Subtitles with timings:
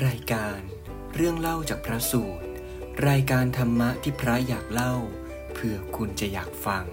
[0.00, 0.60] รายการ
[1.14, 2.46] เรื่องเล่าจากพระสูตร
[3.08, 4.94] รายการธรรมะที่พระอยากเล่า
[5.54, 6.84] เพื่อคุณจะอยากฟัง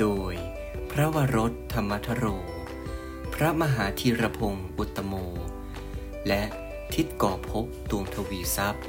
[0.00, 0.34] โดย
[0.90, 2.24] พระวรถธรรมทโร
[3.34, 5.14] พระมหาธีรพงศ์อุตโม
[6.28, 6.42] และ
[6.94, 8.84] ทิศก่อภพดวงทวีทรัพย์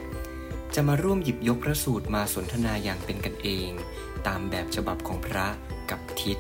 [0.75, 3.69] จะมาร่วมหยิบยกพระสูตรมาสนทนาอย่างเป็นกันเอง
[4.27, 5.47] ตามแบบฉบับของพระ
[5.89, 6.37] กับทิศ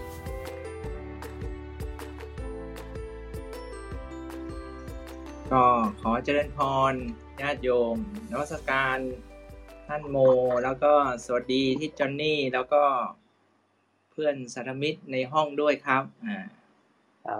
[5.53, 5.65] ก็
[6.01, 6.59] ขอเจริญพ
[6.91, 6.93] ร
[7.41, 7.97] ญาติโยม
[8.31, 8.97] นวัสการ
[9.87, 10.17] ท่านโม
[10.63, 10.93] แล้วก็
[11.25, 12.83] สวัสดีที่จอนนี่ แล้วก็
[14.11, 16.39] เพื่อนสารมิตรในห้องด้วยครับอ่า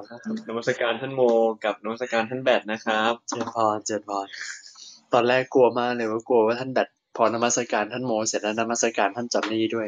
[0.07, 1.21] ครับนมัสการท่านโม
[1.65, 4.27] กับนมัสการท่านแบทนะครับเจริญพรเจริญพร
[5.13, 9.87] ตอนแรกกลัวมากเลยว่ากลัวว่าท่านแบตพอนมัสการท่านโม เสร็จแล้วนมัสการท่านจอนนี่ด้วย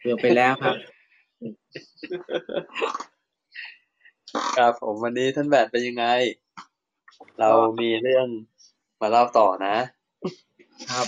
[0.00, 0.76] เกือบไปแล้วครับ
[4.56, 6.04] ครับผมวันนี้ท่านแบตเป็นยังไง
[7.40, 8.26] เรามีเรื่อง
[9.00, 9.76] มาเล่าต่อนะ
[10.90, 11.06] ครับ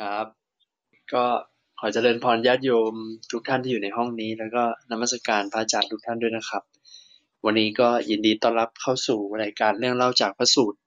[0.00, 0.26] ครับ
[1.12, 1.24] ก็
[1.78, 2.94] ขอเจริญพรญาติโยม
[3.32, 6.62] ทุกท่านที่อยู่ในห้องนี้ แล้วก็นมัสการพระอาจารย์ทุกท่านด้วยนะครับ
[7.44, 10.78] วันนี้ก็ยินดีต้อนรับเข้าสู่รายการเรื่องเล่าจากพระสูตร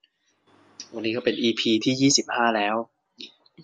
[0.94, 2.75] วันนี้ก็เป็น EP ที่ยี่สิบห้าแล้ว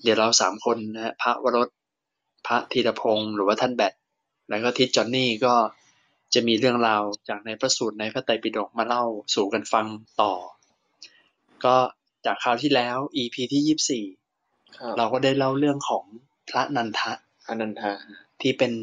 [0.04, 1.68] เดี๋ยวเราสามคนนะฮะพระวรส
[2.48, 3.94] พระธีรพงศ์หรือว่าท่านแบท
[4.50, 5.54] แล้วก็ทิศจอนนี่ก็
[6.34, 9.04] จะมีเรื่องราวจากในพระสูตรในพระไตรปิฎกมาเล่า
[9.36, 9.86] สู่กันฟัง
[10.22, 10.34] ต่อ
[11.66, 11.76] ก็
[12.26, 14.06] จากคราวที่แล้ว EP ที่ยี่สี่
[14.78, 16.06] ครับเราก็ได้เล่าเรื่องของ
[16.50, 17.12] พระนันทะ
[17.48, 17.92] อนันทา
[18.42, 18.74] ที่เป็น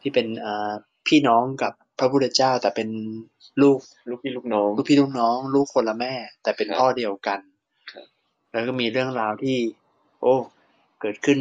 [0.00, 0.72] ที่เป็นเอ่อ
[1.08, 2.88] พี่น้องกับพระพุทธเจ้าแต่เป็น
[3.62, 7.40] ลูกลูกพี่ลูกน้อง ลูกพี่ลูกน้อง ลูกคนละแม่ แต่เป็นครับพ่อเดียวกัน
[7.92, 8.06] ครับ
[8.50, 9.56] แล้วก็มีเรื่องราวที่
[10.20, 10.34] โอ้
[11.00, 11.38] เกิดขึ้น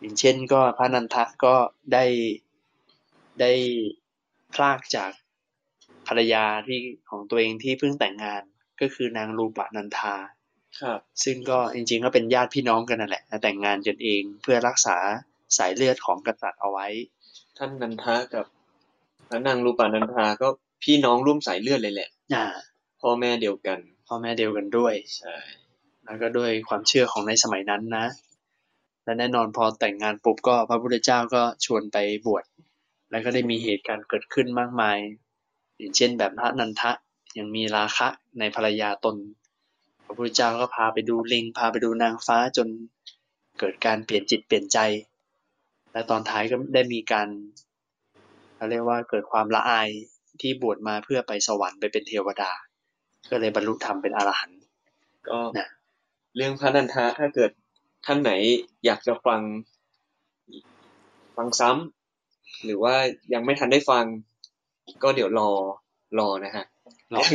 [0.00, 1.54] อย่างเช่น ก็พระนันทะก็
[1.92, 2.04] ได้
[3.40, 3.52] ได้
[4.54, 5.12] พลากจาก
[6.06, 6.78] ภรรยาที่
[7.10, 8.42] ของตัวเองที่เพิ่งแต่งงาน
[8.80, 10.14] ก็คือนางรูปนันทา
[10.80, 14.96] ครับ ซึ่งก็จริงๆก็เป็นญาติพี่น้องกันนั่นแหละแต่งงานกันเองเพื่อรักษา
[15.56, 16.86] สายเลือดของกษัตริย์เอาไว้
[17.58, 18.46] ท่านนันทากับ
[19.28, 20.48] พระนางรูปานันทาก็
[20.84, 22.44] พี่น้องร่วมสายเลือดเลยแหละอ่า
[23.00, 25.36] พ่อแม่เดียวกัน พ่อแม่เดียวกันด้วยใช่
[26.04, 28.06] แล้วก็ด้วยความเชื่อของในสมัยนั้นนะ
[29.04, 32.44] และแน่นอนพอแต่งงานปุ๊บก็พระพุทธเจ้าก็ชวนไปบวช
[33.12, 34.98] แล้วก็ได้มีเหตุการณ์เกิดขึ้นมากมาย
[35.78, 36.90] อย่างเช่นแบบพระนันทะ
[37.38, 38.08] ยังมีราคะ
[38.38, 39.16] ในภรรยาตน
[40.04, 42.68] พระพุทธเจ้าก็พาไปดูลิง พาไปดูนางฟ้าจน
[43.58, 44.78] เกิดการเปลี่ยนจิตเปลี่ยนใจ
[45.92, 47.28] และตอนท้ายก็ได้มีการ
[48.54, 49.88] เขาเรียกว่าเกิดความละอาย
[50.40, 52.50] ที่บวชมาเพื่อไปสวรรค์ไปเป็นเทวดา
[53.30, 54.60] ก็เลยบรรลุธรรมเป็นอรหันต์
[55.28, 55.68] ก็นะ
[56.36, 57.50] เรื่องพระนันทาถ้าเกิด
[58.06, 58.32] ท่านไหน
[58.84, 59.40] อยากจะฟัง
[61.36, 62.01] ฟังซ้ำ
[62.64, 62.94] หรือว่า
[63.34, 64.04] ยังไม่ทันได้ฟัง
[65.02, 65.50] ก็เดี๋ยวรอ
[66.18, 66.64] รอนะฮะ
[67.14, 67.26] ลอง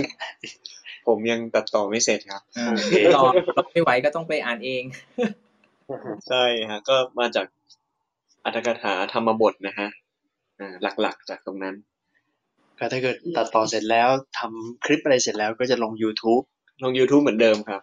[1.07, 3.23] ผมยังตัดต่อไม่เสร็จครับอ่าโอเครอ
[3.57, 4.83] รอไม่ไหวก็ต้องไปอ่านเอง
[6.28, 7.45] ใช่ฮะ ก็มาจาก
[8.44, 9.88] อัตถกถาธรรมบทนะฮะ
[10.59, 11.75] อ่าหลักๆจากตรงนั้น
[12.79, 16.44] ก็ถ้าเกิดตัดต่อเสร็จแล้วทำคลิปอะไรเสร็จแล้วก็จะลง YouTube
[16.84, 17.81] ลง YouTube เหมือนเดิมครับ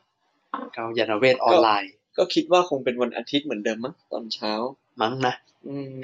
[0.74, 4.52] เขายานเวทออนไลน์ ก็คิดว่าคงเป็นวันอาทิตย์เหมือนเดิมมั้งตอนเช้า
[5.00, 5.34] มั้งนะ
[5.68, 5.94] อืม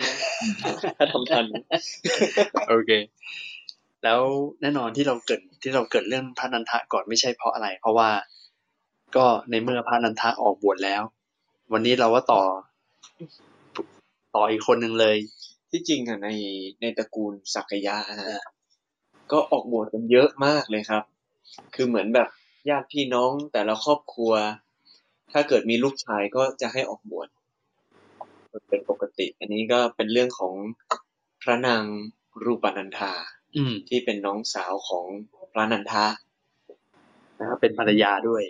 [0.99, 1.45] ถ้าทำทัน
[2.69, 2.91] โอเค
[4.05, 4.21] แล้ว
[4.61, 8.11] แน่นอนที่เราเกิดที่เราเกิดเรื่องพระนันทะก่อนไม่ใช่เพราะอะไร เพราะว่า
[9.17, 11.03] ก็ในเมื่อพระนันทะออกบวชแล้ว
[11.73, 12.43] วันนี้เราก็ต่อ
[14.34, 15.17] ต่ออีกคนหนึ่งเลย
[15.71, 16.28] ที่จริงอะใน
[16.81, 18.45] ในตระกูลสักยะฮะ
[19.33, 21.03] ก็ออกบวชกันเยอะมากเลยครับ
[21.75, 22.28] คือเหมือนแบบ
[22.69, 24.33] ญาติพี่น้องแต่ละครอบครัว
[25.33, 27.28] ถ้าเกิดมีลูกชายก็จะให้ออกบวช
[28.69, 30.55] เป็นปกติ อันนี้ก็เป็นเรื่องของ
[31.43, 31.84] พระนาง
[32.44, 33.12] รูปนันทา
[33.56, 35.06] อืมที่เป็นน้องสาวของ
[35.53, 36.06] พระนันทา
[37.39, 38.43] นะครับเป็นภรรยาด้วย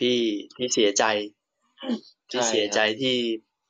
[0.00, 0.18] ที่
[0.56, 1.04] ที่เสียใจ
[2.30, 3.16] ที่เสียใจที่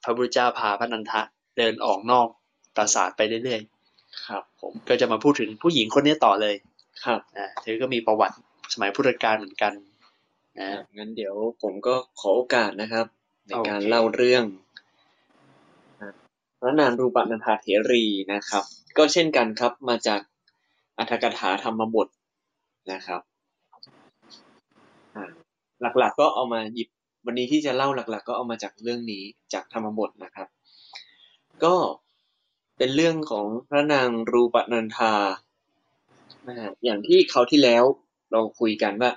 [0.05, 1.21] พระพุทธเจ้าพาพระนันทะ
[1.57, 2.29] เดินออกนอก
[2.77, 3.61] ปราสาทไปเรื่อย
[4.29, 6.55] ครับ ผมๆก็จะมาพูดถึงผู้หญิงคนนี้ต่อเลย
[7.05, 8.37] ครับนะเธอก็มีประวัติ
[8.73, 9.73] สมัยพุทธกาลเหมือนกัน
[10.59, 13.07] นะงั้นเดี๋ยวผมก็ขอโอกาสนะครับ
[13.47, 14.45] ในการโอเคเล่าเรื่อง
[16.61, 18.65] พระนางรูปนันทาเถรีนะครับ
[18.97, 20.21] ก็เช่นกันครับมาจาก
[20.99, 22.09] อัตถกถาธรรมบท
[22.93, 23.21] นะครับ
[25.99, 26.89] หลักๆก็เอามาหยิบ
[27.27, 29.23] วันนี้ที่จะเล่าหลัก ๆ ก็เอามาจากเรื่องนี้
[29.53, 30.49] จากธรรมบทนะครับ
[31.65, 31.75] ก็
[32.79, 35.15] เป็นเรื่องของพระนางรูปนันทา
[36.49, 37.85] นะฮะอย่างที่เขาที่แล้ว
[38.33, 39.11] เราคุยกันว่า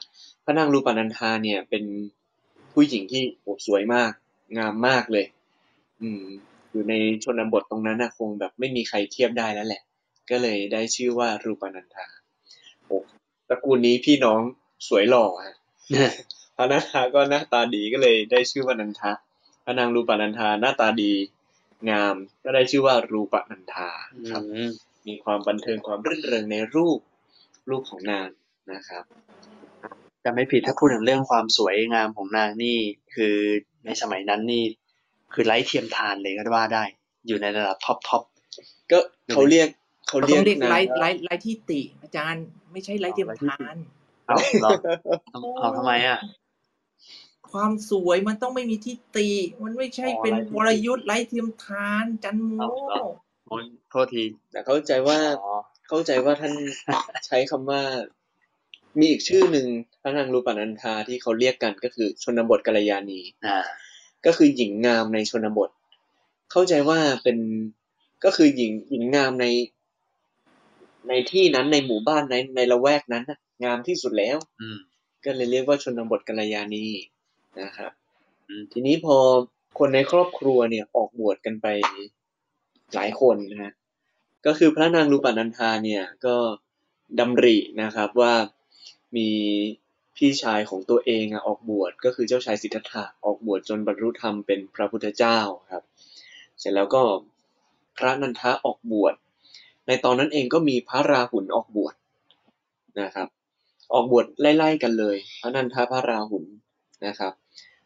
[0.44, 1.84] พระนางรูปนันทาเนี่ยเป็น
[2.74, 4.12] ผู้หญิงที่โอ้สวยมาก
[4.58, 5.26] งามมากเลย
[6.02, 6.26] อืม
[6.74, 6.94] อยู่ใน
[7.24, 9.82] ชนบทตรงนั้นนะคงแบบไม่มีใครเทียบได้แล้วแหละ
[10.30, 12.06] ก็เลยได้ชื่อว่ารูปนันทา
[12.86, 12.98] โอ้
[13.50, 14.42] ตระกูลนี้พี่น้อง
[14.88, 15.56] สวยหล่อฮะ
[16.56, 19.12] พระนันทาก็หน้าตาดีก็เลยได้ชื่อว่านันทะ
[19.66, 21.14] พระนางรูปนันทาหน้าตาดี
[21.90, 23.90] งามก็ได้ชื่อว่ารูปนันทา
[24.32, 24.70] ครับอืม
[25.08, 27.00] มีความบันเทิงความรื่นเริงในรูป
[27.70, 28.28] รูปของนาง
[28.74, 29.04] นะครับ
[30.22, 32.78] แต่ไม่ผิดถ้าพูดถึงเรื่องความสวยงามของนางนี่
[33.16, 33.36] คือ
[33.86, 34.64] ในสมัยนั้นนี่
[35.34, 36.84] คือไร้เทียมทานเลยก็ว่าได้
[37.28, 38.24] อยู่ในระดับ top top
[38.92, 39.00] ก็
[39.34, 39.68] เขาเรียก
[40.08, 43.76] เขาเราเรีต้ยอกงเรียกนางไร้ไร้ไร้ที่ติ อาจารย์ไม่ใช่ไร้เทียมทาน
[44.28, 44.72] เอาเหรอ
[45.32, 46.20] เอาเอาทำไมอะ
[47.52, 49.30] ความสวยมันต้องไม่มีที่ติ
[49.64, 53.06] มันไม่ใช่อ๋อเป็นไร้ที่ติวรยุทธ์ไร้เทียมทานจันโมเอาเหรอ
[53.48, 55.56] โอ้ยโทษที แต่เข้าใจว่าอ๋อ
[55.90, 56.54] เข้าใจว่าท่าน
[57.28, 57.82] ใช้คำว่า
[59.00, 59.68] มีอีกชื่อหนึ่ง
[60.02, 63.58] พระนางรูปนันทาที่เขาเรียกกันก็คือชนบทกัลยาณี อ่า
[64.26, 65.70] ก็คือหญิงงามในชนบท
[66.52, 67.38] เข้าใจว่าเป็น
[68.24, 69.46] ก็คือหญิงหญิงงามใน
[71.10, 74.78] ในที่นั้นในหมู่บ้านในในละแวกนั้นน่ะงามที่สุดแล้ว อืม
[75.26, 76.86] ก็เลยเรียกว่าชนบทกัลยาณี
[77.62, 77.92] นะครับ
[78.48, 79.18] อืมทีนี้พอ
[79.80, 81.68] คนในครอบครัวเนี่ยออกบวชกันไป
[82.94, 83.74] หลายคนนะฮะ
[84.46, 86.36] ก็คือพระนางรูปนันทาเนี่ยก็
[87.20, 88.34] ดำรินะครับว่า
[89.16, 89.30] มี
[90.18, 95.40] พี่ชายของตัวเองอะออกบวชก็คือเจ้าชายสิทธัตถะออกบวชจนบรรลุธรรมเป็นพระพุทธเจ้า
[95.72, 95.84] ครับ
[96.60, 97.02] เสร็จแล้วก็
[97.98, 99.14] พระนันทะออกบวช
[99.88, 101.96] ในตอนนั้นเองก็มีพระราหุลออกบวช
[103.02, 103.28] นะครับ
[103.94, 106.46] ออกบวชไล่ๆกันเลย พระนันทะพระราหุล
[107.06, 107.34] นะครับ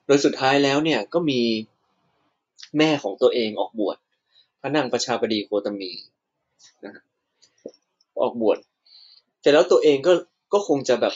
[0.06, 1.42] โดยสุดท้ายแล้วเนี่ยก็มี
[2.78, 3.98] แม่ของตัวเองออกบวช
[4.62, 5.92] พระนางประชาบดีโคตมี
[6.86, 7.04] นะครับ
[8.22, 8.58] ออกบวช
[9.40, 10.14] เสร็จแล้วตัวเองก็
[10.54, 11.14] ก็คงจะแบบ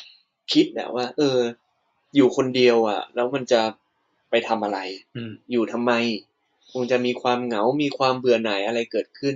[0.54, 1.38] คิดนะว่า เออ
[2.16, 3.62] อยู่คนเดียวอะแล้วมันจะ
[4.30, 4.80] ไปทำอะไร
[5.16, 5.92] อืมอยู่ทำไม
[6.72, 9.36] คงจะมีความเหงา มีความเบื่อหน่ายอะไรเกิดขึ้น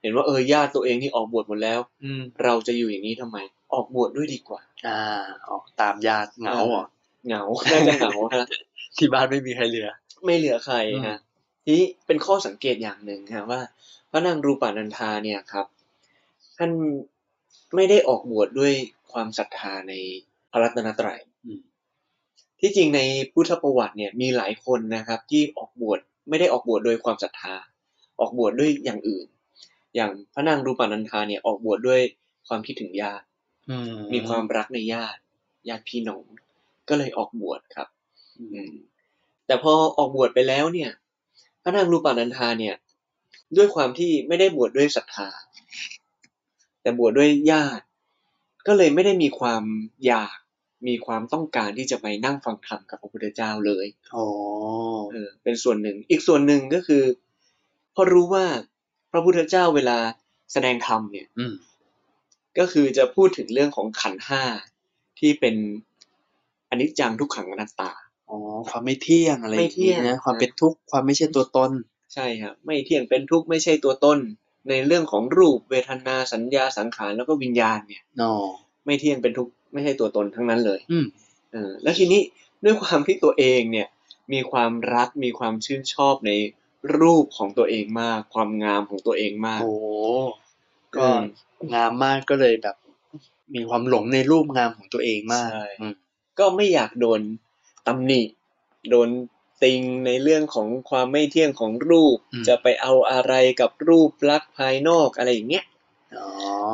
[0.00, 3.38] เห็นว่าเออญาติตัวเองที่ออกบวชหมดแล้ว อืมเราจะอยู่อย่างนี้ทำไม
[3.72, 5.00] ออกบวชด้วยดีกว่า อ่า
[5.48, 6.86] ออกตามญาติเหงาเหรอ
[7.26, 7.42] เหงา
[7.72, 8.46] น่าจะเหงาฮะ
[8.96, 9.88] ที่บ้านไม่มีใครเหลือ
[10.24, 11.18] ไม่เหลือใครอืมฮะ
[11.64, 13.60] ทีนี้เป็นข้อสังเกตอย่างหนึ่งฮะว่า
[14.10, 15.66] พระนางรูปานันทาเนี่ยครับ
[16.58, 16.70] ท่าน
[17.74, 18.72] ไม่ได้ออกบวชด้วย
[19.12, 19.94] ความศรัทธาใน
[20.50, 21.60] พระรัตนตรัยอืม
[22.60, 23.00] ที่จริงใน
[23.32, 25.98] พุทธประวัติเนี่ยมีหลายคนนะครับ ที่ออกบวช
[26.28, 27.54] ไม่ได้ออกบวชโดยความศรัทธา
[28.20, 29.26] ออกบวชด้วยอย่างอื่น
[29.94, 32.00] อย่างพระนางรูปานันทาเนี่ยออกบวชด้วย
[32.48, 33.26] ความคิดถึงญาติ
[33.68, 33.78] อื
[34.08, 35.20] มมีความรักในญาติ
[35.68, 36.24] ญาติพี่น้อง
[36.88, 37.88] ก็เลยออกบวชครับ
[38.38, 38.72] อือืมม
[39.46, 40.90] แต่พอออกบวชไปแล้วเนี่ย
[41.62, 42.74] พระนางรูปานันทาเนี่ย
[43.56, 45.28] ด้วยความที่ไม่ได้บวชด้วยศรัทธา
[46.82, 47.84] แต่บวชด้วยญาติ
[48.66, 49.62] ก็เลยไม่ได้มีความ
[50.06, 50.36] อยาก
[50.88, 54.24] มีความต้องการที่จะไปนั่งฟังธรรมกับพระพุทธเจ้าเลยโอ้
[55.12, 57.02] เออเป็นส่วนหนึ่ง อีกส่วนหนึ่งก็คือ
[57.94, 58.46] พอรู้ว่า
[59.12, 59.98] พระพุทธเจ้าเวลา
[60.52, 61.54] แสดงธรรมเนี่ยอืม
[62.58, 64.42] ก็คือจะพูดถึงเรื่องของขันธ์ห้า
[65.18, 65.56] ที่เป็น
[66.70, 67.92] อนิจจังทุกขังอนัตตา
[68.30, 68.38] อ๋อ
[68.70, 71.70] ความไม่เที่ยงอะไรอไม่ย่างเที่ยนี้งนะความเป็นทุกข์ความไม่ใช่ตัวตน
[72.14, 74.18] ใช่ครับไม่เที่ยงเป็นทุกข์ไม่ใช่ตัวตน
[74.68, 78.34] ในเรื่องของรูปเวทนาสัญญาสังขารแล้วก็วิญญาณเนี่ยนอ
[78.84, 81.06] ไม่เที่ยงเป็นทุกข์ไม่ใช่ตัวตนทั้งนั้นเลยอืม
[81.52, 82.20] เออแล้วทีนี้
[82.64, 83.88] ด้วยความที่ตัวเองเนี่ย
[84.32, 86.32] มีความรักมีความชื่นชอบใน
[87.00, 89.72] รูปของตัวเองมาก ความงามของตัวเองมาก โอ้
[90.96, 91.22] ก็อืม
[91.74, 92.76] งามมากก็เลยแบบ
[93.54, 95.94] มีความหลงในรูปงามของตัวเองมากใช่อืม
[96.38, 97.20] ก็ไม่อยากโดน
[97.86, 98.22] ตำหนิ
[98.90, 99.08] โดน
[99.62, 105.64] ติงในเรื่องของความไม่เที่ยงของรูปอืมจะไปเอาอะไรกับรูปลักษณ์ภายนอกอะไรอย่างเงี้ย
[106.18, 106.28] อ๋อ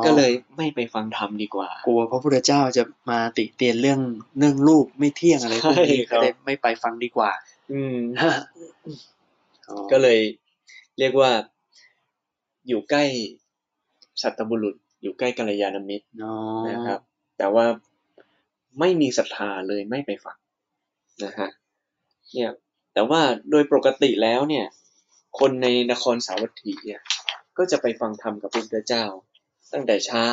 [0.05, 3.99] ก็เลยไม่ไปฟังธรรมดีกว่า กลัวพระพุทธเจ้าจะมาติเตียนเรื่อง
[4.37, 7.31] เรื่องรูปไม่เที่ยงอะไรพวกนี้ใช่ครัก็บเลยไม่ไปฟังดีกว่า
[7.71, 7.97] อืม
[9.69, 10.19] อ๋อก็เลย
[10.99, 11.31] เรียกว่า
[12.67, 13.03] อยู่ใกล้
[14.21, 16.33] สัตบุรุษ อยู่ใกล้กัลยาณมิตรอ๋อ
[16.69, 16.99] นะครับ
[17.37, 17.65] แต่ว่า
[18.79, 20.37] ไม่มีศรัทธาเลยไม่ไปฟัง
[21.23, 21.49] นะฮะ
[22.33, 22.51] เนี่ย
[22.93, 24.65] แต่ว่าโดยปกติแล้วเนี่ย
[25.39, 27.01] คนในนครสาวัตถีเนี่ย
[27.57, 29.05] ก็จะไปฟังธรรมกับพระพุทธเจ้า
[29.73, 30.27] ตั้งแต่เช้า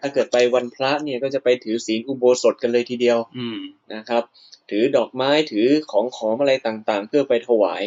[0.00, 3.58] ถ้าเกิดไปวันพระเนี่ยก็จะไปถือศีลอุโบสถกันเลยทีเดียวอืม
[3.94, 4.22] นะครับ
[4.70, 7.82] ถือดอกไม้ถือของขอมอะไรต่างๆ เพื่อไปถวาย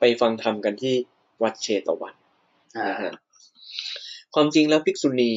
[0.00, 0.94] ไปฟังธรรมกันที่
[1.42, 2.14] วัดเชตวัน
[2.78, 3.12] อ่านะฮะ
[4.34, 5.34] ความจริงแล้วภิกษุณี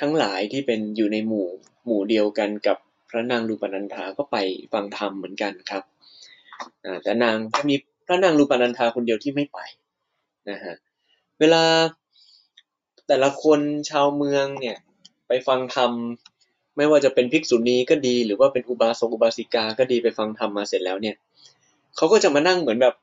[0.00, 1.48] ทั้งหลายที่เป็นอยู่ในหมู่
[1.86, 2.76] หมู่เดียวกันกับ
[3.08, 4.36] พระนางรูปนันธาก็ไป
[4.72, 5.93] ฟังธรรมเหมือนกันครับอ่า
[7.02, 7.74] แต่นางก็มี
[8.06, 9.58] พระนางรูปนันธาคนเดียวที่ไม่ไป
[10.50, 10.74] นะฮะ
[11.40, 11.64] เวลา
[13.08, 14.76] แต่ละคนชาวเมืองเนี่ย
[15.28, 15.90] ไปฟังธรรม
[16.76, 21.16] ไม่ว่าจะเป็นภิกษุณีก็ดีหรือว่าเป็นอุบาสกอุบาสิกาก็ดีไปฟังธรรมมาเสร็จแล้วเนี่ย
[21.96, 22.94] เขาก็จะมานั่งเหมือนแบบ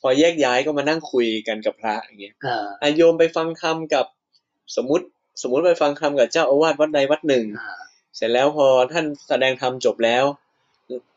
[0.00, 4.06] พอแยกย้ายก็มานั่งคุยกันกับพระอย่างเงี้ยอ่าอาโยมไปฟังธรรมกับ
[4.76, 5.06] สมมติ
[5.42, 7.76] สมมติไปฟังธรรมกับเจ้าอาวาสวัดใดวัดหนึ่งอ่า
[8.16, 10.24] เสร็จแล้วพอท่านแสดงธรรมจบแล้ว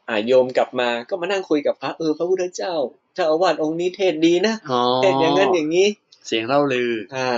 [0.09, 2.73] อ่าโยมกลับมาก็มานั่งคุยกับพระเออพระพุทธเจ้า
[3.15, 5.87] เจ้าอาวาสองค์นี้เทศดีนะอ๋อเทศอย่างนั้นอย่างนี้
[6.27, 7.29] เสียงเล่าลือ อ่า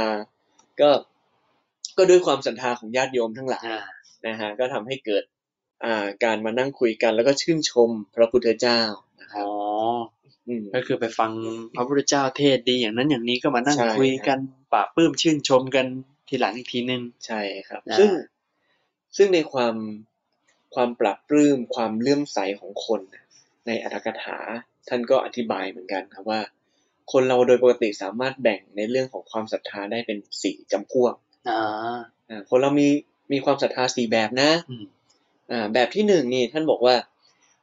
[0.82, 0.90] ก็
[1.98, 3.82] ก็ด้วยความศรัทธาของญาติโยมทั้งหลายอ่า
[4.28, 5.24] นะฮะก็ทำให้เกิด
[5.86, 8.80] อ่าการมานั่งคุยกันแล้วก็ชื่นชมพระพุทธเจ้า
[9.22, 9.56] นะครับอ๋อ
[10.48, 11.32] อืมก็คือไปฟัง
[11.76, 14.40] พระพุทธเจ้าเทศดีอย่างนั้นอย่างนี้ก็มานั่งใช่คุยกัน
[14.74, 15.86] ปราบปลื้มชื่นชมกัน
[16.28, 18.10] ทีหลังอีกทีนึงใช่ครับอ่าซึ่ง
[19.18, 19.76] ซึ่งในความ
[20.76, 23.26] ความปรับปลื้มความเลื่อมใสของคนน่ะ
[23.68, 24.40] ในอัตถกถา
[24.90, 26.42] ท่านก็อธิบายเหมือนกันครับว่า
[27.12, 31.14] คนเราโดยปกติสามารถแบ่งในเรื่องของความศรัทธาได้เป็นสี่จำพวก
[31.50, 31.98] อ่า
[32.30, 32.88] อ่าคนเรามี
[33.32, 34.86] มีความศรัทธาสี่แบบนะอืม
[35.52, 36.96] อ่าแบบที่หนึ่งนี่ท่านบอกว่า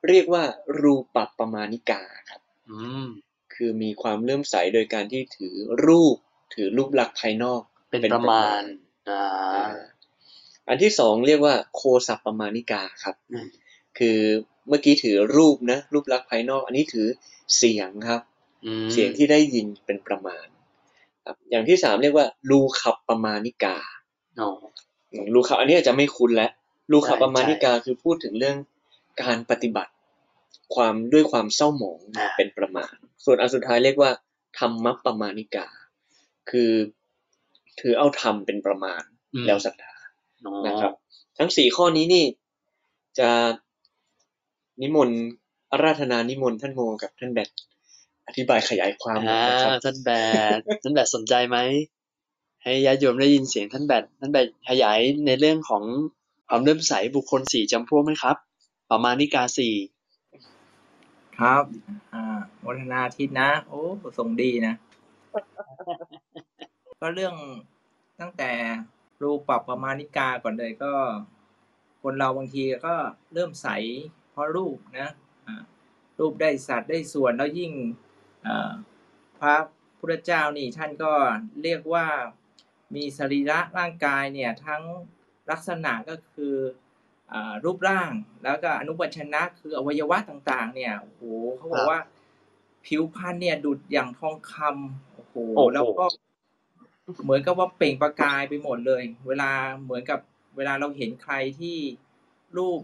[0.09, 0.43] เรียกว่า
[0.81, 3.07] รูปัปปมาณิกาครับอืม
[3.55, 5.55] คือมีความเลื่อมใสโดยการที่ถือ
[5.87, 6.17] รูป
[6.55, 8.63] ถือรูปลักษณ์ภายนอกเป็นประมาณ
[10.69, 13.47] อ่าอ่าอันที่สองเรียกว่าโคสัปปมาณิกาครับอืม
[13.99, 14.19] คือ
[14.69, 17.07] เมื่อกี้ถือรูปนะรูปลักษณ์ภายนอก อันนี้ถือ
[17.57, 18.21] เสียงครับ
[18.67, 20.47] อืมเสียงที่ได้ยินเป็นประมาณ
[21.25, 23.77] ครับอย่างที่สามเรียกว่าลูขับปมาณิกา
[24.41, 24.51] อ๋อ
[25.13, 26.51] อืมลูขับอันนี้อาจจะไม่คุ้นแล้ว
[26.93, 28.57] ลูขับใช่ปมาณิกาคือพูดถึงเรื่อง
[29.23, 29.93] การปฏิบัติ
[30.75, 32.95] ความด้วยความเศร้าหมองอ่าเป็นประมาณ
[33.25, 34.11] ส่วนอันสุดท้ายเรียกว่า
[34.59, 35.67] ธรรมปมาณิกา
[36.51, 36.73] คือ
[37.81, 39.03] ถือเอาธรรมเป็นประมาณ
[39.35, 39.98] อืมแล้วศรัทธาอ๋อ
[40.67, 40.93] นะครับ
[41.39, 42.25] ทั้งสี่ข้อนี้นี่
[43.19, 43.31] จะ
[44.83, 45.21] นิมนต์
[45.71, 47.49] อาราธนานิมนต์ท่านโมกับท่านแบท
[48.27, 50.11] อธิบายขยายความหน่อ่าอยนะครับท่านแบ
[50.57, 51.59] ดท่านแบดสนใจไหม
[52.63, 55.83] ให้ญาติโยมได้ยินเสียงท่านแบดท่านแบดขยายในเรื่องของ
[56.49, 58.37] ความเลื่อมใสบุคคลสี่จำพวกไหมครับ
[58.91, 59.75] ประมาณนิกาสี่
[61.39, 61.65] ครับ
[62.13, 63.81] อ่าโมทนาทิตนะ โอ้
[64.19, 64.75] ส่งดีนะ
[67.01, 67.35] ก็เรื่อง
[68.21, 68.51] ตั้งแต่
[69.23, 70.93] รูปปรับประมาณิกาก่อนเลยก็
[72.03, 72.95] คนเราบางทีก็
[73.33, 73.69] เริ่มใส
[74.31, 75.11] เพราะรูปนะ
[75.47, 75.63] อ่า
[76.19, 77.73] รูปได้สัตว์ได้ส่วนแล้วยิ่ง
[78.47, 78.71] อ่า
[79.39, 79.57] พระ
[79.99, 81.13] พุทธเจ้านี่ท่านก็
[81.63, 82.07] เรียกว่า
[82.95, 84.83] มีสรีระร่างกายเนี่ยทั้ง
[85.51, 86.57] ลักษณะก็คือ
[87.33, 88.11] อารูปร่าง
[88.45, 91.23] แล้วก็อนุปัชนะคืออวัยวะต่างๆ เนี่ยโอ้โห
[91.57, 92.01] เขาบอกว่า
[92.87, 96.07] ผิวพรรณเนี่ยดุดอย่างทองคำโอ้โหโอ้โหแล้วก็
[97.23, 99.51] เหมือนกับว่าเปล่งประกายไปหมดเลย เวลา
[99.85, 100.21] เหมือนกับ
[100.57, 101.77] เวลาเราเห็นใครที่
[102.57, 102.81] รูป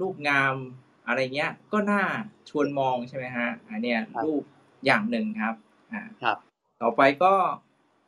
[0.00, 0.54] รูปงาม
[1.06, 2.02] อะไรเงี้ย ก็น่า
[2.48, 4.42] ชวนมองใช่ไหมฮะอันเนี้ยรูป
[4.86, 5.54] อย่างหนึ่งครับ
[5.92, 6.36] อ่าครับ
[6.80, 7.34] ต่อไปก็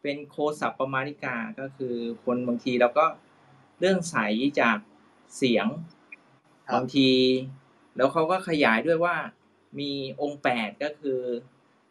[0.02, 1.94] เป็นโคสัปปมาณิกาก็คือ
[2.24, 3.06] คนบางทีเราก็
[3.80, 4.16] เรื่องใส
[4.60, 4.78] จาก
[5.36, 5.66] เสียง
[6.66, 7.10] ครับบางที
[7.96, 9.16] แล้วเขาก็ขยายด้วยว่า
[9.80, 11.20] มีองค์แปดก็คือ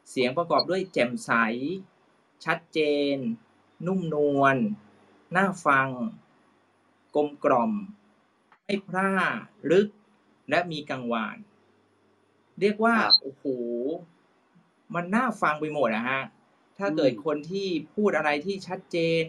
[0.10, 1.32] เสียงประกอบด้วยแจ่มใส
[2.46, 2.80] ชัดเจ
[3.16, 3.18] น
[3.86, 4.58] นุ่มนวล
[5.36, 5.88] น่าฟัง
[7.16, 7.72] กลมกล่อม
[8.66, 9.10] ไม่พร่า
[9.72, 9.88] ลึก
[10.50, 11.38] และมีกังวาน
[12.60, 13.44] เรียกว่าครับโอ้โห
[14.96, 16.22] มันน่าฟังไปหมดนะฮะ
[16.78, 19.24] ถ้าเกิดอืมคนที่พูดอะไรที่ชัดเจน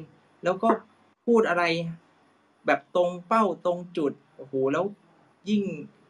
[0.45, 0.69] แล้วก็
[1.27, 1.65] พูดอะไร
[2.67, 4.85] แบบตรงเป้าตรงจุดโอ้โหแล้ว
[5.49, 5.63] ยิ่ง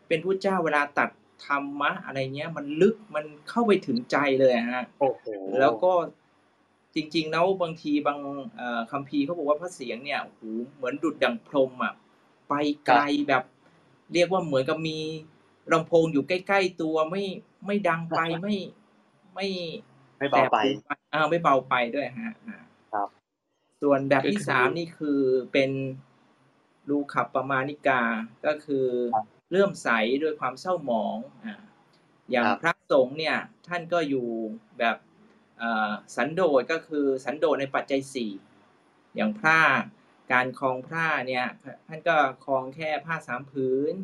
[0.08, 1.10] เป็นผู้เจ้าเวลาตัด
[1.44, 5.24] ธรรมะอะไรเงี้ย มันลึกมันเข้าไปถึงใจเลยอะฮะ โอ้โห
[5.60, 5.92] แล้วก็
[6.96, 8.18] จริง ๆ แล้วบางทีบาง
[8.56, 10.42] เอ่อคัมภีร์เขาบอกว่าพระเสียงเนี่ยโอ้โห
[10.74, 11.94] เหมือนดุดดังพรหมอะ
[12.48, 12.54] ไป
[12.86, 13.44] ไกลแบบ
[14.12, 14.98] เรียกว่าเหมือนกับมี
[15.72, 17.24] ลำโพงอยู่ใกล้ ๆ ตัวไม่
[17.66, 18.56] ไม่ดังไปไม่
[19.34, 19.48] ไม่
[20.18, 20.70] ไม่เบาไปแสหู
[21.14, 22.58] อ่าไม่เบาไปด้วยฮะอ่า
[22.92, 23.08] ครับ
[23.82, 25.20] ส่วนแบบก็ที่คือสามนี่คือ
[25.52, 25.70] เป็น
[26.88, 28.02] รูขับประมาณิกา
[28.46, 29.88] ก็คือครับเลื่อมใส
[30.22, 31.56] ด้วยความเศร้าหมองอ่า
[32.30, 33.36] อย่างครับพระสงฆ์เนี่ย
[33.68, 34.26] ท่านก็อยู่
[34.78, 35.05] แบบเอ่อ
[36.16, 38.32] สันโดษก็คือสันโดษในปัจจัยสี่
[39.16, 39.60] อย่างผ้า
[40.32, 41.46] การคลองผ้าเนี่ย
[41.86, 43.94] ท่านก็คลองแค่ผ้าสามผืน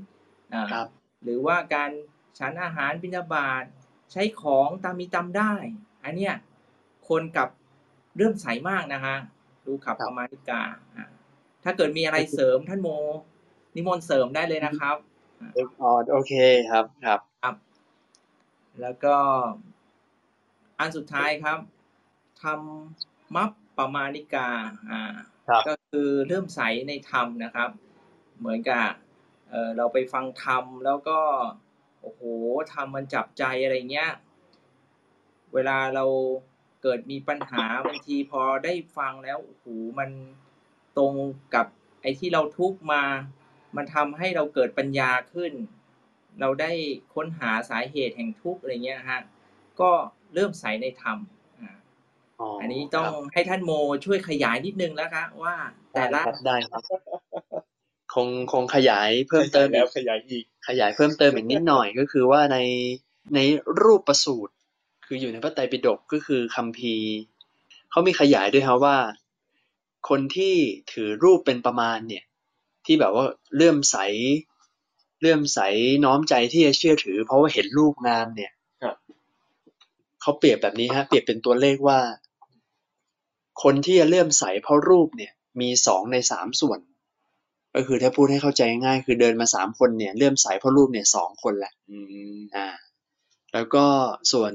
[0.52, 0.86] อ่าครับ
[1.24, 1.90] หรือว่าการ
[2.38, 3.64] ฉันอาหารบิณฑบาต
[4.12, 5.52] ใช้ของตามมีตามได้
[6.04, 6.34] อันเนี้ย
[7.08, 7.48] คนกับ
[8.16, 9.16] เริ่อมใสมากนะฮะ
[9.66, 10.62] ดูขับครับประมาณิกา
[10.96, 11.08] อะ
[11.64, 12.88] ถ้าเกิดมีอะไรเสริมท่านโม
[13.74, 14.96] นิมนต์เสริมได้เลยนะครับ
[15.80, 16.32] อ๋อโอเค
[16.70, 17.54] ครับครับครับ
[18.80, 19.16] แล้วก็
[20.82, 21.58] อันสุดท้ายครับ
[22.42, 24.48] ทำมัปปมาณิกา
[24.90, 25.02] อ่า
[25.48, 27.70] ครับก็คือเริ่อมใสในธรรมนะครับ
[28.38, 28.86] เหมือนกับ
[29.50, 31.18] เออเราไปฟังธรรมแล้วก็
[32.02, 32.22] โอ้โห
[32.72, 34.10] ธรรมมันจับใจอะไรเงี้ย
[35.54, 36.04] เวลาเรา
[36.82, 39.66] เกิดมีปัญหาบางทีพอได้ฟังแล้วโอ้โห
[39.98, 40.10] มัน
[40.98, 41.14] ตรง
[41.54, 41.66] กับ
[42.02, 43.02] ไอ้ที่เราทุกข์มา
[43.76, 45.52] มันทำให้เราเกิดปัญญาขึ้น
[46.40, 46.72] เราได้
[47.14, 49.20] ค้นหาสาเหตุแห่งทุกข์อะไรเงี้ยฮะ
[49.82, 49.92] ก็
[50.34, 51.18] เริ่มใสในธรรม
[51.60, 51.70] อ่า
[52.40, 53.70] อ๋ออัอันนี้ต้องให้ท่านโม
[54.04, 55.54] ช่วยขยายนิดนึงแล้วครับว่า
[55.94, 56.82] แต่ละได้ครับ
[58.14, 62.58] คงคงขยายเพิ่มเติมแล้อีวกขยายอีก ขยายเพิ่มเติมอีกนิดหน่อยก็คือว่าใน
[63.34, 63.38] ใน
[63.82, 64.52] รูปประสูตร
[65.06, 67.10] คืออยู่ในพระไตรปิฎกก็คือคัมภีร์
[67.90, 68.96] เขามีขยายด้วยครับว่า
[70.08, 70.54] คนที่
[70.92, 72.24] ถือรูปเป็นประมาณเนี่ย
[72.86, 73.96] ที่แบบว่าเลื่อมใส
[75.20, 75.58] เลื่อมใส
[76.04, 78.61] น้อมใจที่จะเชื่อถือ เพราะว่าเห็นรูปงามเนี่ยครับ
[80.22, 82.00] เขาเปรียบแบบนี้ฮะเปรียบเป็นตัวเลขว่า
[83.62, 86.80] คนที่จะเลื่อมใสเพราะรูปเนี่ยมีสองในสามส่วน
[87.74, 91.98] ก็คือถ้าพูดให้เข้าใจง่ายคือเดินมาสามคนเนี่ยเลื่อมใสเพราะรูปเนี่ยสองคนแหละอื
[92.36, 92.68] มอ่า
[93.52, 93.84] แล้วก็
[94.32, 94.52] ส่วน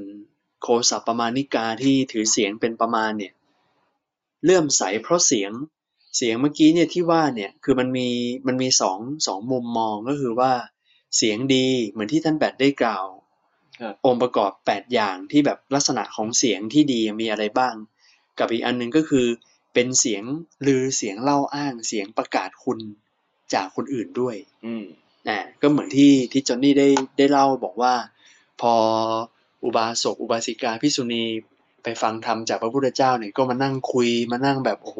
[0.62, 3.32] โคสัปปมาณิกาที่ถือเสียงเป็นประมาณเนี่ย
[4.44, 5.52] เลื่อมใสเพราะเสียง
[6.16, 8.08] เสียงเมื่อกี้เนี่ยที่ว่าเนี่ยคือมันมี
[8.46, 10.52] มันมีสองสองมุมมองก็คือว่า
[11.16, 13.17] เสียงดีเหมือนที่ท่านแบดได้กล่าวครับ
[14.06, 17.74] องค์ประกอบ 8 อย่างที่แบบลักษณะของเสียงที่ดีมีอะไรบ้าง
[18.38, 19.26] กับอีกอันหนึ่งก็คือ
[19.74, 20.22] เป็นเสียง
[20.66, 22.78] ลือเสียงเล่าอ้างเสียงประกาศคุณ
[23.54, 24.84] จากคนอื่นด้วย อืม
[25.28, 27.94] นะก็เหมือนที่ที่จอนนี่ได้ได้เล่าบอกว่า
[28.60, 28.72] พอ
[29.64, 31.24] อุบาสกอุบาสิกาพิกษุณี
[31.82, 34.98] ไปฟังธรรมจากพระพุทธเจ้าเนี่ยก็มานั่งคุยมานั่งแบบโอ้โห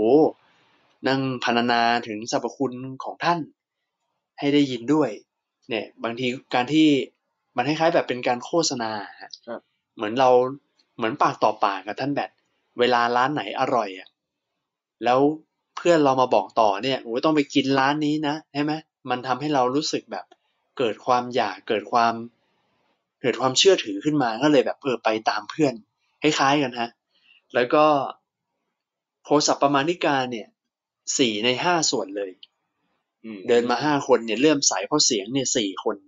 [1.09, 2.73] นั่งพรรณนาถึงสรรพคุณ
[3.05, 3.41] ของท่าน
[4.39, 5.11] ให้ได้ยินด้วย
[5.69, 6.89] เนี่ย บางทีการที่
[7.57, 8.91] มันคล้ายๆแบบเป็นการโฆษณา
[9.21, 9.61] ฮะครับ
[9.97, 10.31] เหมือนเรา
[10.97, 12.31] เหมือนปากต่อปากกับท่านแบบ
[12.79, 14.09] เวลาร้านไหนอร่อยอะ
[15.05, 15.21] แล้ว
[15.77, 18.73] เพื่อนเรามาบอกต่อเนี่ยโอ้ยต้องไปกินร้านนี้นะใช่ไหม
[19.11, 20.25] มันทำให้เรารู้สึกแบบ
[20.79, 22.15] เกิดความอยากเกิดความ
[23.23, 25.75] เกิดความเชื่อถือขึ้นมาก็เลยแบบเออไปตามเพื่อน
[26.23, 26.91] คล้ายๆกันฮะ
[27.55, 27.85] แล้วก็
[29.23, 30.47] โพสัปปมาณิกาเนี่ย
[31.19, 32.31] สี่ในห้าส่วนเลย
[33.25, 36.08] อืมเดินมาห้าคนเนี่ยเลื่อมใสเพราะเสียงเนี่ยสี่คนอื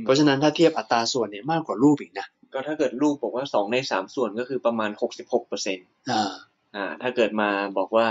[0.00, 6.32] เพราะฉะนั้นถ้าเทียบอัตราส่วนเนี่ยมากกว่ารูปอีกนะก็ถ้าเกิดรูปบอกว่าสองในสามส่วนก็คือประมาณหกสิบหกเปอร์เซ็นต์อ่า
[6.76, 8.06] อ่าถ้าเกิดมาบอกว่า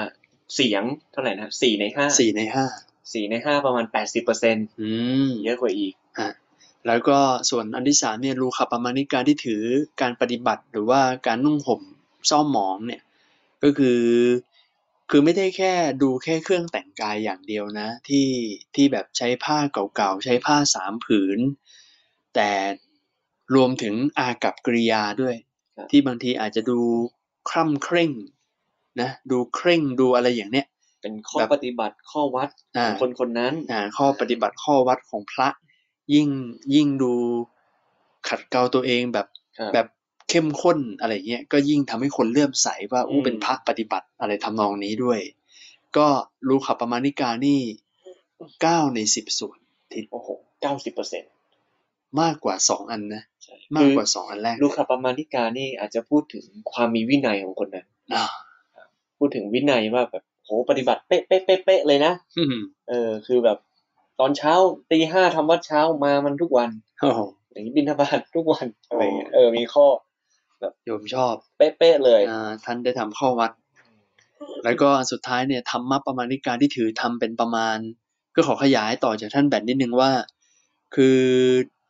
[0.56, 2.66] เสียงเท่าไหร่นะสี่ในห้าสี่ในห้า
[3.14, 4.90] สี่ในห้าประมาณแปดสิบเปอร์เซ็นต์อื
[5.28, 6.32] มเยอะกว่าอีกฮะ
[6.88, 9.64] แล้วก็ส่วนอันที่สามเนี่ยรูขับประมาณิกาที่ถือ
[10.02, 11.82] การปฏิบัติหรือว่าการนุ่งห่ม
[12.30, 13.02] ซ่อมหมองเนี่ย
[13.64, 14.02] ก็คือ
[15.10, 18.28] คือไม่ได้แค่ดูแค่เครื่องแต่งกายอย่างเดียวนะ ที่
[18.76, 19.60] ที่แบบใช้ผ้า
[19.96, 21.40] เก่าๆ ใช้ผ้าสามผืน
[22.36, 22.50] แต่
[23.56, 25.36] รวมถึงอากับกริยาด้วย
[25.76, 26.80] ครับที่บางทีอาจจะดู
[27.50, 28.12] คร่ำเคร่ง
[29.02, 30.66] นะดูเคร่งดูอะไรอย่างเนี้ย
[31.02, 35.50] เป็นข้อแบบปฏิบัติข้อวัดขอ่าองคนคนนั้นอ่าข้อปฏิบัติข้อวัดของพระ
[36.14, 36.30] ยิ่ง
[36.76, 37.14] ยิ่งดู
[38.28, 39.88] ขัดเกลาตัวเองแบบครับแบบ
[40.30, 45.20] เข้มข้นอะไรเงี้ยก็ยิ่งทำให้คนเลื่อมใสว่าอือู้มเป็นพระปฏิบัติอะไรทำนองนี้ด้วย
[45.98, 46.08] ก็
[46.48, 47.62] รู้ขับประมาณิกานี่
[48.62, 49.58] เก้าในสิบส่วน
[49.92, 50.30] ที่โอ้โห
[50.62, 51.32] เก้าสิบเปอร์เซ็นต์
[52.22, 58.26] มากกว่าสองอันนะใช่มากกว่าสองอันแรกลูกขับประมาณิกานี่อาจจะพูดถึงความมีวินัยของคนนั้นอ่า
[59.18, 62.56] พูดถึงวินัยว่าแบบโหปฏิบัติเป๊ะเป๊ะเป๊ะเป๊ะเลยนะอืม
[62.90, 63.58] เออ คือแบบ
[64.20, 64.54] ตอนเช้า
[64.92, 66.70] ตีห้าทำวัดเช้ามามันทุกวัน
[67.02, 67.22] โอ้โห
[67.52, 69.86] อย่างนี้บินทบาททุกวันอะไรเงี้ยโอ้เออมีข้อ
[70.86, 73.52] โยมชอบ เป๊ะๆเลยอ่าท่านได้ทำข้อวัด
[74.64, 77.78] แล้วก็อันสุดท้ายเนี่ยธรรมะประมาณิกาที่ถือทำเป็นประมาณ
[78.36, 80.12] ก็ขอขยายต่อจากท่านแบนนิดนึงว่า
[80.96, 81.20] คือ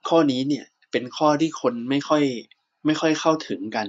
[0.10, 2.24] ข้อนี้เนี่ยเป็นข้อที่คนไม่ค่อย
[2.86, 3.88] ไม่ค่อยเข้าถึงกัน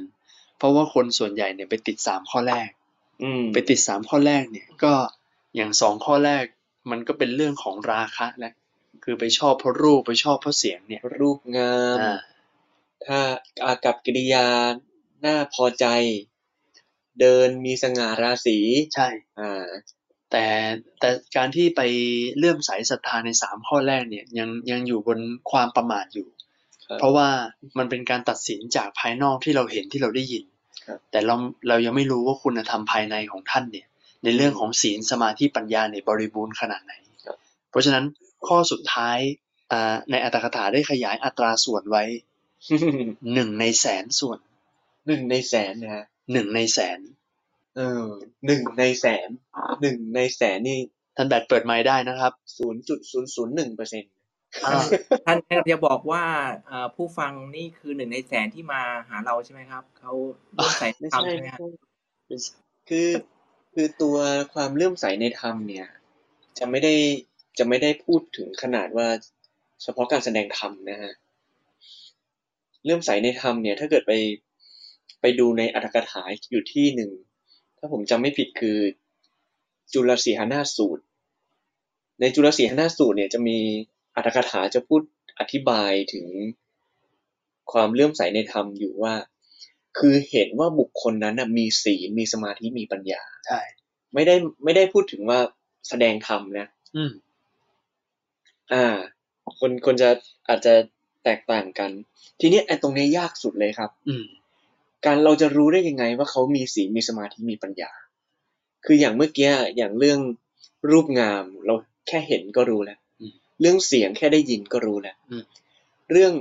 [0.59, 2.69] เพราะว่าคนส่วนใหญ่เนี่ยไปติดสามข้อแรก
[3.23, 4.95] อืมไปติดสามข้อแรกเนี่ยก็
[5.57, 6.45] อย่างสองข้อแรก
[6.91, 8.55] มันก็เป็นเรื่องของราคะแหละ
[9.05, 12.19] คือไปชอบเพราะรูปไปชอบเพราะเสียงเนี่ย รูปงามอ่า
[13.07, 13.19] ถ้า
[13.65, 14.47] อากับกิริยา
[15.25, 15.87] น่าพอใจ
[17.21, 18.59] เดินมีสง่าราศี
[18.95, 19.09] ใช่
[19.41, 19.69] อ่า
[20.33, 20.47] แต่
[21.01, 21.81] แต่การที่ไป
[22.39, 25.19] เลื่อมใสศรัทธาในสามข้อแรกเนี่ยยังยังอยู่บน
[25.51, 26.29] ความประมาทอยู่
[26.87, 27.29] ครับเพราะว่า
[27.79, 30.45] มันเป็นการตัดสินจากภายนอกที่เราเห็นที่เราได้ยิน
[30.87, 31.35] ครับแต่เรา
[31.69, 33.87] เรายังไม่รู้ว่าคุณธรรมภายในของท่านเนี่ย
[34.25, 36.93] ในเรื่องของศีลสมาธิปัญญาในยบริบูรณ์ขนาดไหน
[37.25, 37.37] ครับ
[37.71, 38.05] เพราะฉะนั้น
[38.47, 39.19] ข้อสุดท้าย
[39.73, 42.05] อ่าในอัตถกถาได้ขยายอัตราส่วนไว้
[43.35, 44.39] หนึ่งในแสนส่วน
[45.07, 46.99] หนึ่งในแสนนะฮะหนึ่งในแสน
[47.77, 48.05] เออ
[48.47, 49.29] หนึ่งในแสน
[49.83, 50.79] หนึ่งในแสนนี่
[51.17, 54.13] ท่านแบตเปิดไม้ได้นะครับศูนย์จุดศูนย์ศูนย์หนึ่งเปอร์เซ็นต์
[55.27, 56.25] ท่านท่านจะบอกว่า
[56.67, 60.13] เอ่อผู้ฟังนี่คือหนึ่งในแสนที่มาหาเราใช่ไหมครับเขา
[60.55, 61.69] เลื่อมใสไม่ธรรมใช่ใช่ไหมไม่ครับใช่
[62.89, 63.09] คือ
[63.75, 64.17] คือตัว
[64.55, 65.87] ความเลื่อมใสในธรรมเนี่ย
[66.59, 66.95] จะไม่ได้
[67.59, 69.09] จะไม่ได้พูดถึงขนาดว่า
[69.83, 71.13] เฉพาะการแสดงธรรมนะฮะ
[72.85, 74.13] เลื่อมใสในธรรมเนี่ย ถ้าเกิดไป
[75.21, 77.11] ไปดูในอัตถกถาอยู่ที่หนึ่ง
[77.85, 78.79] ถ้าผมจำไม่ผิดคือ
[79.93, 81.03] จุลสีหนาสูตร
[82.21, 83.59] ในจุลสีหนาสูตรเนี่ยจะมี
[84.15, 85.03] อัตถกถาจะพูด
[85.39, 86.27] อธิบายถึง
[87.73, 89.15] ความเลื่อมใสในธรรมอยู่ว่า
[89.99, 93.61] คือเห็นว่าบุคคลนั้นน่ะมีศีลมีสมาธิมีปัญญาใช่
[94.15, 95.39] ไม่ได้ไม่ได้พูดถึงว่า
[95.89, 96.67] แสดงธรรมนะ
[96.97, 97.13] อืม
[98.73, 98.85] อ่า
[99.59, 100.11] คนคนจะ
[100.49, 100.75] อาจจะ
[101.25, 101.91] แตกต่างกัน
[102.41, 104.25] ทีนี้ไอ้ตรงนี้ยากสุดเลยครับ อืม
[105.07, 107.91] การเราจะรู้ได้ยังไงว่าเขามีศีลมีสมาธิมีปัญญา
[108.85, 110.21] คืออย่างเมื่อกี้อย่างเรื่อง
[110.91, 111.75] รูปงาม เรา
[112.09, 115.45] แค่เห็นก็รู้แล้วอืมเรื่องเสียงแค่ได้ยินก็รู้แล้วอืม
[116.13, 116.33] เรื่อง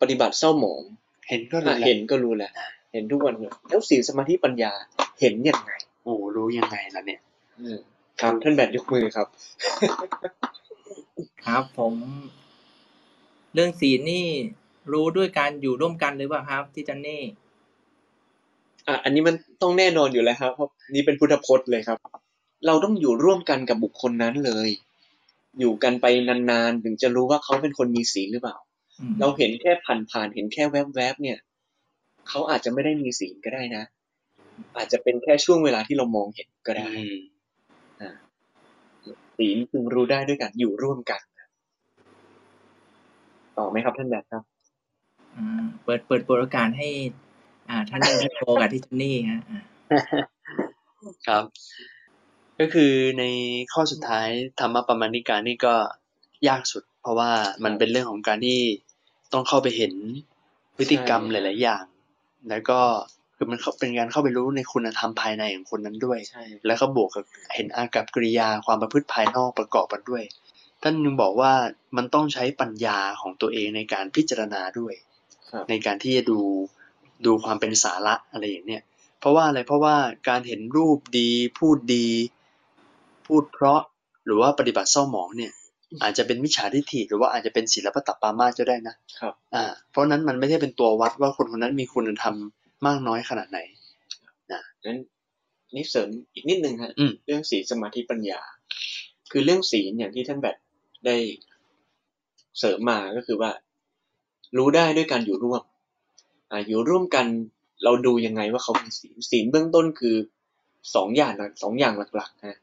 [0.00, 0.82] ปฏิบัติเศร้าหมอง
[1.28, 4.72] เห็นก็อะรู้แล้วเห็นก็รู้แล้วอ่าเห็นทุกวันเลยแล้วศีลสมาธิปัญญา
[5.20, 7.20] เห็นยังไง โอ้รู้ยังไงล่ะเนี่ย
[7.60, 7.78] อืม
[8.20, 9.26] ครับท่านแบดยกมือครับ
[11.46, 11.94] ครับ ผม
[13.54, 14.26] เรื่องศีลนี่
[14.92, 17.22] รู้ด้วยการอยู่ร่วมกันหรือเปล่าครับ ที่จันนี่
[18.88, 21.98] อะอันนี้มันต้องแน่นอนอยู่แล้วครับเพราะนี่เป็นพุทธพจน์เลยครับ
[22.66, 24.68] เราต้องอยู่ร่วมกันกับบุคคลนั้นเลย
[25.60, 28.56] อยู่กันไปนานๆถึงจะรู้ว่าเขาเป็นคนมีศีลหรือเปล่า
[29.00, 31.38] อืมเราเห็นแค่ผ่านๆเห็นแค่แวบๆเนี่ย
[32.28, 33.84] เขาอาจจะไม่ได้มีศีลก็ได้นะ
[34.76, 37.16] อาจจะเป็นแค่ช่วงเวลาที่เรามองเห็นก็ได้อืม
[39.36, 41.20] ศีลพึงรู้ได้ด้วยกันอยู่ร่วมกัน
[43.56, 44.42] ต่อไหมครับท่านแบดครับ
[45.36, 46.88] อ่าเปิดเปิดเปิดโอกาสให้
[47.70, 49.60] อ่าท่านท่านโตกับที่จันนี่ฮะอ่า
[51.26, 51.44] ครับ
[52.60, 53.24] ก็คือใน
[53.72, 54.28] ข้อสุดท้าย
[54.60, 55.74] ธรรมปรมาณิการนี่ก็
[56.48, 57.30] ยากสุด เพราะว่า
[57.64, 58.60] มันเป็นเรื่องของการที่
[59.32, 59.94] ต้องเข้าไปเห็น
[60.76, 61.84] พฤติกรรมหใช่ลาย ๆ อย่าง
[62.48, 62.80] แล้วก็
[63.36, 67.24] คือมันเข้าเป็นการเข้าไปรู้ในคุณธรรมภายในของคนนั้นด้วยใช่แล้วก็บวกกับ
[67.54, 70.22] เห็นอากับกิริยาความประพฤติภายนอกประกอบกันด้วย
[70.82, 71.52] ท่านยังบอกว่า
[71.96, 74.94] มันต้องใช้ปัญญาของตัวเองในการพิจารณาด้วย
[75.50, 76.40] ครับในการที่จะดู
[77.24, 78.82] ดูความเป็นสาระอะไรอย่างเนี้ย
[79.20, 79.96] เพราะว่าอะไรเพราะว่า
[80.28, 82.08] การเห็นรูปดี พูดดี
[83.26, 83.80] พูดเพราะ
[84.26, 85.52] หรือว่าปฏิบัติเศร้าหมองเนี่ย
[86.02, 92.34] อาจจะเป็นมิจฉาทิฏฐิหรือว่าอาจจะเป็นศิลปตปามาสก็ได้นะครับอ่าเพราะนั้นมันไม่ใช่เป็นตัววัดว่าคนคนนั้นมีคุณธรรม
[92.86, 93.58] มากน้อยขนาดไหน
[94.86, 94.98] นั้น
[95.74, 98.40] นี่เสริมอีกนิดนึงฮะอืมเรื่องศีลสมาธิปัญญา
[99.30, 100.56] คือเรื่องศีลอย่างที่ท่านแบด
[101.06, 101.16] ได้
[102.58, 103.50] เสริมมาก็คือว่า
[104.56, 105.62] รู้ได้ด้วยการอยู่ร่วม
[106.66, 107.26] อยู่ร่วมกัน
[107.84, 110.16] เราดูยังไงว่าเขามีศีลศีลเบื้องต้นคือ
[110.94, 111.32] สองอย่าง
[111.62, 112.58] สองอย่างหลักๆนะ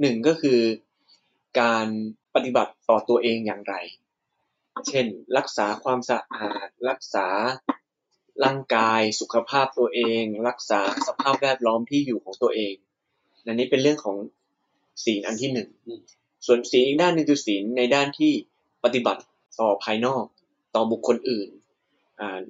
[0.00, 0.60] หนึ่งก็คือ
[1.60, 1.86] การ
[2.34, 3.74] ปฏิบัติต่อตัวเองอย่างไร
[4.88, 5.06] เช่น
[5.36, 7.26] รักษาความสะอาด รักษา
[8.44, 12.74] ร่างกายสุขภาพตัวเอง รักษาสภาพแวดล้อมที่อยู่ของตัวเอง
[13.46, 14.16] อันนี้เป็นเรื่องของ
[15.04, 15.68] ศีลอันที่หนึ่ง
[16.46, 18.32] ส่วนศีลอีกด้านหนึ่งคือศีลในด้านที่
[18.84, 19.22] ปฏิบัติ
[19.60, 20.24] ต่อภายนอก
[20.74, 21.48] ต่อบุคคลอื่น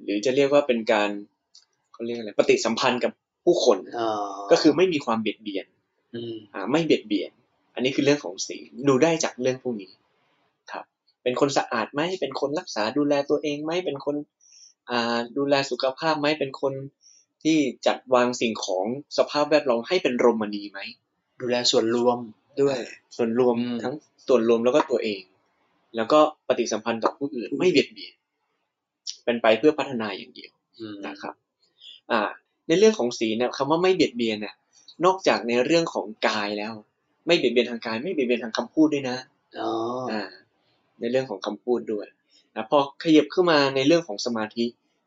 [0.03, 1.09] หรือจะเรียกว่าเป็นการ
[1.93, 3.11] เขาเรียกอะไรปฏิสัมพันธ์กับ
[3.45, 4.09] ผู้คนอ๋อ
[4.51, 5.65] ก็คือไม่มีความเบียดเบียน
[6.15, 7.31] อืมอ่าไม่เบียดเบียน
[7.75, 9.91] อันนี้คือเรื่องของศีลดูได้จากเรื่องพวกนี้
[10.71, 10.85] ครับ
[11.23, 14.15] เป็นคนสะอาดไหมเป็นคนรักษาดูแลตัวเองไหมเป็นคน
[14.89, 16.73] อ่าดูแลสุขภาพไหมเป็นคน
[17.43, 17.57] ที่
[17.87, 18.85] จัดวางสิ่งของ
[19.17, 20.79] สภาพแวดล้อมให้เป็นรมณีไหม
[21.41, 22.17] ดูแลส่วนรวม
[22.61, 22.77] ด้วย
[23.15, 23.95] ส่วนรวมอืมทั้ง
[24.27, 25.21] ส่วนรวมแล้วก็ตัวเอง
[25.95, 28.13] แล้วก็ปฏิสัมพันธ์ต่อผู้อื่นไม่เบียดเบียน
[29.23, 31.33] เป็นไปเพื่อพัฒนาอย่างเดียวอืมนะครับ
[32.11, 32.21] อ่า
[32.67, 34.55] ในเรื่องของศีลเนี่ยคำว่าไม่เบียดเบียนเนี่ย
[35.05, 36.73] นอกจากในเรื่องของกายแล้ว
[37.27, 39.17] ไม่เบียดเบียนทางกาย ไม่เบียดเบียนทางคำพูดด้วยนะ
[39.59, 39.69] อ๋อ
[40.11, 40.21] อ่า
[40.99, 42.05] ในเรื่องของคำพูดด้วย
[42.55, 44.65] นะพอขยับขึ้นมาในเรื่องของสมาธิ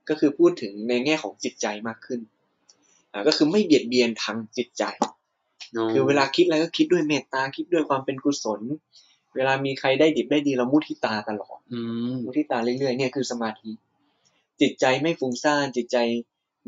[0.09, 2.21] ก็คือพูดถึงในแง่ของจิตใจมากขึ้น
[3.13, 4.85] อ่าก็คือไม่เบียดเบียนทางจิตใจ
[5.93, 8.61] คือเวลาคิดอะไรก็คิดด้วยเมตตาคิดด้วยความเป็นกุศล
[9.37, 11.81] เวลามีใครได้ดิบได้ดีเรามุทิตาตลอดอื
[12.11, 13.71] มมุทิตาเรื่อยๆเนี่ยคือสมาธิ
[14.61, 15.97] จิตใจไม่ฟุ้งซ่านจิตใจ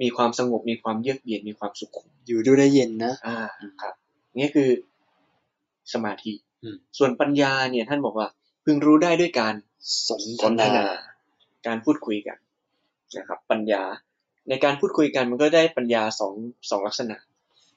[0.03, 3.37] มีความสงบมีความเยือกเย็นมีความสุขุมอยู่ดูได้เย็นนะ อ่า
[3.83, 3.94] ครับ
[4.40, 4.70] นี่คือ
[5.92, 8.29] สมาธิอืมส่วนปัญญาเนี่ยท่านบอกว่า
[8.64, 9.55] พึงรู้ได้ด้วยการ
[10.09, 10.87] สนสนทนา
[11.66, 12.38] การพูดคุยกัน
[13.16, 13.83] นะครับ ปัญญา
[14.49, 16.35] ในการพูดคุยกันมันก็ได้ปัญญาสอง
[16.70, 17.16] สองลักษณะ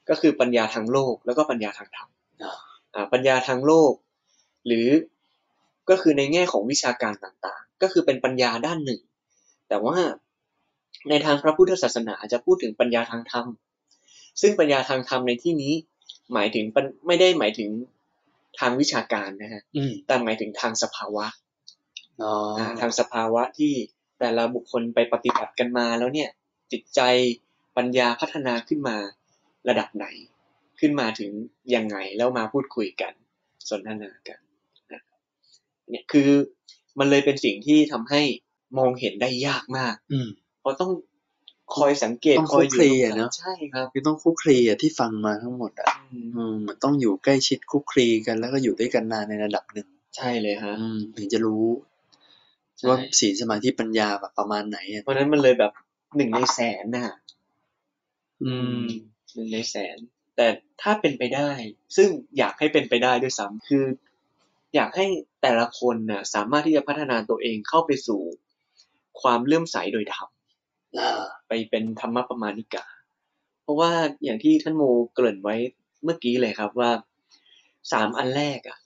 [0.09, 2.09] ก็คือปัญญาทางโลกแล้วก็ปัญญาทางธรรม
[2.43, 2.57] อ่า
[2.95, 3.93] อ่าปัญญาทางโลก
[4.67, 4.87] หรือ
[5.89, 9.01] ก็คือในแง่ของวิชาการต่างๆ ก็คือเป็นปัญญาด้านหนึ่ง
[9.69, 9.97] แต่ว่า
[11.09, 13.45] ในทางพระพุทธศาสนาจะพูดถึงปัญญาทางธรรม
[14.41, 15.73] ซึ่งปัญญาทางธรรมในที่นี้
[16.33, 17.69] หมายถึงปัญไม่ได้หมายถึง
[18.59, 21.25] ทางวิชาการนะฮะอืมแต่หมายถึงทางสภาวะ
[22.23, 23.73] อ๋ออาทางสภาวะที่
[24.19, 26.29] แต่ละบุคคลไปปฏิบัติกันมาแล้วเนี่ย
[26.71, 27.01] จิตใจ
[27.77, 28.97] ปัญญาพัฒนาขึ้นมา
[29.69, 30.05] ระดับไหน
[30.79, 31.31] ขึ้นมาถึง
[31.75, 33.13] ยังไงแล้วมาพูดคุยกัน
[33.69, 34.39] สนทนากัน
[34.93, 35.19] นะครับ
[35.89, 36.29] เนี่ยคือ
[36.99, 38.21] มันเลยเป็นสิ่งที่ทำให้
[38.77, 40.27] มองเห็นได้ยากมาก อืม
[40.61, 40.91] เพราะต้อง
[41.75, 51.65] คอยสังเกตต้องคอยอคลุกคลียู่อะเนอะใช่ครับคือต้องคลุกคลีอะที่ฟังมาทั้งหมดอะอืมอืมมันต้องอยู่ใกล้ชิดคลุกคลีกันแล้วก็อยู่ด้วยกันนานในระดับหนึ่งใช่เลยฮะอืมถึงจะรู้
[52.77, 55.71] ใช่ว่าศีลสมาธิปัญญาแบบประมาณไหนอะเพราะฉะนั้นมันเลยแบบ
[56.17, 57.15] หนึ่งในแสนน่ะ
[58.43, 58.83] อืม
[59.35, 59.97] หนึ่งในแสน
[60.35, 60.47] แต่
[60.81, 61.51] ถ้าเป็นไปได้
[61.97, 63.85] ซึ่งอยากให้เป็นไปได้ด้วยซ้ำคือ
[64.75, 65.05] อยากให้
[65.41, 68.21] แต่ละคนน่ะ สามารถที่จะพัฒนาตัวเองเข้าไปสู่
[69.21, 70.29] ความเลื่อมใสโดยธรรม
[70.97, 72.85] อ่าไปเป็นธรรมประมาณิกา
[73.61, 73.91] เพราะว่า
[74.23, 75.55] อย่างที่ท่านโมเกริ่นไว้
[76.03, 76.91] เมื่อกี้เลยครับว่า
[77.91, 78.77] สามอันแรกอะ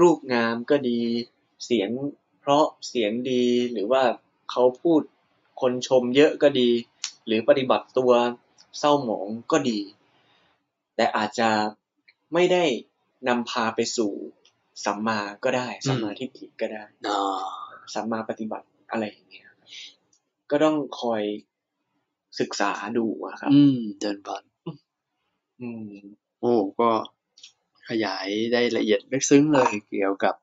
[0.00, 0.98] รูปงามก็ดี
[1.64, 1.90] เสียง
[2.40, 4.02] เพราะเสียงดีหรือว่า
[4.50, 5.02] เขาพูด
[5.60, 6.70] คนชมเยอะก็ดี
[7.26, 8.12] หรือปฏิบัติตัว
[8.78, 9.80] เศร้าหมองก็ดี
[10.96, 11.50] แต่อาจจะ
[12.34, 12.64] ไม่ได้
[13.28, 14.12] นำพาไปสู่
[14.84, 17.44] สัมมาก็ได้ สัมมาทิฏฐิก็ได้อ่า
[17.94, 19.49] สัมมาปฏิบัติอะไรอย่างเงี้ยครับ
[20.50, 21.22] ก็ต้องคอย
[22.40, 24.42] ศึกษาดูอะครับ อืม เดินพร
[25.60, 25.92] อืม
[26.40, 26.90] โอ้ก็
[27.88, 30.34] ขยายได้ละเอียดลึกซึ้งเลยเกี่ยวกับ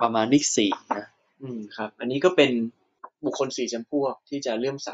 [0.00, 1.06] ประมาณนิกสี่นะ
[1.42, 2.50] อืมครับ อันนี้ก็เป็น
[3.24, 4.90] บุคคลสี่จำพวกที่จะเลื่อมใส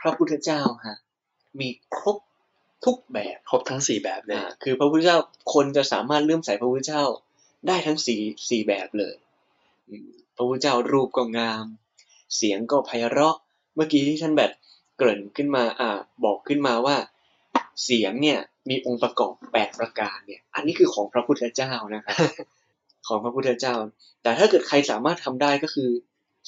[0.00, 0.98] พระพุทธเจ้าฮะ
[1.60, 2.16] มีครบ
[2.84, 5.18] ทุกแบบครบทั้งสี่แบบเลยอ่าคือพระพุทธเจ้า
[5.54, 7.04] คนจะสามารถเลื่อมใสพระพุทธเจ้า
[7.68, 9.14] ได้ทั้งสี่สี่แบบเลย
[9.88, 11.66] อืมพระพุทธเจ้ารูปก็งาม
[12.36, 13.36] เสียงก็ไพเราะ
[13.74, 14.50] เมื่อกี้ที่ท่านแบบ
[14.96, 16.96] เกริ่นขึ้นมาอ่าบอกขึ้นมาว่า
[17.84, 18.38] เสียงเนี่ย
[18.68, 22.16] มีองค์ประกอบแปดประการเนี่ย อันนี้คือของพระพุทธเจ้านะครับ
[23.08, 23.74] ของพระพุทธเจ้า
[24.22, 25.90] แต่ถ้าเกิดใครสามารถทำได้ก็คือ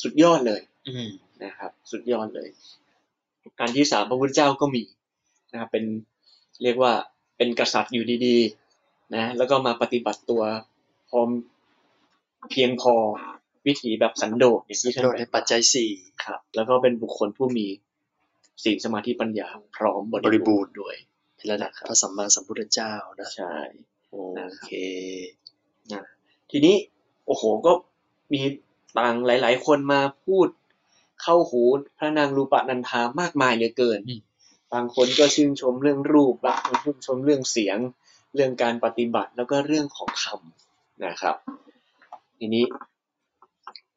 [0.02, 1.08] สุดยอดเลย อืม
[1.44, 2.48] นะครับ สุดยอดเลย
[3.60, 4.82] การที่สามพระพุทธเจ้าก็มี
[5.52, 5.84] นะครับเป็น
[6.62, 6.92] เรียกว่า
[7.36, 10.42] เป็นกษัตริย์อยู่ดีๆนะแล้วก็มาปฏิบัติตัว
[11.10, 11.28] พร้อม
[12.50, 12.94] เพียงพอ
[13.66, 15.90] วิถีแบบสันโดษอย่างที่ท่านโดยแบในบปัจจัยสี่
[16.24, 17.66] ครับ แล้วก็เป็นบุคคลผู้มี
[18.62, 20.94] ศีลสมาธิปัญญาพร้อมบบริริบูบูรรณ์ณ์ด้วย
[21.36, 23.56] เป็นระดับพระสัมมาสัมพุทธเจ้านะใช่
[24.10, 24.16] โอ
[24.66, 24.70] เค
[25.92, 26.02] นะ
[26.50, 26.76] ทีนี้
[27.26, 27.72] โอ้โหก็
[28.32, 28.40] มี
[28.98, 30.48] ต่างหลาย ๆ คนมาพูด
[31.22, 31.62] เข้าหู
[31.98, 34.20] พระนางรูปนันทามากมายเหลือเกินอืม
[34.74, 37.78] บางคนก็ชื่นชมเรื่องรูปบางคนชื่นชมเรื่องเสียง
[38.34, 41.36] เรื่องการปฏิบัติแล้วก็เรื่องของคำนะครับ
[42.38, 42.64] ทีนี้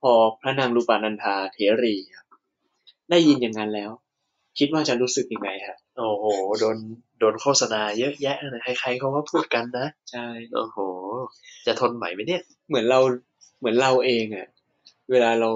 [0.04, 2.26] พอพระนางรูปนันทาเถรีครับ
[3.10, 3.92] ได้ยินอย่างนั้นแล้ว
[4.60, 6.26] คิดว่าจะรู้สึกยังไงครับโอ้โห
[6.60, 6.78] โดน
[7.20, 10.78] โดนโฆษณาเยอะแยะนะใครๆเขาก็พูดกันนะใช่โอ้โห
[11.66, 13.00] จะทนไหวไหมเนี่ย เหมือนเรา
[13.60, 14.48] เหมือนเราเองอะ
[15.12, 15.50] เวลาเรา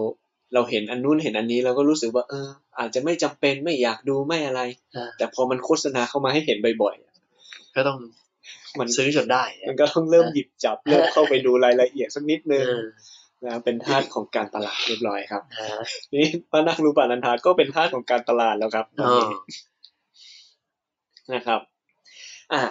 [0.53, 2.47] เราเห็นอันนู้นเห็นอันนี้เราก็รู้สึกว่า เออ
[2.79, 4.61] อาจจะไม่จำเป็นไม่อยากดูไม่อะไร
[4.95, 7.13] อ่าแต่พอมันโฆษณาเข้ามาให้เห็นบ่อยๆอะ
[7.75, 7.99] ก็ต้อง
[8.79, 12.65] มันซื้อจนได้อะมันก็ต้องเริ่มหยิบจับเริ่มเข้าไปดูรายละเอียดสักนิดนึง
[13.41, 15.67] เออนะเป็นทาสของการตลาดเรียบร้อยครับฮะ
[16.13, 19.25] นี่พระนางรูปานันทาก็เป็นทาสของการตลาดแล้วครับตอนอ๋อนี้
[21.33, 21.61] นะครับ
[22.53, 22.63] อะ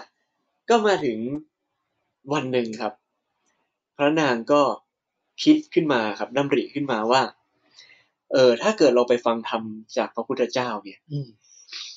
[0.69, 1.19] ก็มาถึง
[2.33, 2.93] วันหนึ่งครับ
[3.97, 4.63] พระนางก็
[5.43, 7.23] คิดขึ้นมาครับดำริขึ้นมาว่า
[8.33, 9.63] เออ ถ้าเกิดเราไปฟังธรรม
[9.97, 11.29] จากพระพุทธเจ้าเนี่ยอืม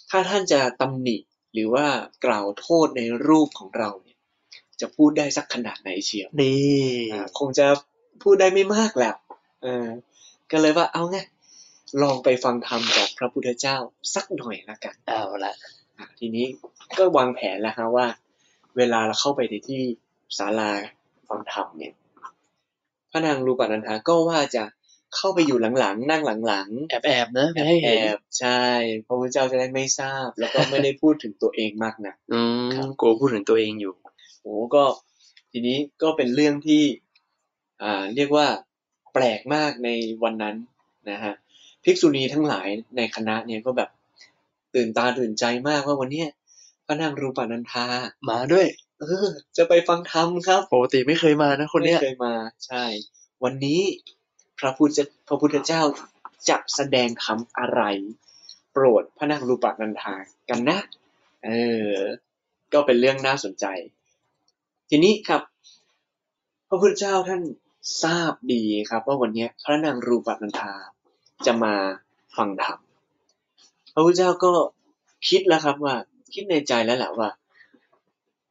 [0.10, 1.18] ถ้าท่านจะตำหนิ
[1.54, 1.86] หรือว่า
[2.26, 4.18] กล่าวโทษในรูปของเราเนี่ย
[4.82, 7.68] จะพูดได้สักขนาดไหนเชียวนี่อ่าคงจะ
[8.24, 9.14] พูดได้ไม่มากแหละ
[9.64, 9.88] เออ
[10.52, 11.18] ก็เลยว่าเอาไง
[12.02, 13.78] ลองไปฟังธรรมจากพระพุทธเจ้า
[14.14, 15.54] สักหน่อยละกันเอาละ
[15.98, 16.46] อะทีนี้
[16.98, 18.08] ก็วางแผนแล้วฮะว่า
[18.78, 19.82] เวลาเราเข้าไปในที่
[20.38, 20.72] ศาลา
[21.28, 21.94] ฟังธรรมเนี่ย
[23.12, 24.64] พระนางรูปนันทาก็ว่าจะ
[25.16, 28.62] เข้าไปอยู่หลังๆ นั่งหลังๆ แอบแอบๆนะแอไม่ให้บแอเห็นบใช่
[29.06, 32.42] พระพุทธเจ้าจะได้ไม่ทราบ แล้วก็ไม่ได้พูดถึงตัวเองมากนะอื
[32.74, 33.94] ครัมบกลัวพูดถึงตัวเองอยู่
[34.42, 34.84] โอ้ก็
[35.52, 37.09] ทีนี้ก็เป็นเรื่องที่อ่า
[38.16, 38.48] เรียกว่า
[39.14, 39.90] แปลกมากใน
[40.24, 40.56] วันนั้น
[41.10, 41.34] นะฮะ
[41.84, 43.90] ภิกษุณีทั้งหลายในคณะเนี่ยก็แบบ
[44.76, 46.30] ตื่นตาตื่นใจมากว่าวันเนี้ย
[46.86, 47.86] พระนางรูปานันทา
[48.30, 48.68] มาด้วย
[49.00, 52.34] เออ จะไปฟังธรรมครับปกติไม่เคยมานะคนเนี้ยไม่เคยมา
[52.68, 52.84] ใช่
[53.44, 53.82] วันนี้
[54.60, 55.82] พระพุทธพระพุทธเจ้า
[56.50, 57.82] จะแสดงธรรมอะไร
[58.72, 60.16] โปรดพระนางรูปนันทา
[60.50, 60.80] กันนะ
[61.46, 61.50] เอ
[61.92, 61.94] อ
[62.74, 63.66] ก็เป็นเรื่องน่าสนใจ
[64.90, 65.42] ทีนี้ครับ
[66.68, 67.42] พระพุทธเจ้าท่าน
[68.04, 70.74] ทราบดีครับว่าวันนี้พระนางรูปนันทา
[71.46, 71.74] จะมา
[72.38, 72.80] ฟังธรรม
[73.94, 74.52] พระพุทธเจ้าก็
[75.30, 75.96] คิดแล้วครับว่า
[76.34, 77.30] คิดในใจแล้วแหละว่า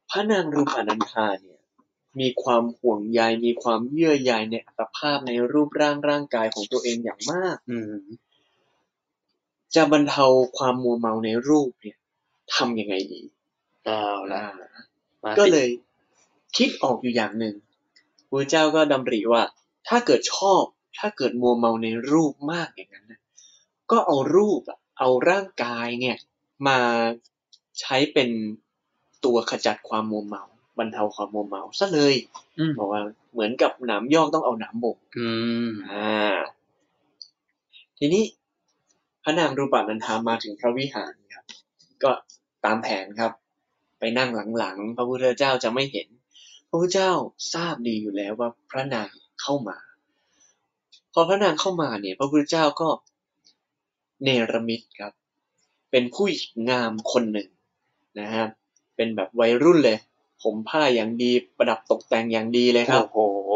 [0.09, 1.59] พระนางรูปนันทาเนี่ย
[2.19, 7.95] มีความห่วงใยมีความเยื่อใยในอัตภาพในรูปร่างร่างกายของตัวเองอย่างมากอืม
[9.75, 10.25] จะบรรเทา
[10.57, 11.97] ความมัวเมาในรูปเนี่ย
[12.55, 13.21] ทำยังไงดี
[13.85, 14.51] เอาละอ่า
[15.23, 15.69] มาก็สิเลย
[16.57, 17.55] คิดออกอยู่อย่างหนึ่ง
[18.29, 19.43] พระเจ้าก็ดำริว่า
[19.87, 20.63] ถ้าเกิดชอบ
[20.97, 23.21] ถ้าเกิดมัวเมาในรูปมากอย่างนั้นนะ
[23.91, 26.17] ก็เอารูปอะเอาร่างกายเนี่ย
[26.67, 26.77] มา
[27.79, 28.29] ใช้เป็น
[29.25, 30.43] ตัวขจัดความมัวเมา
[30.77, 32.15] บรรเทาความมัวเมาซะเลย
[32.59, 33.01] อืมบอกว่า
[33.33, 35.29] เหมือนกับหนามยอกต้องเอาหนามบ่งอื
[35.67, 36.37] มอ่า
[37.97, 38.23] ทีนี้
[39.23, 41.45] พระนางรูปานันทามาถึงพระวิหารครับ
[42.03, 42.11] ก็
[42.65, 43.31] ตามแผนครับ
[43.99, 46.07] ไปนั่งหลังๆ พระพุทธเจ้าจะไม่เห็น
[46.69, 47.11] พระพุทธเจ้า
[47.53, 49.09] ทราบดีอยู่แล้วว่าพระนาง
[49.41, 49.77] เข้ามา
[51.13, 52.89] พอพระนางเข้ามาเนี่ย พระพุทธเจ้าก็
[54.23, 55.13] เนรมิตครับ
[55.91, 57.49] เป็นผู้หญิงงามคนหนึ่ง
[58.19, 58.45] นะฮะ
[58.95, 59.97] เป็นแบบวัยรุ่นเลย
[60.43, 63.51] ผมผ้าอย่างดีประดับตกแต่งอย่างดีเลยครับ โอ้โห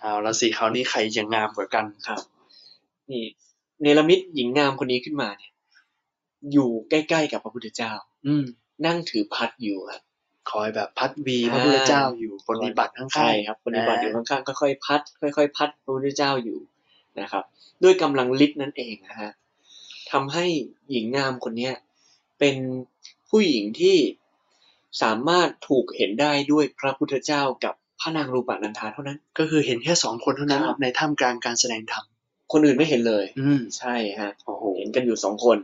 [0.00, 2.20] เอาละสิคราวนี้ใครจะงามกว่ากันครับ
[3.10, 3.24] นี่
[3.80, 5.52] เนรมิตหญิงงามคนนี้ขึ้นมาเนี่ย
[6.52, 7.92] อยู่ใกล้ๆกับพระพุทธเจ้า
[8.26, 8.44] อืม
[8.86, 10.02] นั่งถือพัดอยู่ครับ
[10.50, 16.58] คอยแบบพัดวีอ่าพระพุทธเจ้าอยู่ปฏิบัติข้างๆใช่ครับปฏิบัติอยู่ข้างๆค่อยๆพัด ค่อย ๆ พัดพระพุทธเจ้าอยู่
[17.20, 17.44] นะครับ
[17.82, 19.30] ด้วยกำลังฤทธิ์นั่นเองนะฮะ
[20.12, 20.46] ทำให้
[20.90, 21.74] หญิงงามคนเนี้ย
[22.38, 22.56] เป็น
[23.30, 23.96] ผู้หญิงที่
[25.02, 32.04] สามารถถูกเห็นได้ด้วยพระพุทธเจ้ากับพระนางรูปนันธาเท่านั้น ก็คือเห็นแค่สองคนเท่านั้นครับในท่ามกลางการแสดงธรรม
[32.52, 35.58] คนอื่นไม่เห็นเลย อืมใช่ฮะโอ้โหเห็นกันอยู่สองคน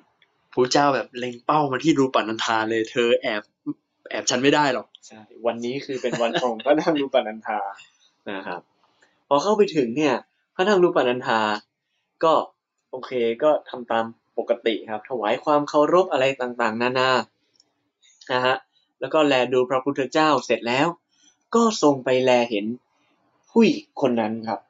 [0.53, 3.43] พระเจ้าแบบเล็งเป้ามาที่รูปันันทาเลย เธอแอบ
[4.11, 7.61] แอบฉันไม่ได้หรอกใช่วันนี้คือเป็นวันของพระนางรูปนันธา
[8.31, 8.61] นะครับ
[9.29, 10.15] พอเข้าไปถึงเนี่ย
[10.55, 11.41] พระนางรูปนันธา
[12.25, 12.33] ก็
[12.91, 13.11] โอเค
[13.43, 14.05] ก็ทำตาม
[14.39, 17.11] ปกติครับ ถวายความเคารพอะไรต่างๆ นานา
[18.33, 18.57] นะฮะ
[19.01, 20.87] แล้วก็แลดูพระพุทธเจ้าเสร็จแล้ว
[21.55, 22.67] ก็ทรงไปแลเห็น
[23.53, 24.61] ผู้หญิงคนนั้นครับ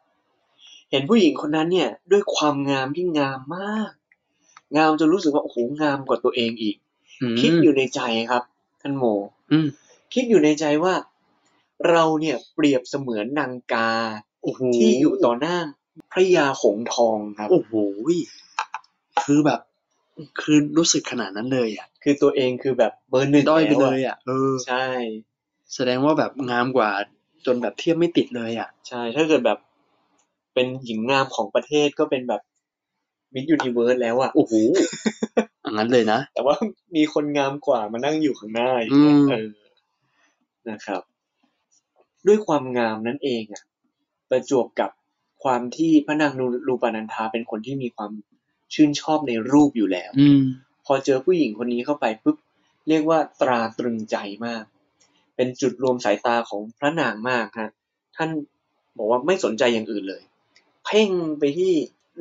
[0.90, 3.90] เห็นผู้หญิงคนนั้นเนี่ย ด้วยความงามที่งามมาก
[4.76, 6.76] งามจนรู้สึกว่าโอ้โหงามกว่าตัวเองอีก
[7.40, 8.42] คิดอยู่ในใจครับ
[8.88, 9.06] ท่านโม
[9.52, 9.68] อืม
[10.14, 10.94] คิดอยู่ในใจว่า
[11.90, 13.90] เราเนี่ยเปรียบเสมือนนางกา
[14.42, 15.56] โอ้โหที่อยู่ต่อหน้า
[16.12, 17.72] พระยาหงส์ทองครับ โอ้โห
[19.24, 19.60] คือแบบ
[20.40, 24.84] คือรู้สึกขนาดนั้นเลยอะคือตัวเองคือแบบเบอร์หนึ่งด้อยไปแวเลยอะเออ ใช่
[25.74, 26.90] แสดงว่าแบบงามกว่า
[27.46, 29.58] จนแบบเทียบไม่ติดเลยอะ ใช่ ถ้าเกิดแบบ
[30.54, 32.42] เป็นหญิงงามของประเทศก็เป็นแบบ
[33.34, 36.56] มิสยูนิเวิร์สแล้วอะโอ้โหอย่า งนั้นเลยนะ แต่ว่า
[36.96, 39.48] มีคนงามกว่ามานั่งอยู่ข้างหน้าอย่างอืเงี้ยมเออ
[40.70, 41.02] นะครับ
[42.26, 43.62] ด้วยความงามนั่นเองอะ
[44.30, 44.90] ประจวบกับ
[45.44, 46.32] ความที่พระนาง
[46.68, 48.12] รูปานันทาเป็นคนที่มีความ
[48.74, 50.42] ชื่นชอบในรูปอยู่แล้ว อืม
[50.86, 52.36] พอเจอผู้หญิงคนนี้เข้าไปปุ๊บ
[52.88, 54.64] เรียกว่าตราตรึงใจมาก
[55.36, 57.70] เป็นจุดรวมสายตาของพระนางมากฮะ
[58.16, 58.30] ท่าน
[58.98, 60.22] บอกว่าไม่สนใจอย่างอื่นเลย
[60.84, 61.72] เพ่งไปที่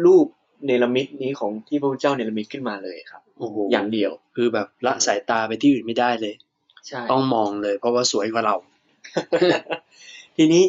[0.06, 0.28] รูป
[0.66, 6.34] เนรมิตนี้ของที่พระพุทธเจ้าเนรมิตขึ้นมาเลยครับโอ้โหอย่างเดียว คือแบบละสายตาไปที่อื่นไม่ได้เลย
[6.88, 8.56] ใช่ต้องมองเลย เพราะว่าสวยกว่าเรา
[10.38, 10.64] ทีนี้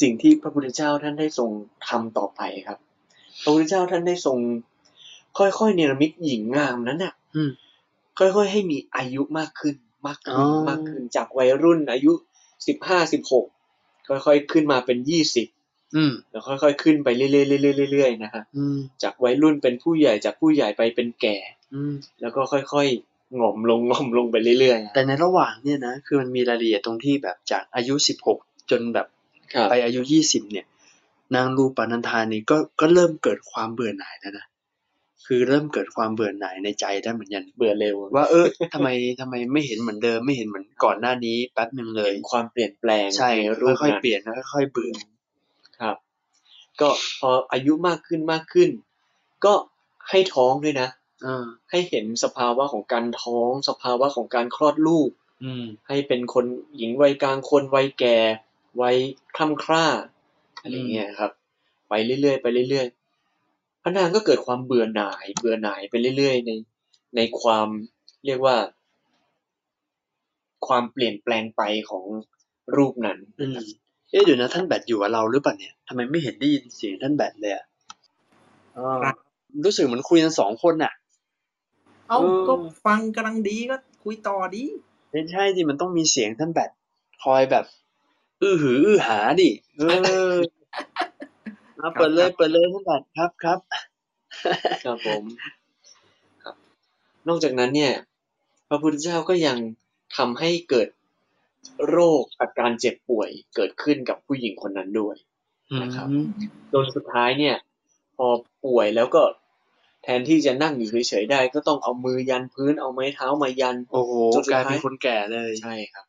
[0.00, 1.50] สิ่งที่พระพุทธเจ้าท่านได้ทรง
[1.88, 2.78] ทำต่อไปครับ
[3.42, 4.38] พระพุทธเจ้าท่านได้ทรง
[5.38, 7.50] ค่อยๆเนรมิตหญิงงามนั้นน่ะอืม
[8.18, 9.74] ค่อยๆให้มีอายุมากขึ้น
[10.06, 12.12] มากขึ้นอ๋อมากขึ้นจากวัยรุ่นอายุ
[12.66, 13.46] สิบห้าสิบหก
[14.08, 15.57] ค่อยๆขึ้นมาเป็นยี่สิบอืม
[16.30, 21.36] แล้วค่อยๆขึ้นไปเรื่อยๆเรื่อยๆเรื่อยๆนะฮะอืมจากวัยรุ่นเป็นผู้ใหญ่จากผู้ใหญ่ไปเป็นแก่
[21.74, 28.38] อืมแล้วก็ค่อยๆหง่อมลงหง่อมลงไปเรื่อยๆแต่ในระหว่างเนี่ยนะคือมันมีรายละเอียดตรงที่แบบจากอายุสิบหก
[28.70, 29.06] จนแบบ
[29.54, 30.66] ครับไปอายุยี่สิบเนี่ย
[31.34, 34.46] นางรูปานันทานี่ก็ก็เริ่มเกิดความเบื่อหน่ายแล้วนะ
[35.26, 38.88] คือเริ่มเกิดความเบื่อหน่ายในใจได้เหมือนกันเบื่อเร็ว ว่าเออทำไม
[39.20, 44.92] ทำไมไม่เห็นเหมือนเดิมไม่เห็นเหมือนก่อนหน้านี้แป๊บหนึ่งเลยเห็นความเปลี่ยนแปลงใช่นรูปค่อยๆนั้นเปลี่ยนแล้วค่อยๆเบื่อ
[45.80, 45.96] ครับ
[46.80, 46.88] ก็
[47.20, 48.70] พออายุมากขึ้นมากขึ้น
[49.44, 49.54] ก็
[50.10, 50.88] ให้ท้องด้วยนะ
[51.24, 55.10] อ่าให้เห็นสภาวะของการท้อง สภาวะของการคลอดลูก
[55.44, 56.44] อืมให้เป็นคน
[56.76, 58.18] หญิงวัยกลางคนวัยแก่
[58.82, 58.96] วัย
[59.36, 59.86] คล่ำคร่า
[60.60, 61.32] อะไรเงี้ยครับ
[61.88, 66.50] ไปเรื่อยๆไปเรื่อยๆพระนางก็เกิดความเบื่อหน่าย เบื่อหน่ายไปเรื่อยๆ ใน
[67.16, 67.68] ในความ
[68.26, 68.56] เรียกว่า
[70.66, 72.04] ความเปลี่ยนแปลงไปของ
[72.76, 73.58] รูปนั้นอืม
[74.10, 77.64] เอ๊ะเดี๋ยวนะท่านแบทอยู่กับเราหรือเปล่าเนี่ยทำไมไม่เห็นได้ยินเสียงท่านแบทเลยอะ
[78.76, 79.16] อ๋อครับ
[79.64, 80.92] รู้สึกเหมือนคุยกันสองคนน่ะ
[82.08, 82.54] เอ้าเออก็
[82.86, 84.64] ฟังกำลังดีก็คุยต่อดี
[85.10, 86.70] ไม่ใช่ดิมันต้องมีเสียงท่านแบท
[87.24, 87.64] คอยแบบ
[88.42, 89.82] อื้อหือ อื้อหาดิเอ
[90.32, 90.36] อ
[91.76, 93.58] เอาเปิดเลยเปิดเลยท่านแบทครับครับ
[94.84, 95.22] ครับผม
[96.42, 96.54] ครับ
[97.28, 97.92] นอกจากนั้นเนี่ย
[98.68, 99.56] พระพุทธเจ้าก็ยัง
[100.16, 100.88] ทำให้เกิด
[101.88, 105.16] โรคอาการเจ็บป่วยเกิดขึ้นกับผู้หญิงคนนั้นด้วย
[105.82, 106.26] นะครับอืม
[106.72, 107.56] จนสุดท้ายเนี่ย
[108.16, 108.26] พอ
[108.64, 109.22] ป่วยแล้วก็
[110.02, 116.04] แทนที่จะนั่งอยู่เฉยๆได้ ก็ต้องเอามือยันพื้นเอาไม้เท้ามายัน โอ้โหจนสุดกลายท้ายเป็นคนแก่เลยใช่ครับ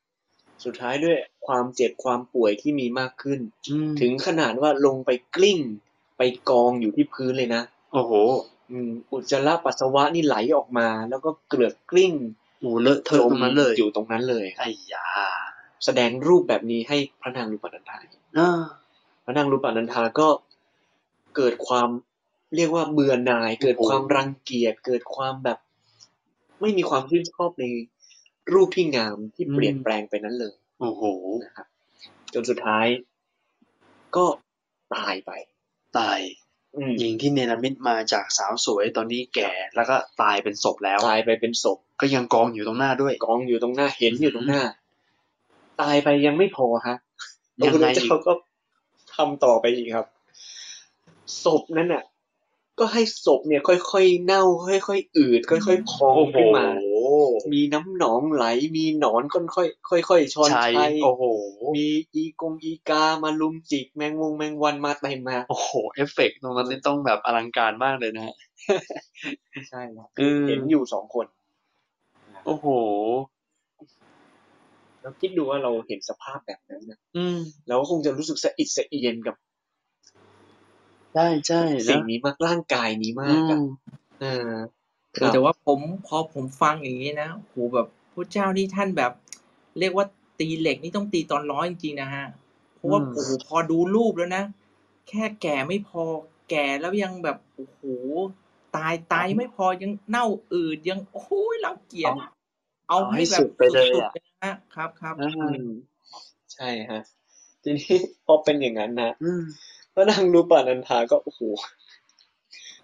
[0.66, 3.40] สุดท้ายด้วยความเจ็บความป่วยที่มีมากขึ้น
[3.70, 5.60] อืมถึงขนาดว่าลงไปกลิ้ง
[6.18, 8.14] ไปกองอยู่ที่พื้นเลยนะ โอ้โห
[8.72, 12.14] อืมอุจจาระปัสสาวะนี่ไหลออกมา แล้วก็เกลือกกลิ้ง
[12.60, 15.08] โอ้โหเลอะเทอะตรงนั้นเลยอยู่ตรงนั้นเลยไอ้ยา
[15.86, 18.52] แสดงรูปแบบนี้ให้พระนางรูปนันทาเห็นอ่า
[19.26, 20.28] พระนางรูปนันทาก็
[21.36, 21.90] เกิดความ
[22.56, 25.60] เรียกว่าเบื่อหน่าย เกิดความรังเกียจเกิดความแบบ
[26.62, 27.66] ไม่มีความชื่นชอบใน
[28.54, 31.04] รูปที่งามที่เปลี่ยนแปลงไปนั้นเลย โอ้โห
[31.44, 31.68] นะครับ
[32.34, 32.88] จนสุดท้าย
[34.16, 34.26] ก็
[34.96, 35.32] ตายไป
[35.98, 36.39] ตายอืม
[37.00, 44.62] หญิงที่เนรมิตมาจากสาวสวยตอนนี้แก่แล้วก็ตายเป็นศพแล้วตายไปเป็นศพ ก็ยังกองอยู่ตรงหน้าด้วย กองอยู่ตรงหน้าเห็นอยู่ตรงหน้า
[45.82, 46.96] ตายไปยังไม่พอฮะ
[47.60, 48.34] พระยังพุทธไงอีกเจ้าก็
[49.16, 50.06] ทำต่อไปอีกครับ
[51.44, 52.04] ศพนั้นน่ะ
[52.80, 54.44] ก็ให้ศพเนี่ย ค่อยๆเน่า
[54.88, 56.66] ค่อยๆอืด ค่อยๆพองโอ้โหขึ้นมา
[57.54, 58.46] มีน้ำหนองไหล
[58.78, 61.24] มีหนอนค่อยๆค่อยๆช้อนชัยชัยโอ้โห
[61.76, 68.36] มีอีกงอีกามาลุมจิกแมงวงแมงวันมาเต็มมาโอ้โห เอฟเฟกต์ตรงนั้นนี่ต้องแบบอลังการมากเลยนะฮะ
[69.70, 71.26] ใช่ครับอืมเห็นอยู่สองคน
[72.46, 72.68] โอ้โห
[75.02, 77.38] แล้วคิดดูว่าเราเห็นสภาพแบบนั้นนะอืม
[77.68, 79.36] เราก็คงจะรู้สึกสะอิดสะเอียนกับ
[81.14, 83.62] ใช่ใช่สิ่งนะนี้มากร่างกายนี้อืมากอะม
[84.20, 84.50] เออ
[85.12, 89.12] เออแต่ว่าผมพอผมฟังอย่างนี้นะโหแบบพระเจ้านี่ท่านแบบ
[89.80, 90.06] เรียกว่า
[90.40, 92.26] ตีเหล็กนี่ต้องตีตอนร้อนจริงๆนะฮะ
[92.76, 94.44] เพราะว่าอืมโอ้โหพอดูรูปแล้วนะ
[95.10, 96.04] แค่แก่ไม่พอ
[96.50, 97.82] แก่แล้วยังแบบโอ้โห
[98.76, 102.12] ตายตายไม่พอยังเน่าอืดยังโอ้ยรังเกียจ
[102.90, 105.70] เอาให้แบบสุดไปเลยสุดอะๆเลยนะฮะครับครับอ่าอืม
[106.54, 107.02] ใช่ฮะ
[107.64, 107.96] ทีนี้
[108.26, 109.44] พอเป็นอย่างนั้นนะอืม
[109.94, 111.42] พระนางรูปานันทาก็โอ้โห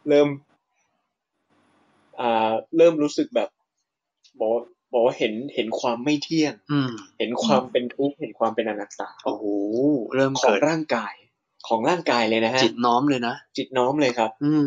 [0.07, 0.27] เริ่ม
[2.19, 3.49] อ่าเริ่มรู้สึกแบบ
[4.39, 4.51] บอก
[4.91, 9.43] บอกว่าเห็นเห็นความไม่เที่ยงอืมเห็นความเป็นทุกข์เห็นความเป็นอนัตตาโอ้โห
[10.15, 11.13] เริ่มของเกิดร่างกาย
[11.67, 14.63] ของร่างกายเลยนะฮะจิตน้อมเลยนะจิตน้อมเลยครับ อืม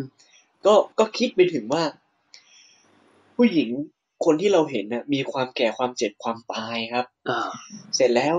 [0.66, 1.82] ก็ก็คิดไปถึงว่า
[3.36, 3.70] ผู้หญิง
[4.24, 7.50] คนที่เราเห็นน่ะ มีความแก่ความเจ็บความตายครับอ่า
[7.96, 8.34] เสร็จแล้ว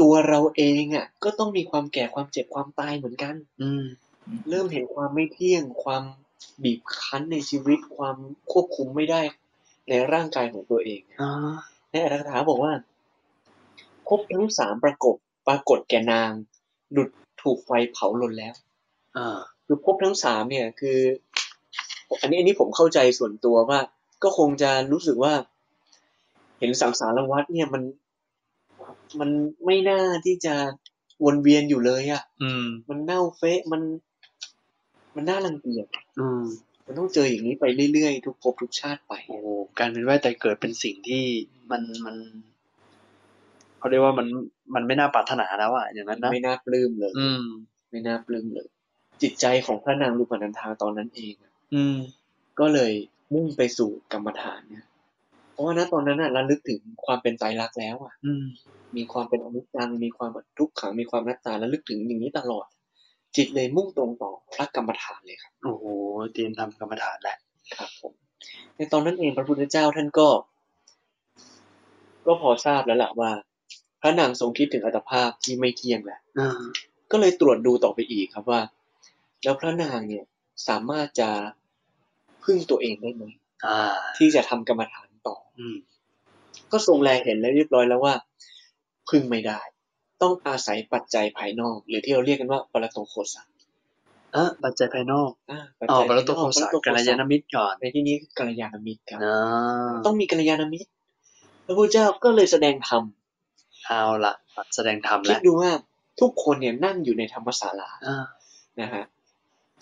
[0.00, 3.84] ตัวเราเองอะ ก็ต้องมีความแก่ความเจ็บความตายเหมือนกัน อืม
[4.50, 6.02] เริ่มเห็นความไม่เที่ยงความ
[6.62, 8.16] บีบคั้นในชีวิตความ
[8.52, 9.22] ควบคุมไม่ได้
[9.88, 11.30] ในร่างกายของตัวเองอ่า
[11.90, 12.72] ในอัตถกถาบอกว่า
[14.08, 15.16] ภพทั้งสามประกบ
[15.48, 16.30] ปรากฏแก่นาง
[16.96, 17.08] ดุด
[17.42, 18.54] ถูกไฟเผาลนแล้ว
[19.16, 20.98] อ่าคือภพทั้งสามเนี่ยคือ
[22.20, 23.80] อันนี้อันนี้ผมเข้าใจส่วนตัวว่า
[24.22, 25.34] ก็คงจะรู้สึกว่า
[26.58, 27.82] เห็นสังสารวัฏเนี่ยมัน
[29.20, 29.30] มัน
[29.66, 30.54] ไม่น่าที่จะ
[31.24, 33.82] วนเวียนอยู่เลยอะ่ะ อืม มันเน่าเฟะมัน
[35.16, 35.86] มันน่ารังเกียจ
[36.18, 36.44] อืม
[36.86, 39.48] มันต้องเจออย่างนี้ไปเรื่อยๆ ทุกภพทุกชาติไป โอ้โห
[39.78, 41.24] การเป็นว่ายตายเกิดเป็นสิ่งที่
[41.70, 42.16] มันมัน
[43.78, 44.26] เขาเรียกว่ามัน
[44.74, 47.44] มันไม่น่าปรารถนาแล้วอะอย่างนั้นนะไม่น่าปลื้มเลย อืม
[47.90, 48.66] ไม่น่าปลื้มเลย
[49.22, 51.96] จิตใจของพระนางรูปนันทาตอนนั้นเองอะอืม
[52.60, 52.92] ก็เลย
[53.34, 54.86] มุ่งไปสู่กรรมฐานเนี่ย
[55.52, 58.44] เพราะว่าณตอนนั้นน่ะระลึกถึงความเป็นไตรลักษณ์แล้วอะ อืม
[58.96, 62.66] มีความเป็นอนิจจังมีความทุกขังมีความนัตตาระลึกถึงอย่างนี้ตลอด
[63.36, 65.84] จิตเลยมุ่งตรงต่อพระกรรมฐานเลยครับ โอ้โห
[66.32, 67.38] เตรียมทำกรรมฐานแล้ว
[67.76, 68.12] ครับผม
[68.76, 70.28] ในตอนนั้นเองพระพุทธเจ้าท่านก็
[72.26, 73.30] ก็พอทราบแล้วล่ะว่า
[74.00, 76.60] พระนางทรงคิดถึงอัตภาพที่ไม่เที่ยงแหละอ่า
[77.10, 78.60] ก็เลยตรวจดูต่อไปอีกครับว่า
[79.42, 80.24] แล้วพระนางเนี่ย
[80.68, 81.30] สามารถจะ
[82.44, 83.24] พึ่งตัวเองได้ไหม
[83.66, 83.78] อ่า
[84.16, 85.76] ที่จะทำกรรมฐานต่อ อืม
[86.72, 88.14] ก็ทรงแลเห็นแล้วเรียบร้อยแล้วว่า
[89.10, 89.60] พึ่งไม่ได้
[90.24, 93.42] ต้องอาศัยปัจจัยภายนอก หรือที่เราเรียกกันว่าปรโตโคสะ
[94.36, 100.88] อะปัจจัยภายนอกอ่าปัจอ๋อจัยปรตโคสะภายนอกกัลยาณมิตรก่อน ในที่นี้กัลยาณมิตรครับอ่าต้องมีกัลยาณมิตร
[101.66, 103.02] พระพุทธเจ้าก็เลยแสดงธรรม
[103.86, 104.34] เอาละ
[104.74, 105.70] แสดงธรรมคิแล้ดวดูว่า
[106.20, 108.24] ทุกคนเนี่ยนั่งอยู่ในธรรมศาลาอ่า
[108.80, 109.04] นะฮะ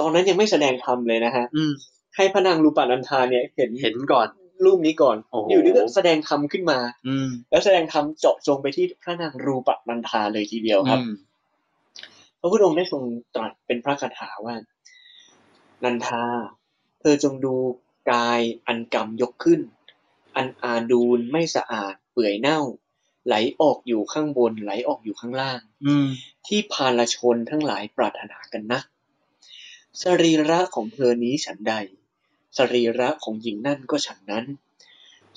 [0.00, 1.72] ตอนนั้นยังไม่แสดงธรรมเลยนะฮะอืม
[2.16, 4.28] ให้พระนางรูปานันทาเนี่ยเห็นเห็นก่อน
[4.64, 11.14] รูปนี้ก่อนโอ้โหอยู่ดีก็แสดงธรรมขึ้นมา อืมแล้วแสดงธรรมเจาะจงไปที่พระนางรูปนันทาเลยทีเดียวครับอืม
[12.40, 13.02] พระพุทธองค์ได้ทรง
[13.34, 14.54] ตรัสเป็นพระคาถาว่า
[15.84, 16.24] นันทา
[17.00, 17.54] เธอจงดู
[18.10, 19.60] กายอันกรรมยกขึ้น
[20.36, 22.60] อันอาดูลไม่สะอาด เปื่อยเน่า
[23.26, 26.08] ไหลออกอยู่ข้างบน ไหลออกอยู่ข้างล่างอืม
[26.46, 28.80] ที่พาลชนทั้งหลายปรารถนากันนะ
[30.02, 31.74] สรีระของเธอนี้ฉันใด
[32.58, 34.46] สรีระของหญิงนั่นก็ฉันนั้น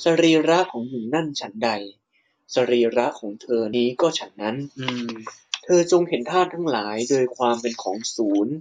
[0.03, 1.71] สรีระของหญิงนั่นฉันใด
[2.55, 5.09] สรีระของเธอนี้ก็ฉันนั้น อืม
[5.63, 8.53] เธอจงเห็นธาตุทั้งหลายโดยความเป็นของศูนย์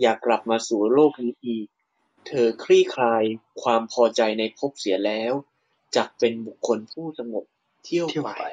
[0.00, 1.66] อย่ากลับมาสู่โลกนี้อีก
[2.26, 3.24] เธอคลี่คลาย
[3.62, 5.32] ความพอใจในภพเสียแล้ว
[5.96, 7.44] จักเป็นบุคคลผู้สงบ
[7.84, 8.46] เที่ยวเที่ยวไปไป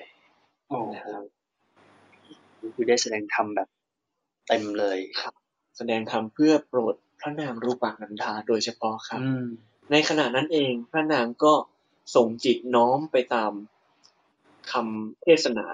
[0.67, 1.23] โอ้โหนะครับ
[2.75, 3.69] คือได้แสดงธรรมแบบ
[4.47, 4.99] เต็มเลย
[5.77, 9.45] แสดงธรรมเพื่อโปรด พระนางรูปานันทาโดยเฉพาะครับอืม
[9.91, 11.53] ในขณะนั้นเองพระนางก็
[12.15, 13.51] ส่งจิตน้อมไปตาม
[14.71, 15.67] คำเทศนา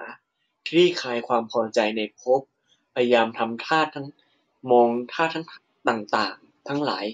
[0.67, 2.41] คลี่คลายความพอใจในภพ
[2.95, 4.07] พยายามทำท่าตุทั้ง
[4.71, 5.45] มองท่าตุทั้ง
[5.89, 7.05] ต่างๆ ทั้งหลาย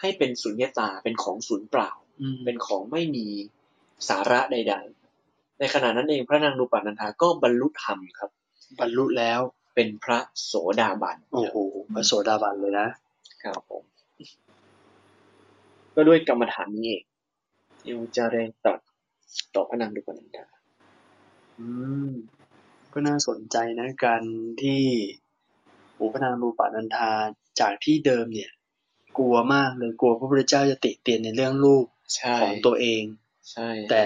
[0.00, 3.26] ให้เป็นสุญญตาเป็นของศูนย์เปล่าอืมเป็นของไม่มี
[4.08, 4.74] สาระใด
[5.16, 8.30] ๆ ในขณะนั้นเองพระนางรูปานันทาก็บรรลุธรรมครับ
[8.80, 9.40] บรรลุแล้ว
[9.74, 11.56] เป็นพระโสดาบันโอ้โห
[11.94, 12.88] พระโสดาบันเลยนะ
[13.44, 13.84] ครับผม
[15.94, 17.04] ก็ด้วยกรรมฐานนี้เอง
[17.80, 18.80] ที่พระเจ้าได้ตรัส
[19.54, 20.46] ต่อพระนางดุปนันดา
[21.58, 21.68] อื
[22.08, 22.10] ม
[22.92, 24.22] ก็น่าสนใจนะการ
[24.62, 24.82] ที่
[26.00, 27.12] อุปนางรูปานันทา
[27.60, 28.50] จากที่เดิมเนี่ย
[29.18, 31.86] กลัวมากเลยกลัวพระพุทธเจ้าจะติเตียนในเรื่องลูก
[32.16, 33.02] ใช่ของตัวเอง
[33.50, 34.02] ใช่ แต่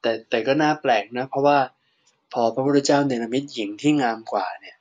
[0.00, 1.58] แต่แต่ก็น่าแปลกนะ เพราะว่า
[2.32, 4.76] พอพระพุทธเจ้าเนรมิตหญิงที่งามกว่าเนี่ย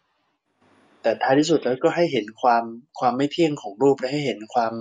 [1.01, 2.63] แต่ท้ายที่สุดแล้วก็ให้เห็นความ
[2.99, 4.73] ความไม่เที่ยงของรูปและให้เห็นความ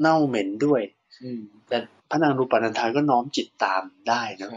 [0.00, 0.82] เน่าเหม็นด้วย
[1.24, 1.78] อืม แต่
[2.10, 4.50] พระนางรูปานันทาก็น้อมจิตตามได้นะ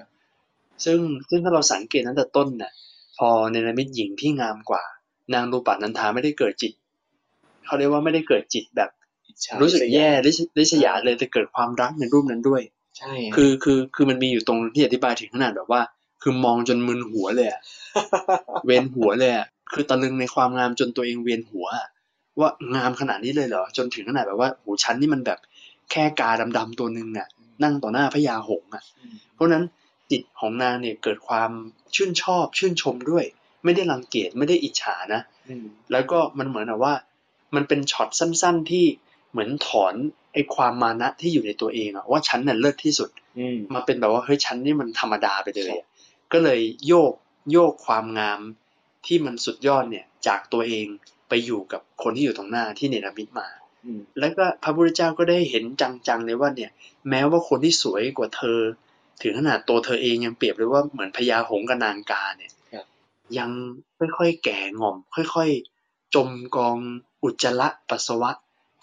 [0.85, 2.71] ซึ่งซึ่งถ้าเราสังเกตตั้งแต่ต้นน่ะ
[3.17, 4.83] พอเนรมิตหญิงที่งามกว่า
[5.33, 6.73] นางรูปานันทาไม่ได้เกิดจิต
[7.65, 8.89] เขาเรียกว่าไม่ได้เกิดจิตแบบ
[9.27, 12.61] อิจฉารู้สึกแย่ริษริษยาเลยแต่เกิดความรักในรูปนั้นด้วย
[12.97, 15.81] ใช่ คือคือคือมันมีอยู่ตรงที่อธิบายถึงขนาดแบบว่า
[16.21, 17.61] คือมองจนมึนหัวเลยอะ
[18.65, 21.87] เวียนหัวเลยอะ คือตะลึงในความงามจนตัวเองเวียนหัวอะ
[22.39, 25.39] ว่างามขนาดนี้เลยเหรอ จนถึงขนาดแบบว่าโหฉันนี่มันแบบ
[25.91, 27.27] แค่กาดำๆตัวหนึ่งอะ
[27.63, 29.63] นั่งต่อหน้าพญาหงส์อะอืมเพราะฉะนั้น
[30.11, 31.51] จิตของนางเนี่ยเกิดความ
[31.95, 33.25] ชื่นชอบชื่นชมด้วย
[33.63, 36.93] ไม่ได้รังเกียจไม่ได้อิจฉานะอืมแล้วก็มันเหมือนกับว่า
[37.55, 38.85] มันเป็นช็อตสั้น ๆที่
[39.31, 39.93] เหมือนถอน
[40.33, 43.09] ไอ้ความมานะที่อยู่ในตัวเองอะว่าฉันน่ะเลิศที่สุด
[43.39, 45.87] อืมมาเป็นแบบว่าเฮ้ยฉันนี่มันธรรมดาไปเลยอะ
[46.31, 47.13] ก็เลยโยก
[47.51, 48.39] โยกความงาม
[49.05, 50.87] ที่มันสุดยอดเนี่ยจากตัวเอง
[51.29, 53.47] ไปอยู่กับคนที่อยู่ตรงหน้าที่เนรมิตมา
[53.85, 56.71] อืมแล้วก็พระพุทธเจ้าก็ได้เห็นจังๆเลยว่าเนี่ย
[57.09, 58.59] แม้ว่าคนที่สวยกว่าเธอ
[59.21, 62.85] ถึงขนาดตัวเธอเองยังเปรียบเลยว่าเหมือนพญาหงส์กับนางกาเนี่ยครับ
[63.37, 63.49] ยัง
[64.17, 66.77] ค่อยๆแก่ง่อม ค่อยๆ จมกอง
[67.23, 68.31] อุจจาระปัสสาวะ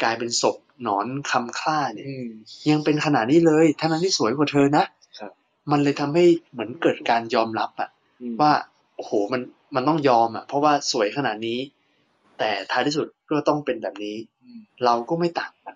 [0.02, 2.28] กลายเป็นศพหนอนคำคล้าเนี่ยอืม
[2.70, 4.84] ยังเป็นขนาดนี้เลยทั้งนั้นที่สวยกว่าเธอนะ
[5.18, 5.32] ครับ
[5.70, 7.88] มันเลยทำให้เหมือนเกิดการยอมรับอะ
[8.20, 8.52] อืมว่า
[8.96, 9.40] โอ้โหมัน
[9.74, 11.58] มันต้องยอมอะเพราะว่าสวยขนาดนี้
[12.38, 15.74] แต่ท้ายที่สุดก็ต้องเป็นแบบนี้อืมเราก็ไม่ต่างกัน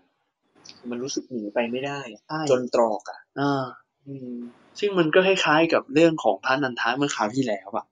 [0.90, 3.64] มันรู้สึกหนีไปไม่ได้อะใช่จนตรอกอะอ่า
[4.06, 4.34] อืม
[4.78, 7.86] ซึ่งมันก็คล้ายๆกับเรื่องของพระนันทะเมื่อคราวที่แล้วอะ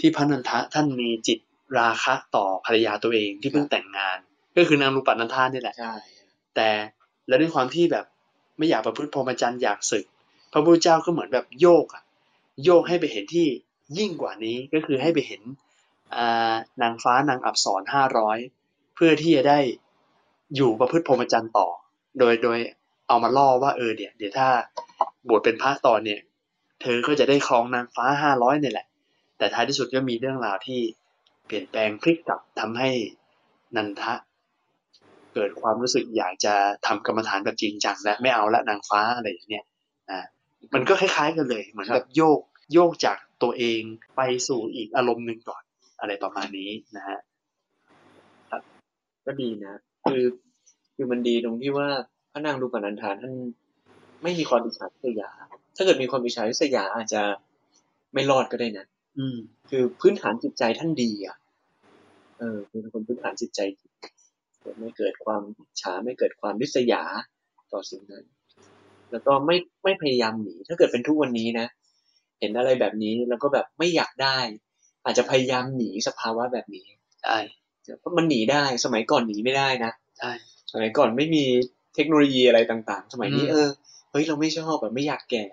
[0.00, 1.38] ที่พระนันทะท่านมีจิต
[1.78, 4.18] ราคะต่อภรรยาตัวเองที่เพิ่งแต่งงาน
[4.56, 5.94] ก็คือนางรูปันันทานี่แหละใช่
[6.56, 6.68] แต่
[7.28, 8.04] แล้วด้วยความที่แบบ
[8.58, 10.04] ไม่อยากประพฤติพรหมจรรย์อยากศึก
[10.52, 12.02] พระพุทธเจ้าก็เหมือนแบบโยกอะ
[12.64, 13.48] โยกให้ไปเห็นที่
[13.98, 15.42] ยิ่งกว่านี้ก็คือให้ไปเห็น
[16.82, 18.38] นางฟ้านางอับสรห้าร้อย
[18.94, 19.60] เพื่อที่จะได้
[20.56, 21.68] อยู่ประพฤติพรหมจรรย์ต่อ
[22.18, 22.58] โดยโดย
[23.08, 24.48] เอามาล่อว่าเออเดี๋ยวเดี๋ยวถ้า
[25.28, 26.20] บวชเป็นพระต่อเนี่ย
[26.82, 28.86] เธอก็จะได้ครองนางฟ้าห้าร้อยเนี่ยแหละ
[29.38, 30.80] แต่ท้ายที่สุดก็มีเรื่องราวที่
[31.46, 32.90] เปลี่ยนแปลงพลิกกลับทำให้
[33.76, 34.14] นันทะ
[35.34, 36.54] เกิดความรู้สึกอยากจะ
[36.86, 39.64] ทำกรรมฐานแบบจริงจังและไม่เอาละนางฟ้าอะไรอย่างเนี้ย
[40.10, 40.22] นะ
[40.74, 42.40] มันก็คล้ายๆกันเลย เหมือนแบบโยก
[42.74, 43.80] โยกจาก ตัวเอง
[44.16, 45.62] ไปสู่อีกอารมณ์หนึ่งก่อน
[46.00, 47.18] อะไรประมาณนี้นะฮะ
[49.26, 49.74] ก็ดีนะ
[50.04, 50.22] คือ
[50.94, 51.88] คือมันดีตรงที่ว่า
[52.32, 53.34] พระนางรูปนันทานท่าน
[54.22, 55.30] ไม่มีความอิจฉาริษยา
[55.76, 57.22] ถ้าเกิดมีความอิจฉาริษยาอาจจะ
[58.14, 58.86] ไม่รอดก็ได้นะ
[59.18, 59.36] อืม
[59.70, 61.36] คือพื้นฐานจิตใจท่านดีอะ
[62.38, 63.86] เออเป็นคนพื้นฐานจิตใจดี
[64.80, 67.02] ไม่เกิดความอิจฉาไม่เกิดความริษยา
[67.72, 68.24] ต่อสิ่งนั้น
[69.10, 71.66] แล้วก็ไม่ไม่พยายามหนี ถ้าเกิดเป็นทุกวันนี้นะ
[72.40, 74.38] เห็นอะไรแบบนี้แล้วก็แบบไม่อยากได้
[75.04, 76.86] อาจจะพยายามหนีสภาวะแบบนี้
[77.24, 77.38] ใช่
[78.00, 80.30] เพราะมันหนีได้สมัยก่อนหนีไม่ได้นะใช่
[80.72, 81.44] สมัยก่อนไม่มี
[81.94, 83.68] เทคโนโลยีอะไรต่าง ๆ สมัยนี้อืมเออ
[84.10, 85.44] เฮ้ยเราไม่ชอบแบบไม่อยากแก่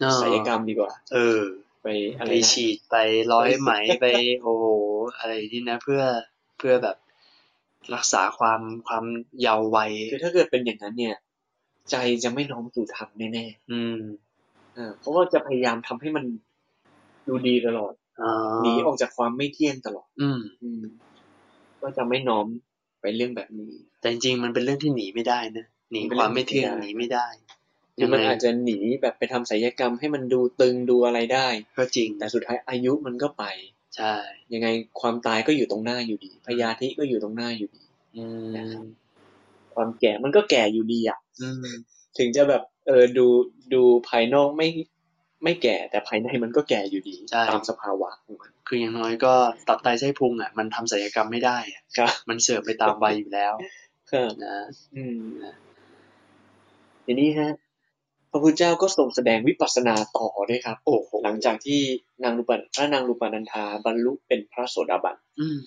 [0.00, 1.40] เนอะศัลยกรรมดีกว่า เออ
[1.82, 1.86] ไป
[2.18, 2.96] อะไรไปนะฉีดไป
[3.32, 4.06] ร้อยไหมไป
[4.42, 4.64] โอ้โห
[5.18, 6.02] อะไรที่นะ เพื่อ
[6.58, 6.96] เพื่อแบบ
[7.94, 9.04] รักษาความความ
[9.40, 11.16] เยาว์วัยคือถ้าเกิดเป็นอย่างนั้นเนี่ย
[11.90, 14.29] ใจจะไม่น้อมสู่ธรรมแน่อืมๆอ่า
[15.00, 16.24] เพราะว่าจะพยายามทำให้มัน
[17.28, 17.92] ดูดีตลอด
[18.22, 20.84] อ๋อหนีออกจากความไม่เที่ยงตลอดอืมอืม
[21.82, 22.46] ก็จะไม่น้อม
[23.00, 27.26] ไปเรื่องแบบนี้ แต่จริงๆมันเป็นเรื่องที่หนีไม่ได้นะหนีมันเป็นความไม่เที่ยงเรื่องหหนีนีไม่ไม่ได้
[27.96, 31.46] ได้คือมันยังไงอาจจะหนีแบบไปทำศัลยกรรมให้มันดูตึงดูอะไรได้
[31.78, 33.44] ก็จริง แต่สุดท้ายอายุมันก็ไป
[33.96, 34.14] ใช่
[34.54, 34.68] ยังไง
[35.00, 37.84] ความตายก็อยู่ตรงหน้าอยู่ดี พยาธิก็อยู่ตรงหน้าอยู่ดี
[38.16, 38.54] อืม
[39.74, 41.66] ความแก่มันก็แก่อยู่ดีอะอืม
[42.18, 43.26] ถึงจะแบบเออดู
[43.74, 44.68] ดูภายนอกไม่
[45.44, 49.34] ไม่แก่แต่ภายในมันก็แก่อยู่ดีใช่ตามสภาวะของมันคืออย่างน้อยก็
[49.68, 53.54] ตับไตไส้พุงอะ มันทำศัลยกรรมไม่ได้อะครับมันเสื่อมไปตามวัยอยู่แล้ว
[54.10, 54.56] ครับนะ
[54.96, 55.22] อืม
[57.04, 57.50] ทีนี้ฮะ
[58.30, 61.80] พระพุทธเจ้าก็ทรงแสดงวิปัสสนาต่อด้วยครับ โอ้โหหลังจากที่
[62.22, 65.58] นางรูปันพระนางรูปานันทาบรรลุเป็นพระโสดาบันอืม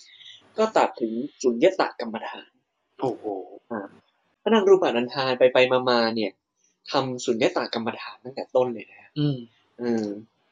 [0.57, 2.51] ก็ตัดถึงสุญญตากรรมฐาน
[3.01, 3.25] โอ้โห
[4.43, 6.31] พระนางรูปานันทาไปไปมามาเนี่ย
[6.91, 9.37] ทำสุญญตากรรมฐานตั้งแต่ต้นเลยนะฮะอืม
[9.81, 10.05] อืม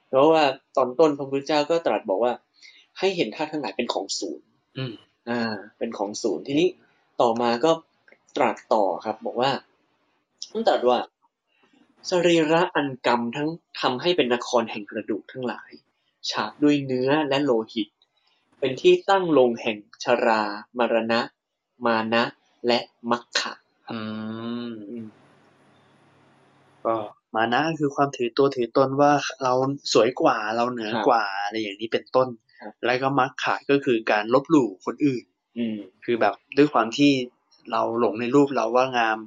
[0.07, 0.43] เพราะว่า
[0.77, 2.33] ตอนต้นพระพุทธเจ้าก็ตรัสบอกว่า
[2.99, 4.45] ให้เห็นธาตุทั้งหลายเป็นของศูนย์
[4.77, 4.93] อืม
[5.29, 6.67] อ่า เป็นของศูนย์ทีนี้
[7.21, 7.71] ต่อมาก็
[8.37, 9.51] ตรัสต่อครับ บอกว่า
[10.51, 10.99] ต้องตรัสว่า
[12.09, 13.49] สรีระอันกรรมทั้ง
[13.81, 15.71] ทำให้เป็นนครแห่งกระดูกทั้งหลาย
[16.29, 17.87] ฉาบด้วยเนื้อและโลหิต
[18.59, 20.41] เป็นที่ตั้งลงแห่งชรา
[20.77, 21.19] มรณะ
[21.85, 22.23] มานะ
[22.67, 22.79] และ
[23.11, 23.53] มัคคะ
[23.93, 23.99] อื
[24.69, 25.05] ม อืม
[26.85, 26.95] ก็
[27.35, 29.11] มานะก็คือความถือตัวถือตนว่า
[29.43, 29.53] เรา
[29.93, 32.27] สวยกว่าเราเหนือกว่าอะไรอย่างนี้เป็นต้น
[32.61, 35.23] ครับแล้วก็มักขะก็คือการลบหลู่คนอื่น
[35.57, 37.11] อืม คือแบบด้วยความที่
[37.71, 39.17] เราหลงในรูปเราว่างาม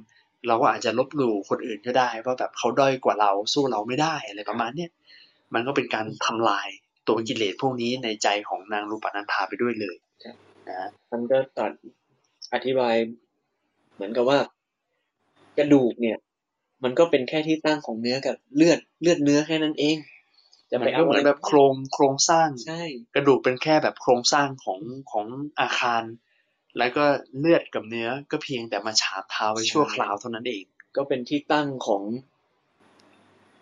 [0.47, 4.91] เราก็อาจจะลบหลู่คนอื่นก็ได้ว่าแบบเขาด้อยกว่าเราสู้เราไม่ได้อะไรประมาณเนี้ย
[5.53, 6.67] มันก็เป็นการทำลาย
[7.07, 9.95] ตัวกิเลสพวกนี้ในใจของนางรูปนันธาไปด้วยเลย
[10.69, 11.73] นะ มันก็ตรัส
[12.53, 12.95] อธิบาย
[13.95, 14.39] เหมือนกับว่า
[15.57, 16.17] กระดูกเนี่ย
[16.83, 19.97] มันก็เป็นแค่ที่ตั้งของเนื้อกับเลือดเลือดเนื้อแค่นั้นเอง
[20.71, 22.81] จะมัไปนก็เอาเหมือะอนไรแบบโครงโครงสร้างใช่
[23.15, 24.79] กระดูกเป็นแค่แบบโครงสร้างของ
[25.11, 25.25] ของ
[25.59, 26.03] อาคาร
[26.77, 27.05] แล้วก็
[27.39, 30.63] เลือดกับเนื้อก็เพียงแต่มาฉาบทาไว้ชั่วคราวเท่านั้นเอง
[30.95, 32.03] ก็เป็นที่ตั้งของ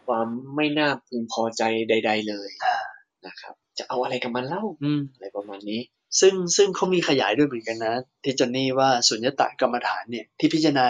[0.05, 2.77] ความไม่น่าพึงพอใจใด ๆ เลยอ่า
[3.25, 5.81] นะครับ จะเอาอะไรกับมันเล่าอืมอะไรประมาณนี้
[6.19, 10.85] ซึ่งซึ่งเขามีขยายด้วยเหมือนกันนะที่จอนนี่ว่าสุญญตากรรมฐานเนี่ยที่พิจารณา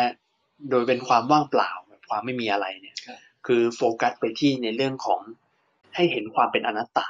[0.70, 5.22] โดยเป็นความว่างเปล่าแบบความไม่มีอะไรเนี่ยครับคือโฟกัสไปที่ในเรื่องของ
[5.96, 7.08] ให้เห็นความเป็นอนัตตา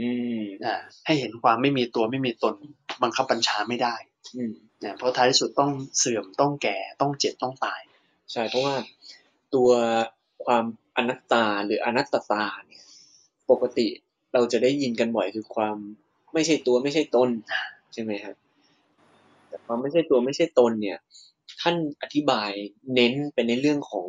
[0.00, 0.76] อืมอ่า
[1.06, 2.54] ให้เห็นความไม่มีตัวไม่มีตน
[3.02, 3.94] บังคับบัญชาไม่ได้
[4.36, 4.52] อืม
[4.84, 7.80] นะเพราะท้ายที่สุดต้องเสื่อมต้องแก่ต้องเจ็บต้องตาย
[8.32, 8.74] ใช่เพราะว่า
[9.54, 9.70] ตัว
[10.44, 10.64] ความ
[10.96, 12.84] อนัตตาหรืออนัตตาเนี่ย
[13.50, 13.86] ปกติ
[14.32, 15.76] เราจะได้ยินกันบ่อยคือความ
[16.34, 17.30] ไม่ใช่ตัวไม่ใช่ตน
[17.92, 18.34] ใช่ไหมครับ
[19.48, 20.98] แต่ความไม่ใช่ตัวไม่ใช่ตนเนี่ย
[21.64, 22.50] ท่านอธิบาย
[22.94, 24.06] เน้นไปในเรื่องของ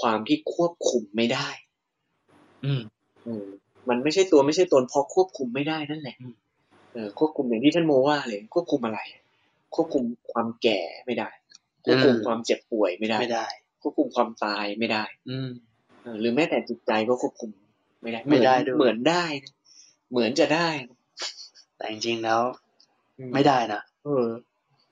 [0.00, 1.48] ความที่ควบคุมไม่ได้
[2.64, 2.82] อืม
[3.26, 3.44] อืม
[3.88, 6.34] มันไม่ใช่ตัวไม่ใช่ตนเพราะควบคุมไม่ได้นั่นแหละอืม
[6.92, 9.00] เออควบคุมอย่างที่ท่านโมว่าเลย ควบคุมอะไร
[9.74, 11.30] ควบคุมความแก่ไม่ได้
[11.84, 13.46] ควบคุมความเจ็บป่วยไม่ได้ไม่ได้
[13.82, 15.50] ควบคุมความตายไม่ได้ อืม
[16.02, 17.50] เออหรือแม้แต่จิตใจก็ควบคุม
[18.02, 19.52] ไม่ได้ ไม่ได้เหอนด้วยเหมือนได้นะ
[20.10, 20.68] เหมือนจะได้
[21.76, 22.40] แต่จริงๆแล้ว
[23.18, 24.26] อืไม่ได้นะเออ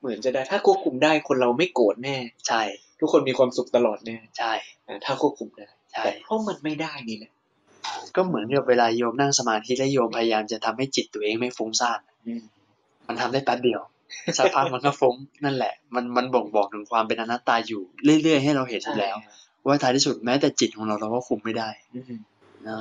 [0.00, 2.16] เหมือนจะได้ถ้าควบคุมได้คนเราไม่โกรธแน่
[2.48, 2.62] ใช่
[3.00, 4.52] ทุกคนมีความสุขตลอดแน่ใช่
[4.88, 7.32] อ่าถ้าควบคุมได้ใช่แต่เพราะมันไม่ได้นี่แหละ
[8.16, 12.42] ก็เหมือนกับเวลาโยมนั่งสมาธิแล้วโยมพยายามจะทำให้จิตตัวเองไม่ฟุ้งซ่านอืม
[13.06, 13.80] มันทำได้แป๊บเดียว
[14.38, 17.82] สักพักมันก็ฟุ้งนั่นแหละ มันมันบ่งบอกถึงความเป็นอนัตตาอยู่
[18.22, 19.16] เรื่อยๆให้เราเห็นอยู่แล้ว
[19.66, 22.20] ว่าท้ายที่สุดแม้แต่จิตของเราเราก็คุมไม่ได้อืม
[22.66, 22.76] นะ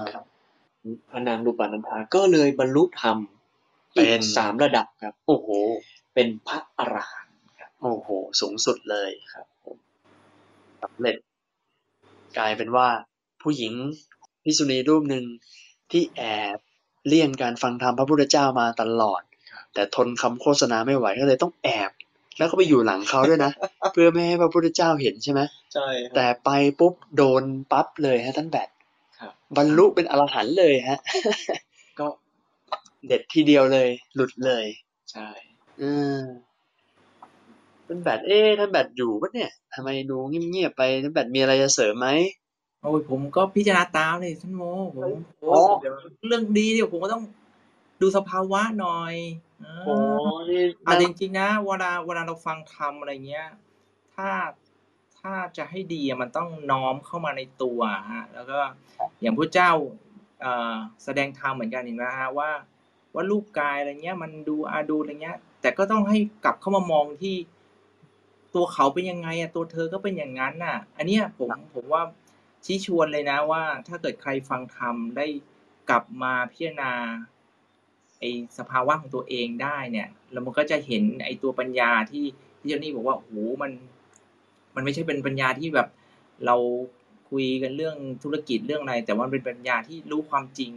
[1.10, 3.18] พระนางรูปานันทาก็เลยบรรลุธรรม
[3.94, 5.48] เป็อีนกสามระดับครับ โอ้โห
[6.22, 8.10] เป็นพระอรหันต์ครับโอ้โห
[8.42, 9.78] สูงสุดเลยครับผม
[10.84, 11.18] สำเร็จ
[12.38, 12.88] กลายเป็นว่า
[13.42, 13.74] ผู้หญิง
[14.44, 15.26] พิสุณีรูปหนึ่ง
[15.92, 16.22] ที่แอ
[16.56, 16.58] บ
[17.08, 19.22] เลี่ยงการฟังธรรมพระพุทธเจ้ามาตลอด
[19.74, 21.92] แต่ทนคำโฆษณาไม่ไหวก็เลยต้องแอบ
[22.38, 23.52] แล้วก็ไปอยู่หลังเขาด้วยนะ
[23.94, 25.42] เพื่อไม่ให้พระพุทธเจ้าเห็นใช่ไหม
[25.74, 26.50] ใช่แต่ไป
[26.80, 28.70] ปุ๊บโดนปั๊บเลยฮะท่านแบด
[29.20, 31.00] ครับบรรลุเป็นอรหันต์เลยฮะ
[32.00, 32.08] ก็
[33.08, 34.66] เด็ดทีเดียวเลย หลุดเลย
[35.14, 35.30] ใช่
[35.82, 36.20] อืม
[37.88, 42.08] ท่านแบดเอ๊ะท่านแบดอยู่ปะเนี่ยทำไมดูเงียบๆไปท่านแบดมีอะไรจะเสริมไหม
[42.82, 44.64] โอ้ยผมก็พิจารณาตามเลยท่านโม
[44.98, 45.94] ผมโอ้อ๋อเดี๋ยว
[46.28, 47.24] เรื่องดีเดี๋ยวผมก็ต้อง
[48.02, 49.14] ดูสภาวะหน่อย
[49.60, 49.94] เออโอ้
[50.50, 53.48] นี่อะน่าจริงๆนะเวลาเวลาเราฟังธรรมอะไรเงี้ย
[54.16, 54.30] ถ้า
[55.20, 57.80] ถ้าจะให้ดีอะมันต้องน้อมเข้ามาในตัว
[58.12, 58.60] ฮะแล้วก็
[59.22, 59.72] อย่างพระเจ้า
[60.42, 62.50] เอ่อแสดงธรรมเหมือนกันเห็นไหมฮะว่า
[63.14, 67.36] ว่ารูปกายอะไรเงี้ย มันดูอาดูอะไรเงี้ย แต่ก็ต้องให้กลับเข้ามามองที่
[68.56, 72.04] ตัวเขาเป็นยังไงอะตัวเธอก็เป็นอย่างนั้นน่ะ อันเนี้ยผมผมว่า
[72.66, 75.28] ชี้ชวนเลยนะว่า ถ้าเกิดใครฟังธรรมได้
[75.90, 76.92] กลับมาพิจารณา
[78.20, 78.24] ไอ
[78.58, 82.26] สภาวะของตัวเองได้เนี่ย แล้วมันก็จะเห็นไอตัวปัญญาที่
[82.60, 83.72] ที่เจนนี่บอกว่าโอ้โหมัน
[84.76, 85.88] มันไม่ใช่เป็นปัญญาที่แบบ
[86.46, 86.56] เรา
[87.30, 90.72] คุยกันเรื่องธุรกิจเรื่องอะไร แต่ว่ามันเป็นปัญญาที่รู้ความจริง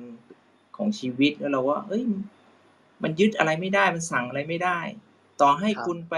[0.76, 2.05] ของชีวิตแล้วเราว่า เอ้ย
[3.03, 4.78] มันยึดอะไรไม่ได้มันสั่งอะไรไม่ได้
[5.40, 6.14] ต่อให้ครับคุณไป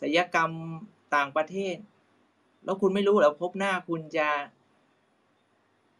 [0.00, 0.50] ศัลยกรรม
[1.14, 1.76] ต่างประเทศ
[2.64, 4.28] แล้วคุณไม่รู้เหรอพบหน้าคุณจะ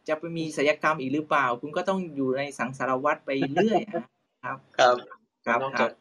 [0.07, 4.03] จะไปมีศัลยกรรมอีกหรือเปล่า คุณก็ต้องอยู่ในสังสารวัตรไปเรื่อยอะ
[4.43, 4.97] ครับครับ
[5.45, 5.91] ครับนอกครัจากบ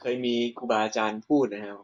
[0.00, 1.80] เคยมีครูบาอาจารย์พูดนะครับ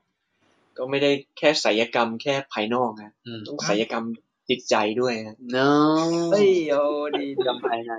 [0.76, 4.04] ก็ไม่ได้แค่ศัลยกรรมแค่ภายนอกนะอืมต้องศัลยกรรม
[4.48, 6.82] จิตใจด้วยนะเนาะเฮ้ยโอ้
[7.16, 7.92] ดีกำภายใน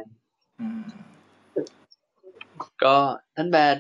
[0.60, 0.84] อืม
[2.86, 2.98] ก็
[3.36, 3.78] ท่านแบด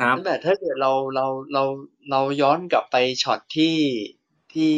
[0.00, 1.62] ครับท่านแบดถ้าเกิดเราเราเรา
[2.10, 3.76] เราย้อนกลับไปช็อตที่
[4.52, 4.72] ที่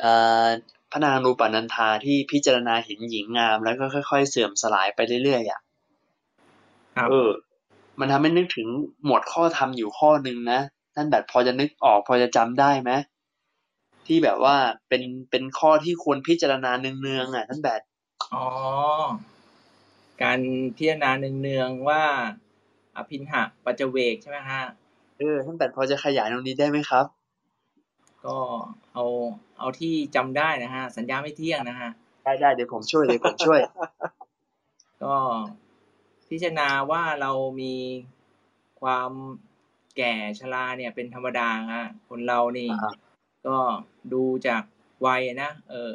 [0.00, 0.12] เอ่
[0.44, 0.46] อ
[0.90, 5.60] พระนางรูปนันธาที่พิจารณาเห็นหญิงงาม แล้วก็ค่อย ๆ เสื่อมสลายไปเรื่อยๆอะ
[6.96, 7.30] ครับเออ
[8.00, 8.68] มันทำให้นึกถึง
[9.04, 10.60] หมวดข้อธรรมอยู่ข้อหนึ่งนะ
[10.94, 12.92] ท่านแบบพอจะนึกออกพอจะจำได้ไหม
[14.06, 14.56] ที่แบบว่า
[14.88, 17.80] เป็นเป็นข้อที่ควรพิจารณาเนืองๆอะท่านแบบ
[18.34, 18.46] อ๋อ
[20.22, 20.38] การ
[20.76, 22.02] พิจารณาเนืองๆว่า
[22.96, 24.62] อภินหะปัจเจเวกใช่ไหมฮะ
[25.18, 27.06] เออท่านแบบพอจะขยายตรงนี้ได้ไหมครับ
[28.24, 28.36] ก็
[28.94, 29.04] เอา
[29.58, 31.90] เอาที่จำได้นะฮะ สัญญาไม่เที่ยงนะฮะ
[32.24, 33.60] ได้ได้เดี๋ยวผมช่วยเดี๋ยวผมช่วย
[35.02, 35.14] ก็
[36.28, 37.74] พิจารณาว่าเรามี
[38.80, 39.10] ความ
[39.96, 42.92] แก่ชราเนี่ยเป็นธรรมดาฮะคนเรานี่อ่า
[43.46, 43.56] ก็
[44.12, 44.62] ดูจาก
[45.06, 45.92] วัยนะเออ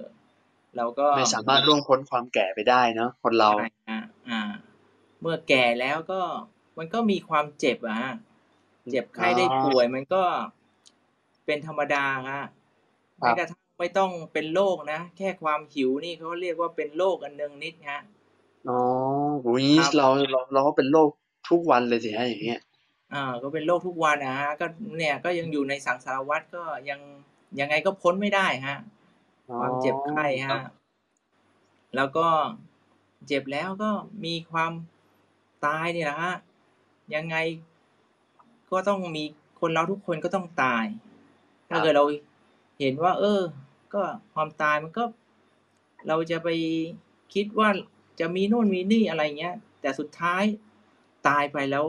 [0.77, 4.41] เราก็ไม่สามารถล่วงพ้นความแก่ไปได้เนาะคนเราใช่ฮะอ่า
[5.21, 6.21] เมื่อแก่แล้วก็
[6.79, 8.13] มันก็มีความเจ็บอะฮะ
[8.89, 10.23] เจ็บไข้ได้ป่วยมันก็
[11.45, 12.43] เป็นธรรมดาฮะ
[13.21, 18.01] ครัแม้บกระทั่งไม่ต้องเป็นโรคนะ แค่ความหิวนี่เขาเรียกว่าเป็นโรคอันหนึงนิดฮะ
[18.69, 18.79] อ๋อ
[19.43, 21.09] โอ้ยครับเราเราเราก็เป็นโรค
[21.49, 22.59] ทุกวันเลยสิฮะอย่างเงี้ย
[23.13, 24.65] อ่าก็เป็นโรคทุกวันนะฮะก็
[24.97, 26.99] เนี่ยก็ยังอยู่ในสังสารวัฏก็ยัง
[27.59, 28.77] ยังไงก็พ้นไม่ได้ฮะ
[29.57, 30.59] ความเจ็บไข้ฮะ
[31.95, 32.27] แล้วก็
[33.27, 33.91] เจ็บแล้วก็
[34.25, 34.71] มีความ
[35.65, 36.35] ตายเนี่ยนะฮะ
[37.15, 37.35] ยังไง
[38.71, 39.23] ก็ต้องมี
[39.59, 40.85] คนเราทุกคนก็ต้องตาย
[41.69, 42.05] ถ้าเกิดเรา
[42.79, 43.41] เห็นว่า เออ
[43.93, 44.01] ก็
[44.33, 45.03] ความตายมันก็
[46.07, 46.49] เราจะไป
[47.33, 47.69] คิดว่า
[48.19, 50.43] จะมีโน่นมีนี่อะไรเงี้ย แต่สุดท้าย
[51.27, 51.85] ตายไปแล้ว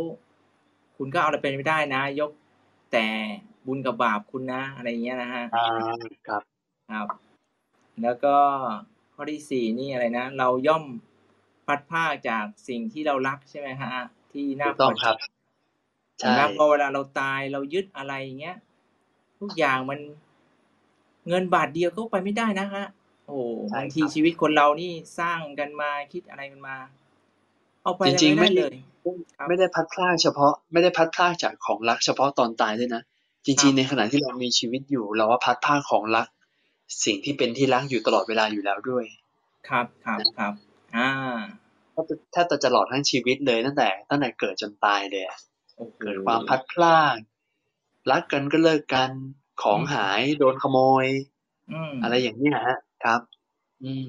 [0.97, 2.31] คุณก็เอาอะไรเป็นไม่ได้นะ ยก
[2.93, 3.07] แต่
[3.67, 5.67] บุญกับบาปคุณนะอะไรเงี้ยนะฮะอ่า
[6.29, 6.43] ครับ
[6.91, 7.09] ครับ
[8.03, 8.37] แล้วก็
[9.15, 10.85] ข้อที่สี่นี่อะไรนะ เราย่อม
[11.67, 13.91] พัดภาคจากสิ่งที่เรารักใช่ไหมฮะ
[14.33, 15.17] ที่น่าถูกต้องพใจครับ
[16.19, 18.57] เห็นไหมพอเวลาเราตายเรายึดอะไรอย่างเงี้ย
[19.41, 20.01] ทุกอย่างมัน
[21.29, 22.87] เงินบาทเดียวก็ไปไม่ได้นะฮะ
[23.27, 26.77] โอ้ใช่บางทีครับชีวิตคนเรานี่สร้างกันมาคิดอะไรกันมา
[27.83, 28.77] เอาไปจริงๆไม่ไม่ได้ได้เลย
[29.37, 33.03] ครับไม่ได้พัดพลาดเฉพาะ ไม่ได้พัดพลาดจากของรักเฉพาะตอนตายด้วยนะ
[33.47, 36.27] จครัริงบๆในขณะที่เรามีชีวิตอยู่ เราว่าพัดพลาดของรัก
[37.05, 39.05] สิ่งที่เป็นที่รักอยู่ตลอดเวลาอยู่แล้วด้วย
[39.69, 40.53] ครับครับครับ
[40.97, 41.11] อ่า
[42.09, 45.39] ถ้าถ้าจะตลอดทั้งชีวิตเลยตั้งแต่ตั้งแต่เกิดจนตายเลยอะ
[45.77, 47.19] โอ้โหเกิดความพัดพลาด
[48.11, 49.11] รักกันก็เลิกกัน
[49.63, 51.07] ของหายโดนขโมย
[51.73, 53.21] อืมอะไรอย่างเนี้ยฮะครับ
[53.83, 54.07] อืม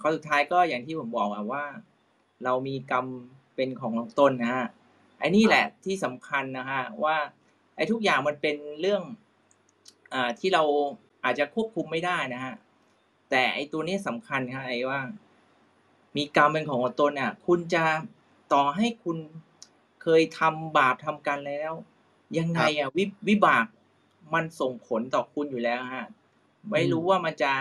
[0.00, 1.64] ข้อสุดท้ายก็อย่างที่ผมบอกอะว่า
[2.44, 3.06] เรามีกรรม
[3.54, 4.66] เป็นของตนนะฮะ
[5.18, 7.16] ไอ้นี่แหละที่สำคัญนะฮะว่า
[7.76, 9.02] ไอ้ทุกอย่างมันเป็นเรื่อง
[10.14, 10.62] อ่าที่เรา
[11.24, 12.54] อาจจะควบคุมไม่ได้นะฮะ
[13.30, 15.00] แต่ไอ้ตัวนี้สำคัญครับไอ้ว่า
[16.16, 17.84] มีกรรมเป็นของตนอะ คุณจะ
[18.52, 19.18] ต่อให้คุณ
[20.02, 21.72] เคยทำบาปทำกันแล้ว
[22.38, 23.66] ยังไงอะวิวิบาก
[24.34, 26.06] มันส่งผลต่อคุณอยู่แล้วฮะ
[26.70, 27.52] ไม่รู้ว่ามันจะ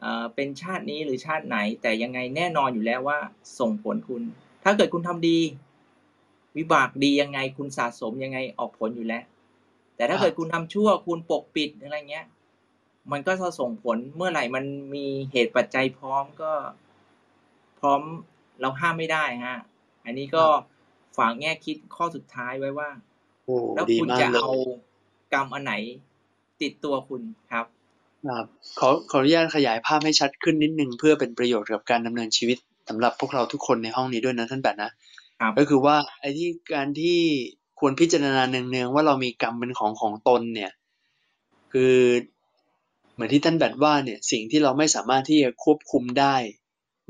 [0.00, 3.18] เอ่อเป็นชาตินี้หรือชาติไหน แต่ยังไงแน่นอนอยู่แล้วว่า
[3.58, 4.22] ส่งผลคุณ
[4.64, 5.38] ถ้าเกิดคุณทำดี
[6.56, 9.24] วิบากดียังไงคุณสะสมยังไงออกผลอยู่แล้ว
[9.96, 12.26] แต่ถ้าครับเกิดคุณทำชั่วคุณปกปิดอะไรเงี้ย
[13.12, 14.64] มันก็จะส่งผลเมื่อไหร่มัน
[14.94, 16.52] มีเหตุปัจจัยพร้อมก็
[17.82, 18.00] พร้อม
[18.60, 19.58] เราห้ามไม่ได้ฮะ
[20.04, 20.44] อันนี้ก็
[21.18, 22.88] ฝากแง่คิดข้อสุดท้ายไว้ว่า
[23.44, 24.54] โอ้แล้วดีคุณมากจะเลยเอา
[25.32, 25.74] กรรมอันไหน
[26.62, 27.22] ติดตัวคุณ
[27.52, 27.66] ครับ
[28.28, 28.46] ครับ
[28.78, 32.58] ขอขออนุญาตขยายภาพให้ชัดขึ้นนิดนึงเพื่อเป็นประโยชน์กับการดำเนินชีวิต
[32.88, 34.90] สำหรับพวกเราทุกคนในห้องนี้ด้วยนะท่านแบบนะ
[35.40, 37.18] ครับก็คือว่าไอ้ที่การที่
[37.80, 40.72] ควรพิจารณาเนืองๆว่าเรามีกรรมเป็นของของตนเนี่ย
[41.72, 41.96] คือ
[43.12, 46.36] เหมือนที่ท่านแบบว่าเนี่ยสิ่งที่เราไม่สามารถที่จะควบคุมได้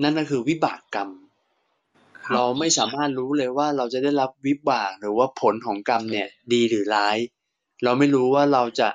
[0.03, 1.11] นั่นก็คือวิบากกรรม
[2.25, 7.17] ครับเราไม่สามารถรู้เลยว่าเราจะได้รับวิบากหรือว่าผลของกรรมเนี่ย ดีหรือร้าย
[7.85, 8.89] เราไม่รู้ว่าเราจะ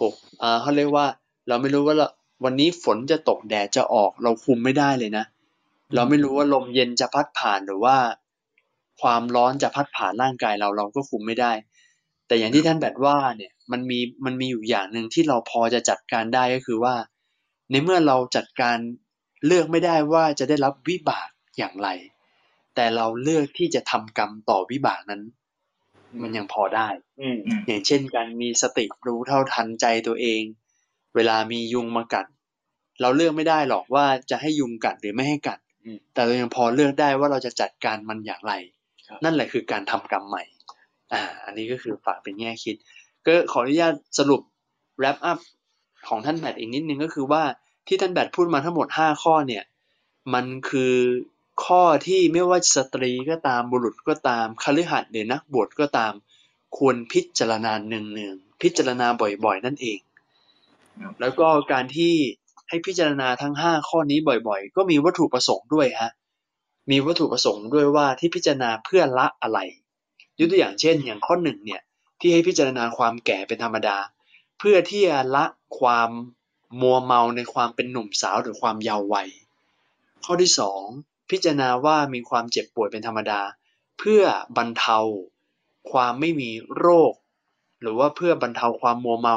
[0.00, 1.06] หกอ่าเขาเรียกว่า
[1.48, 2.08] เราไม่รู้ว่าเรา
[2.44, 5.24] วันนี้ฝนจะตกแดดจะออก เราคุมไม่ได้เลยนะ
[5.94, 7.96] เราไม่รู้ว่าลมเย็นจะพัดผ่านหรือว่า
[9.00, 11.52] ความร้อนจะพัดผ่านร่างกายเราเราก็คุมไม่ได้
[12.26, 16.94] แต่อย่างที่ท่านแบบว่าเนี่ย มันมีมันมีอยู่อย่างหนึ่งที่เราพอจะจัดการได้ก็คือว่า
[17.70, 18.78] ในเมื่อเราจัดการ
[19.46, 21.28] เลือกไม่ได้ว่าจะได้รับวิบาก
[21.58, 21.88] อย่างไร
[22.74, 25.22] แต่เราเลือกที่จะทำกรรมต่อวิบากนั้น
[26.22, 26.88] มันยังพอได้
[27.20, 30.42] อืมอย่างเช่นการมีสติรู้เท่าทันใจตัวเอง
[31.14, 32.26] เวลามียุงมากัด
[33.00, 38.52] เราเลือกไม่ได้หรอกว่าจะให้ยุงกัดหรือไม่ให้กัดอืมแต่เรายังพอเลือกได้ว่าเราจะจัดการมันอย่างไร
[39.06, 40.42] ครับนั่นแหละคือการทำกรรมใหม่
[41.12, 42.76] อ่า อันนี้ก็คือฝากเป็นแง่คิด
[43.26, 44.42] ก็ขออนุญาตสรุป
[45.00, 45.38] wrap up
[46.08, 47.42] ของท่านแบทอีกนิดนึงก็คือว่า
[47.86, 49.64] ที่ท่านแบทพูดมาทั้งหมดห้าข้อเนี่ย
[50.34, 50.94] มันคือ
[51.64, 56.12] ข้อที่ไม่ว่าสตรีก็ตามบุรุษก็ตามคฤหัสถ์หรือนักบวชก็ตาม
[56.76, 59.98] ควรพิจารณาเนืองๆพิจารณาบ่อยๆ นั่นเอง
[61.20, 62.14] แล้วก็การที่
[62.68, 64.18] ให้พิจารณาทั้งห้าข้อนี้
[64.48, 66.10] บ่อยๆ ก็มีวัตถุประสงค์ด้วยฮะ
[66.90, 69.58] มีวัตถุประสงค์ด้วยว่าที่พิจารณาเพื่อละอะไร
[70.38, 71.82] ยกตัวอย่างเช่น อย่างข้อหนึ่งเนี่ย
[72.20, 73.96] ที่ให้พิจารณาความแก่เป็นธรรมดา
[74.58, 75.44] เพื่อที่จะละ
[75.78, 76.10] ความ
[76.80, 79.28] มัวเมาในความเป็นหนุ่มสาวหรือความเยาว์วัย
[80.24, 80.82] ข้อที่สอง
[81.30, 83.40] พิจารณาว่ามีความเจ็บป่วยเป็นธรรมดา
[83.98, 84.22] เพื่อ
[84.56, 84.98] บรรเทา
[85.90, 87.12] ความไม่มีโรค
[87.80, 89.36] หรือว่าเพื่อบรรเทาความมัวเมา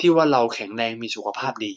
[0.00, 1.72] ที่ว่าเราแข็งแรงมีสุขภาพดี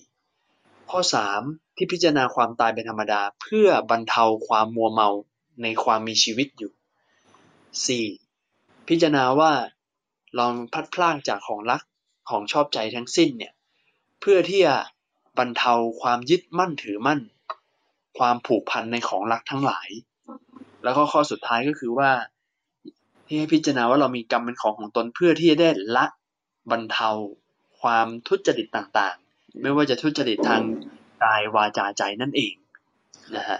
[0.89, 1.41] ข้อสาม
[1.75, 5.09] ที่พิจารณาความตายเป็นธรรมดา เพื่อบรรเทาความมัวเมา
[5.61, 6.71] ในความมีชีวิตอยู่
[7.85, 8.07] สี่
[8.87, 9.51] พิจารณาว่า
[10.35, 11.81] เราพัดพรากจากของรัก
[12.29, 13.53] ของชอบใจทั้งสิ้นเนี่ย
[14.21, 14.75] เพื่อที่จะ
[15.38, 17.19] บรรเทาความยึดมั่นถือมั่น
[18.17, 19.89] ความผูกพันในของรักทั้งหลาย
[20.84, 22.11] แล้วก็ข้อสุดท้ายก็คือว่า
[23.25, 26.05] ที่ให้พิจารณาว่าเรามีกรรมเป็นของของตนเพื่อที่จะได้ละ
[26.71, 27.09] บรรเทา
[27.81, 30.61] ความทุจริตต่างๆ ไม่ว่าจะทุจริตทาง
[31.23, 32.53] กายวาจาใจนั่นเอง
[33.36, 33.59] นะฮะ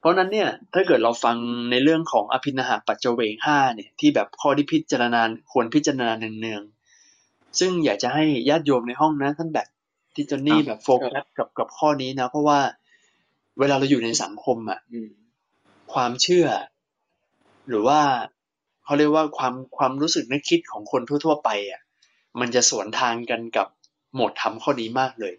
[0.00, 1.36] เพราะนั้นเนี่ยถ้าเกิดเราฟัง
[1.70, 5.20] ในเรื่องของอภินหาปัจเจเวงห้าเนี่ยที่แบบข้อที่พิจารณา
[5.52, 9.68] ควรพิจารณาเนืองๆซึ่งอยากจะให้ญาติโยมในห้องนะท่านแบบ
[10.14, 12.60] ที่จอนนี่แบบโฟกัสกับกับข้อนี้นะ เพราะว่า
[13.58, 15.10] เวลาเราอยู่ในสังคมอะอืม
[15.92, 16.46] ความเชื่อ
[17.68, 18.00] หรือว่า
[18.84, 21.80] เขาเรียกว่าความความรู้สึกนึกคิดของคนทั่ว ๆ ไปอะ
[22.40, 23.66] มันจะสวนทางกันกับ
[24.14, 25.34] โหมดธรรมข้อนี้มากเลย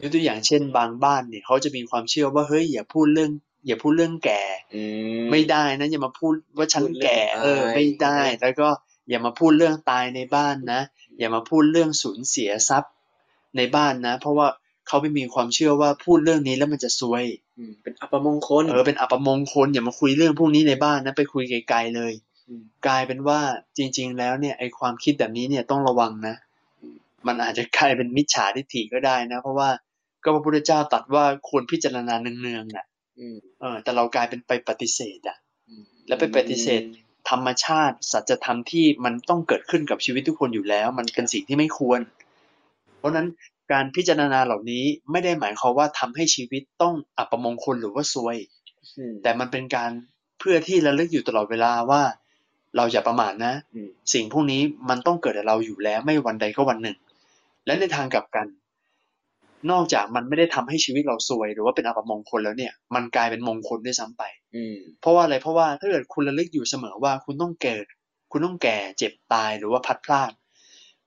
[0.00, 3.30] ยกตัวอย่างเช่น บางบ้านเนี่ยเขาจะมีความเชื่อว่าเฮ้ยอย่าพูดเรื่อง
[3.66, 4.42] อย่าพูดเรื่องแก่
[4.74, 4.82] อื
[5.20, 8.68] มไม่ได้นะอย่ามาพูดว่าฉันพูดเรื่องแก่ เออตายไม่ได้ แล้วก็
[9.08, 10.80] อย่ามาพูดเรื่องตายในบ้านนะ
[11.18, 12.92] อย่ามาพูดเรื่องสูญเสียทรัพย์
[13.56, 14.48] ในบ้านนะ เพราะว่า
[14.88, 17.24] เขาไม่มีความเชื่อว่าพูดเรื่องนี้แล้วมันจะซวย
[17.58, 22.12] อืมเป็นอัปมงคลเออเป็นอัปมงคลอย่ามาคุยเรื่องพวกนี้ในบ้านนะไปคุยไกลๆเลย
[22.60, 23.40] มกลายเป็นว่า
[23.78, 26.34] จริง ๆ แล้วเนี่ยไอความคิดแบบนี้เนี่ยต้องระวังนะ
[27.26, 29.68] มันอาจจะกลายเป็นมิจฉาทิฏฐิก็ได้นะ เพราะว่า
[30.24, 32.86] ก็พระพุทธเจ้าตรัดว่าควรพิจารณาเนืองๆน่ะ
[33.18, 35.36] อืมเออ แต่เรากลายเป็นไปปฏิเสธอะ
[35.68, 36.82] อืมแล้วไปปฏิเสธ
[37.30, 42.00] ธรรมชาติสัจธรรมที่มันต้องเกิดขึ้นกับชีวิตทุกคนอยู่แล้ว มันเป็นสิ่งที่ไม่ควร
[43.02, 43.28] เพราะฉะนั้น
[43.72, 48.36] การพิจารณาเหล่านี้ไม่ได้หมายความว่าทำให้ชีวิตต้องอัปมงคลหรือว่าซวย
[48.98, 49.90] อืมแต่มันเป็นการ
[50.38, 52.02] เพื่อที่ระลึกอยู่ตลอดเวลาว่า
[52.76, 56.96] เราอย่าประมาทนะอืมสิ่งพวกนี้มันต้องเกิดกับเราอยู่แล้วไม่วันใดก็วันหนึ่ง
[57.66, 58.46] และในทางกลับกัน
[59.70, 64.22] นอกจากมันไม่ได้ทำให้ชีวิตเราซวย หรือว่าเป็นอัปมงคลแล้วเนี่ย มันกลายเป็นมงคลด้วยซ้ำไป
[64.56, 67.84] อืมเพราะว่าอะไรเพราะว่าถ้าเกิดคุณระลึกอยู่เสมอว่าคุณต้องเกิด
[68.32, 70.30] คุณต้องแก่เจ็บตายหรือว่าพลัดพราก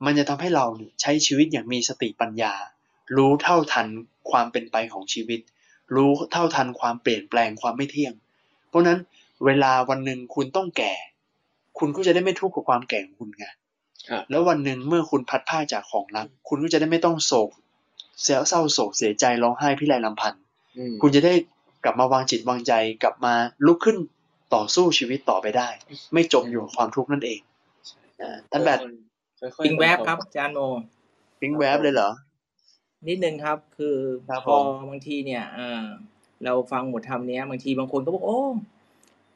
[0.06, 2.54] มันจะทำให้เราเนี่ยใช้ชีวิตอย่างมีสติปัญญา
[3.18, 3.88] รู้เท่าทัน
[4.32, 5.40] ความเป็นไปของชีวิต
[5.96, 8.14] รู้เท่าทันความเปลี่ยนแปลงความไม่เที่ยง
[8.70, 9.00] เพราะฉะนั้น
[9.46, 10.94] เวลาวันหนึ่งคุณต้องแก่
[11.80, 13.46] คุณก็จะได้ไม่ทุกข์กับความแก่ของคุณไง
[14.10, 17.50] ครับแล้ววันหนึ่งเมื่อคุณพลัดพรากจากของรัก คุณก็จะได้ไม่ต้องโศก
[18.22, 20.42] เสียเศร้าโศกเสียใจร้องไห้พิไรลำพันธ์
[20.78, 21.34] อืมคุณจะได้
[21.84, 22.74] กลับมาวางจิตวางใจ
[23.04, 23.34] กลับมา
[23.66, 23.98] ลุกขึ้น
[24.56, 25.70] ต่อสู้ชีวิตต่อไปได้
[26.14, 27.40] ไม่จมอยู่กับความทุกข์นั่นเอง
[28.22, 29.05] อ่าท่านแบบค่อยๆ
[29.66, 30.60] ปิงแวบครับอาจารย์โม
[31.42, 32.10] ปิ๊งแวบเลยเหรอ
[33.08, 33.98] นิดนึงครับ คือ
[34.30, 35.84] ครับพอผมบางทีเนี่ยเออ
[36.44, 38.42] เราฟังหมดธรรมเนี้ยบางทีบางคนก็บอกโอ้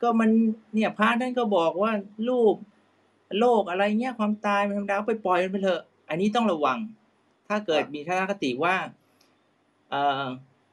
[0.01, 0.29] ก็มัน
[0.73, 1.91] เนี่ยพระท่านก็บอกว่า
[2.29, 2.55] รูป
[3.39, 6.77] โลกอะไรเงี้ยความตายมันธรรมดาไปปล่อยมันไปเถอะ อันนี้ต้องระวัง
[7.47, 8.75] ถ้าเกิดมีทัศนคติว่า
[9.89, 10.23] เอ่อ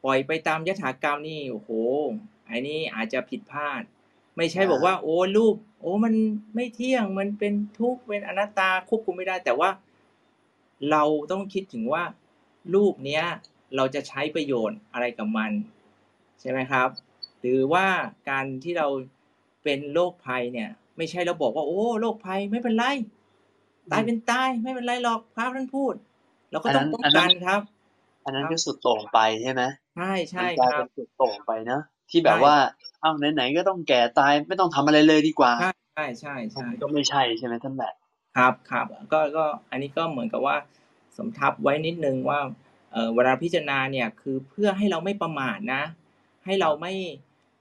[0.05, 1.70] ปล่อยไปตามยถากรรมนี่โอ้โห
[2.49, 3.82] อันนี้อาจจะผิดพลาด
[4.37, 6.14] ไม่ใช่บอกว่า โอ้รูปโอ้มัน
[6.55, 9.70] ไม่เที่ยงมันเป็นทุกข์เป็นอนัตตาควบคุมไม่ได้ แต่ว่า
[10.91, 12.03] เราต้องคิดถึงว่า
[12.74, 13.24] รูปเนี้ย
[13.76, 15.51] เราจะใช้ประโยชน์อะไรกับมัน
[16.41, 16.89] ใช่ไหมครับ
[17.41, 17.87] หรือว่า
[18.30, 18.89] การที่เรา
[19.64, 22.84] เป็นโรคภัยเนี่ย ไม่ใช่เราบอกว่า โอ้โรคภัยไม่เป็นไร
[23.93, 25.95] ตายเป็นตายไม่เป็นไรหรอกพระท่านพูด
[26.51, 27.61] เราก็ต้องป้องอันนั้กันนครับ
[28.24, 29.62] อันนั้นก็สุดโต่งไปใช่ไหม
[29.95, 32.55] ใช่ใช่มันกลายครัเป็บนสุดโต่งไปเนอะที่แบบใช่ว่า
[33.07, 37.94] เอ้าไหนๆก็ต้องแก่ตายไม่ต้องทำอะไรเลยดีกว่าใช่ใช่ใช่ใช่ก็ไม่ใช่ใช่ไหมท่านแบบ
[38.36, 40.57] ครับครับก็ก็อันนี้ก็เหมือนกับว่า
[41.16, 42.40] สมทับไว้นิดนึงว่า
[42.92, 45.82] เออเวลาพิจารณาเนี่ยคือเพื่อให้เราไม่ประมาทนะ
[46.44, 46.94] ให้เราไม่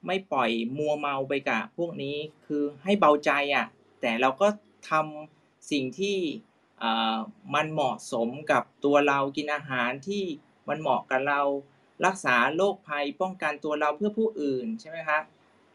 [0.06, 2.16] ไม่ปล่อยมัวเมาไปกับพวกนี้
[2.46, 3.66] คือให้เบาใจอะ
[4.00, 4.48] แต่เราก็
[4.90, 6.16] ทำสิ่งที่
[6.80, 7.16] เอ่อ
[7.54, 10.22] มันเหมาะสมกับตัวเรากินอาหารที่
[10.68, 11.40] มันเหมาะกับเรา
[12.06, 15.22] รักษาโรคภัยป้องกันตัวเราเพื่อผู้อื่นใช่ไหมครับ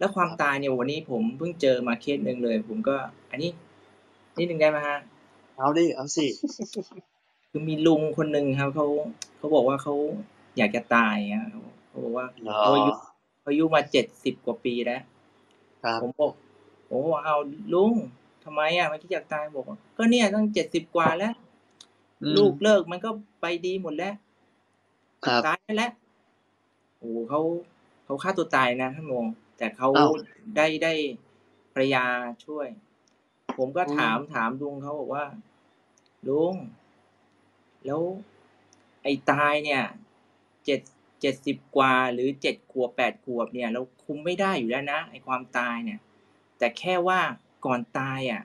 [0.01, 2.95] แล้วความตายเนี่ยวันนี้ผมเพิ่งเจอมาเคสหนึ่งเลย ผมก็
[3.31, 3.51] อันนี้
[4.37, 4.99] นิดนึงได้ไหมฮะ
[5.57, 6.25] เอาดิเอาสิ
[7.49, 8.87] คือมีลุงคนหนึ่งครับเขา
[9.37, 9.93] เขาบอกว่าเขา
[10.57, 12.91] อยากจะตายอะเขาเขาบอกว่าเหรอเขาอายุ
[13.41, 15.01] เขาอายุมาเจ็ดสิบกว่าปีแล้ว
[15.83, 16.31] ครับผมบอก
[16.89, 17.37] ผมบอกเอา
[17.73, 17.93] ลุง
[18.43, 21.33] ทำไมอะไม่คิดอยากตายบอกว่าก็เนี่ยตั้งเจ็ดสิบกว่าแล้ว
[22.23, 23.09] อืมลูกเลิกมันก็
[23.41, 24.13] ไปดีหมดแล้ว
[25.25, 25.91] ครับตายไปแล้ว
[26.97, 27.41] โอ้โหเขา
[28.05, 29.25] เขาฆ่าตัวตายนะท่านโมง
[29.61, 30.11] แต่เขาอ้าว
[30.57, 30.93] ได้ได้
[31.73, 32.05] ภรรยา
[32.45, 32.67] ช่วย
[33.57, 35.25] ผมก็อืมถามถามลุงเขาบอกว่า
[36.27, 36.55] ลุง
[37.85, 38.01] แล้ว
[39.03, 39.83] ไอ้ตายเนี่ย
[40.65, 40.79] เจ็ด
[41.21, 45.99] เจ็ดสิบกว่าหรือเจ็ดขวบแปดขวบเนี่ย เราคุมไม่ได้อยู่แล้วนะไอ้ความตายเนี่ย
[46.57, 47.19] แต่แค่ว่า
[47.65, 48.43] ก่อนตายอะ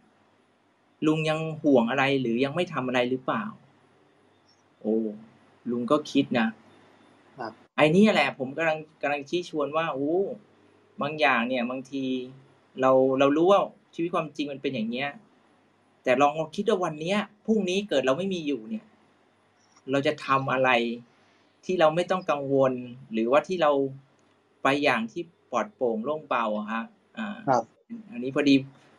[1.06, 3.44] ลุงยังห่วงอะไรหรือยังไม่ทำอะไรหรือเปล่า
[4.80, 4.96] โอ้
[5.70, 6.46] ลุงก็คิดนะ
[7.38, 10.14] ครับไอ้นี่แหละ ผมกำลังกำลังชี้ชวนว่าโอ้
[11.02, 12.04] บางอย่างเนี่ยบางที
[12.80, 13.60] เราเรารู้ว่า
[13.94, 15.08] ชีวิตความจริงมันเป็นอย่างเนี้ย
[16.04, 18.84] แต่ลองลองคิดว่าวันเนี้ยพรุ่งนี้เกิดเราไม่มีอยู่เนี่ย
[19.90, 20.70] เราจะทำอะไร
[21.64, 22.72] ที่เราไม่ต้องกังวล
[23.12, 23.70] หรือว่าที่เรา
[24.62, 26.84] ไปอย่างที่ปลอดโปร่งโล่งเบาอะฮะ
[27.18, 27.62] อ่าครับ
[28.12, 28.54] อันนี้พอดี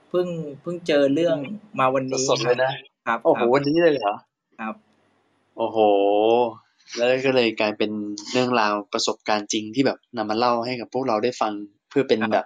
[0.10, 0.28] เพิ่ง
[0.62, 1.38] เพิ่งเจอเรื่อง
[1.80, 2.72] มาวันนี้สดๆเลยนะ
[3.08, 4.14] ครับโอ้โหครับวันนี้เลยเหรอ
[4.60, 4.76] ครับ
[5.58, 5.78] โอ้โห
[6.96, 7.92] แล้วก็เลยกลายเป็น
[8.32, 11.54] เรื่องราวประสบการณ์จริงที่แบบนำมาเล่าให้กับพวกเราได้ฟัง
[11.90, 12.46] เพื่อเป็นครับแบบ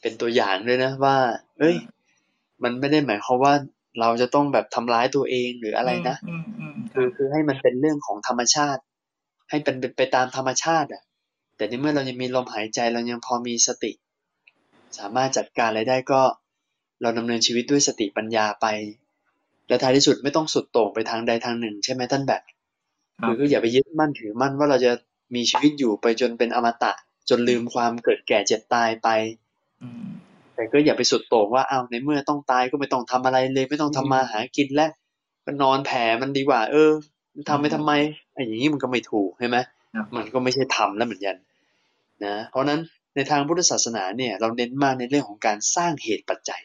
[0.00, 1.16] เป็นตัวอย่างด้วยนะว่า
[1.58, 1.76] เอ้ย
[2.62, 3.54] มันไม่ได้หมายความว่า
[4.00, 8.82] เราจะต้องแบบทำร้ายตัวเองหรืออะไรนะอืมอืมคือคือให้มันเป็นเรื่องของธรรมชาติ
[9.50, 11.02] ให้เป็นเป็นไปตามธรรมชาติ อะ
[11.56, 13.92] แต่ในเมื่อเรายังมีลมหายใจเรายังพอมีสติ
[14.98, 16.22] สามารถจัดการอะไรได้ก็
[17.02, 18.66] เราดำเนินชีวิตด้วยสติปัญญาไป
[19.68, 22.42] และท้ายที่สุดไม่ต้องสุดโต่งไปทางใดทางหนึ่ง ใช่ไหมท่านแบบ
[23.20, 24.92] ครับคือก็อย่าไปยึดมั่นถือมั่นว่าเราจะ
[25.34, 26.92] มีชีวิตอยู่ไปจนเป็นอมตะ
[27.28, 29.08] จนลืมความเกิดแก่เจ็บตายไป
[29.82, 30.04] อืม
[30.54, 34.88] แต่ก็อย่าไปสุดโต่งว่าอ้าวในเมื่อต้องตายก็ไม่ต้องทำอะไรเลย ไม่ต้องทำมาหากินและ
[35.44, 36.90] ก็นอนแผ่มันดีกว่า เออ
[37.48, 37.92] ทำไปทำไม
[38.32, 39.58] ไอ้อย่างนี้มันก็ไม่ถูกใช่ไหม
[39.94, 41.36] ครับมันก็ไม่ใช่ทำแล้วเหมือนกัน
[42.24, 42.80] นะเพราะฉะนั้น
[43.14, 46.62] ในทางพุทธศาสนาเนี่ย เราเน้นมากในเรื่องของการสร้างเหตุปัจจัย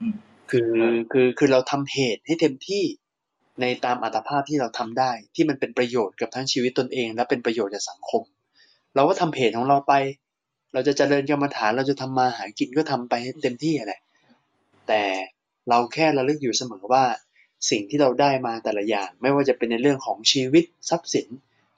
[0.00, 0.16] อืม
[0.50, 0.72] คือ
[1.12, 2.84] คือคือเราทำเหตุให้เต็มที่
[3.60, 8.22] ในตามอัตภาพที่เราทำได้ ที่มันเป็นประโยชน์กับทั้งชีวิตตนเอง และเป็นประโยชน์กับสังคม
[8.94, 9.94] เราก็ทำเหตุของเราไป
[10.72, 14.00] เราจะเจริญกรรมฐานเราจะทำมาหากินก็ทำไปให้เต็มที่แหละ
[14.88, 15.02] แต่
[15.68, 17.04] เราแค่ระลึกอยู่เสมอว่า
[17.70, 21.26] สิ่งที่เราได้มาแต่ละอย่าง ไม่ว่าจะเป็นในเรื่องของชีวิตทรัพย์สิน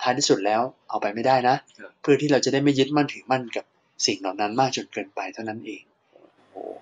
[0.03, 3.65] ท้ายที่สุดแล้วเอาไปไม่ได้นะครับเพื่อที่เราจะได้ไม่ยึดมั่นถือมั่นกับ
[4.07, 5.83] สิ่งเหล่านั้นมากจนเกินไปเท่านั้นเอง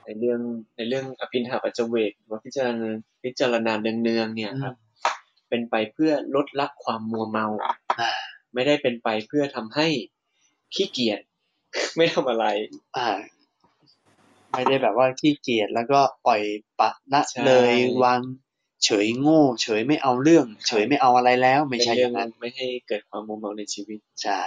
[0.05, 0.41] ในเรื่อง
[0.77, 2.89] ในเรื่องอภินหาปัจจเวกหรือว่าพิจารณา
[3.25, 4.75] พิจารณาเนืองๆเนี่ยครับ
[5.49, 7.47] เป็นไปเพื่อลดละความมัวเมา
[8.01, 8.11] อ่า
[8.55, 9.89] ไม่ได้เป็นไปเพื่อทำให้
[10.75, 11.21] ขี้เกียจ
[11.97, 12.45] ไม่ทำอะไร
[12.97, 13.11] อ่า
[14.51, 16.41] ไม่ได้แบบว่าขี้เกียจแล้วก็ปล่อย
[16.81, 18.21] ปะละใช่เลยวาง
[18.85, 24.41] เฉยโง่ เฉยไม่เอาเรื่อง เฉยไม่เอาอะไรแล้ว ไม่เป็นใช่อเรื่อย่างนั้น ไม่ให้เกิดความมัวเมาในชีวิตใช่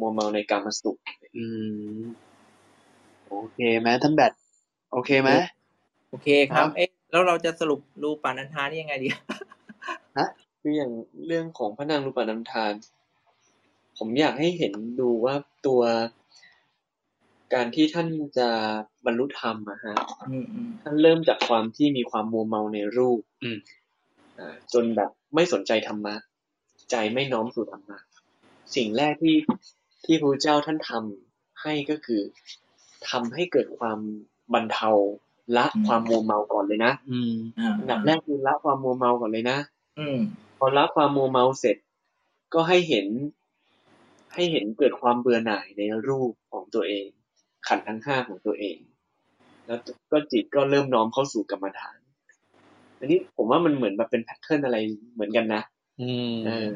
[0.00, 0.96] มัวเมาในการมาสุข
[1.36, 1.44] อื
[1.98, 2.02] ม
[3.28, 4.32] โอเคไหมท่านแบท
[4.92, 5.30] โอเคไหม
[6.10, 9.08] โอเคครับ เอ๊ะแล้วเราจะสรุปรูปานันทานี่ยังไงดี
[10.60, 10.90] คืออย่าง
[11.26, 12.72] เรื่องของพระนางรูปานำทาน
[13.98, 15.34] ผมอยากให้เห็นดูว่า
[15.66, 15.82] ตัว
[17.54, 18.48] การที่ท่านจะ
[19.04, 19.94] บรรลุธรรมอะฮะ
[20.30, 23.58] อืมอืมท่านเริ่มจากความที่มีความมัวเมาในรูปอืม
[24.38, 26.14] อ่าจนแบบไม่สนใจธรรมะ
[26.90, 27.98] ใจไม่น้อมสู่ธรรมะ
[28.76, 29.36] สิ่งแรกที่
[30.04, 32.22] ที่พระเจ้าท่านทำให้ก็คือ
[33.10, 33.98] ทำให้เกิดความ
[34.54, 34.90] บรรเทา
[35.56, 39.58] ละความมัวเมาก่อนเลยนะอืมอ่าอันดับแรกคือละความมัวเมาก่อนเลยนะ
[39.98, 40.18] อืม
[40.58, 41.76] พอละความมัวเมาเสร็จ
[42.54, 43.06] ก็ให้เห็น
[44.34, 47.06] ให้เห็นเกิดความเบื่อหน่ายในรูปของตัวเอง
[47.66, 48.78] ขันธ์ทั้งห้าของตัวเอง
[49.66, 49.80] แล้ว
[50.12, 51.98] ก็จิตก็เริ่มน้อมเข้าสู่กรรมฐาน
[52.98, 54.78] อันนี้ผมว่ามันเหมือนแบบเป็นแพทเทิร์นอะไร
[55.14, 55.62] เหมือนกันนะ
[56.00, 56.72] อืมเออ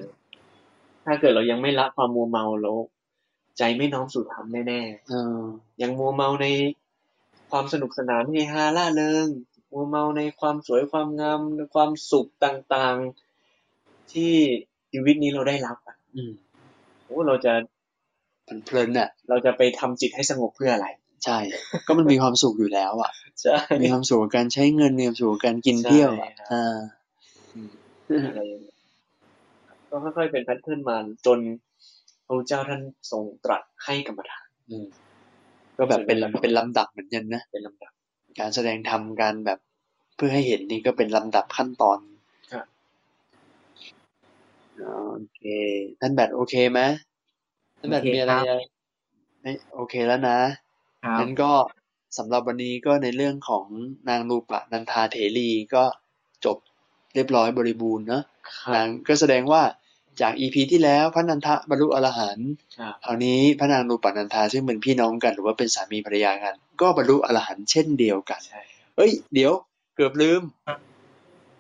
[1.05, 2.77] ถ้าเกิดเรายังไม่ละความมัวเมาแล้ว
[3.59, 6.47] ใจไม่น้อมสู่ธรรมแน่เออๆยังมัวเมาใน
[7.51, 9.27] ความสนุกสนานเฮฮาล่าเริง
[9.73, 14.35] มัวเมาในความสวยความงามในความสุขต่างๆ ที่
[14.93, 16.33] ชีวิตนี้เราได้รับอะอืม
[17.07, 17.53] โอ้เราจะ
[18.49, 20.89] มันเพลินอะเราจะไปทำจิตให้สงบเพื่ออะไร
[21.25, 21.39] ใช่
[21.87, 26.77] ก็มันมีความสุขอยู่แล้ว อะใช่มีความสุขกับการใช้เงินมีความสุขกับการกินเที่ยวอะใช่ครับอ่า
[28.29, 28.77] อะไรอย่างเงี้ย
[29.91, 30.97] ก็ค่อยๆเป็นแพทเทิร์นมา
[31.27, 31.39] จน
[32.27, 34.87] พระพุทธเจ้าท่านทรงตรัสให้กรรมฐานอืม
[35.79, 37.93] ก็แบบเป็นเป็นลำดับเหมือนกันนะเป็นลำดับ
[38.39, 39.59] การแสดงธรรมการแบบ
[40.17, 42.16] เพื่อให้เห็นนี่ก็เป็นลำดับขั้นตอนครับ
[44.77, 45.43] โอเค
[46.01, 46.81] ท่านแบทโอเคไหม
[47.79, 48.59] ท่านแบทโอเคมีอะไรครับ
[49.41, 50.39] ไม่โอเคแล้วนะ
[51.05, 51.53] ครับงั้นก็
[52.19, 53.67] สำหรับวันนี้ก็ในเรื่องของ
[54.09, 55.85] นางรูปะนันทาเถรีก็
[56.45, 56.57] จบ
[57.15, 58.23] เรียบร้อยบริบูรณ์เนอะ
[58.75, 59.63] นางก็แสดงว่า
[60.21, 68.63] จากอีพีที่แล้วพระนันทะบรรลุอรหันต์ครับคราวนี้พระนางรูปะนันทาซึ่งเป็นพี่น้องกัน หรือว่าเป็นสามีภรรยากัน ก็บรรลุอรหันต์เช่นเดียวกันใช่
[68.97, 69.53] เอ้ย เดี๋ยว
[69.95, 70.79] เกือบลืมครับ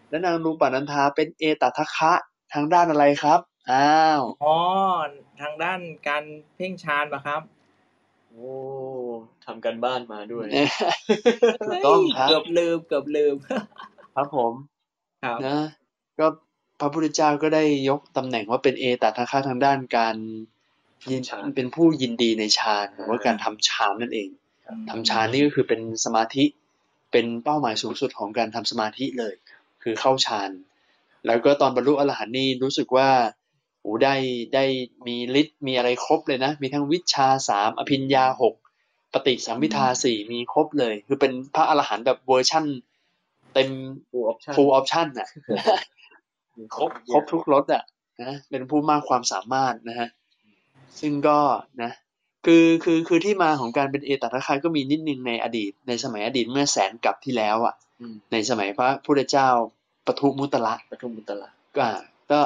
[0.09, 2.13] แล้วนางรูปานันทาเป็นเอตทัคคะ
[2.53, 3.41] ทางด้านอะไรครับ
[3.73, 4.57] อ้าวอ๋อ
[5.41, 6.25] ทางด้านการ
[6.57, 7.43] เพ่งฌานปะครับ
[8.31, 8.51] โอ้
[9.45, 10.47] ทำกันบ้านมาด้วย
[11.67, 13.35] ถูกต้องครับเกือบลืมเกือบลืม
[14.15, 14.53] ครับผม
[15.25, 15.61] ครับนะ
[16.19, 16.27] ก็
[16.81, 20.17] พระพุทธเจ้าก็ได้ยกตำแหน่งว่าเป็นเอตัทคะทางด้านการ
[21.11, 24.29] ยินฌานเป็นผู้ยินดีในฌานหรือว่าการทำฌานนั่นเอง
[24.91, 26.45] ทำฌานนี่ก็คือเป็นสมาธิ
[27.13, 29.35] เป็นเป้าหมายสูงสุดของการทำสมาธิเลย
[29.83, 30.51] คือเข้าฌาน
[31.27, 33.11] แล้วก็ตอนบรรลุอรหันต์นี่รู้สึกว่า
[33.83, 34.15] โอ้ได้
[34.55, 34.65] ได้
[35.07, 38.55] มีฤทธิ์มีอะไรครบเลยนะ มีทั้งวิชาสามอภิญญาหก
[39.13, 42.65] ปฏิสัมพิทาสี่มีครบเลย คือเป็นพระอรหันต์แบบเวอร์ชั่น
[43.55, 43.71] เต็ม
[44.11, 45.29] full option full option น่ะ
[46.77, 47.83] ครบครบทุกรสอะ
[48.23, 50.09] นะเป็นผู้มากความสามารถนะฮะ
[51.01, 51.39] ซึ่งก็
[51.83, 51.91] นะ
[52.47, 59.49] คือคือคือที่มาของการเป็นเอตัทคะก็มีนิดนึงในอดีต ในสมัยอดีตเมื่อแสนกับที่แล้วอะอืมในสมัยพระพุทธเจ้า
[60.07, 62.01] ปทุมุตตะปทุมมุตละก็อ่า
[62.31, 62.41] ก็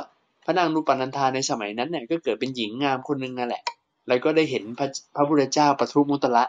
[0.44, 3.62] พระนางนุปนันธาในสมัยนั้นเนี่ยก็เกิดเป็นหญิงงามคนหนึ่งนั่นแหละ
[4.08, 4.86] แล้วก็ได้เห็นพระ
[5.16, 6.44] พระพุทธเจ้าปทุมุตตะ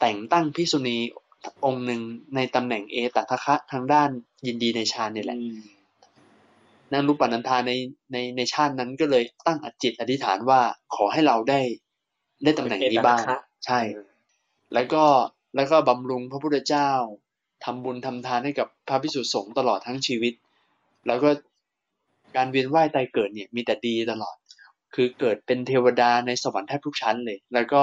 [0.00, 0.96] แต่งตั้งพิกษุณี
[1.64, 2.00] องค์หนึ่ง
[2.34, 4.10] ในตำแหน่งเอตัทคะทางด้าน
[4.46, 5.38] ยินดีในฌานเนี่ยแหละ
[6.92, 7.72] นางรูปปันันธาใน
[8.12, 10.60] ในในชาตินั้นก็เลยตั้งจิตอธิษฐานว่า
[10.94, 11.60] ขอให้เราได้
[12.44, 13.20] ได้ตำแหน่งนี้บ้าง
[13.66, 13.80] ใช่
[14.74, 15.04] แล้วก็
[15.56, 16.90] แล้วก็บำรุงพระพุทธเจ้า
[17.64, 20.32] ทำบุญทำทานให้กับพระพิสุสงฆ์ตลอดทั้งชีวิต
[21.06, 21.30] แล้วก็
[22.36, 24.36] การเวียนว่ายตายเกิดเนี่ยมีแต่ดีตลอด
[24.94, 27.82] คือเกิดเป็นเทวดาในสวรรค์แทบทุกชั้นเลย แล้วก็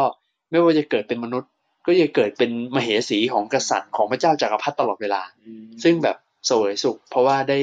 [0.52, 1.50] ไม่ว่าจะเกิดเป็นมนุษย์
[1.86, 5.22] ก็จะเกิดเป็นมเหสีของกษัตริย์ของพระเจ้าจักรพรรดิตลอดเวลา
[5.84, 6.18] ซึ่งแบบ
[6.48, 7.60] เสวยสุข เพราะว่าได้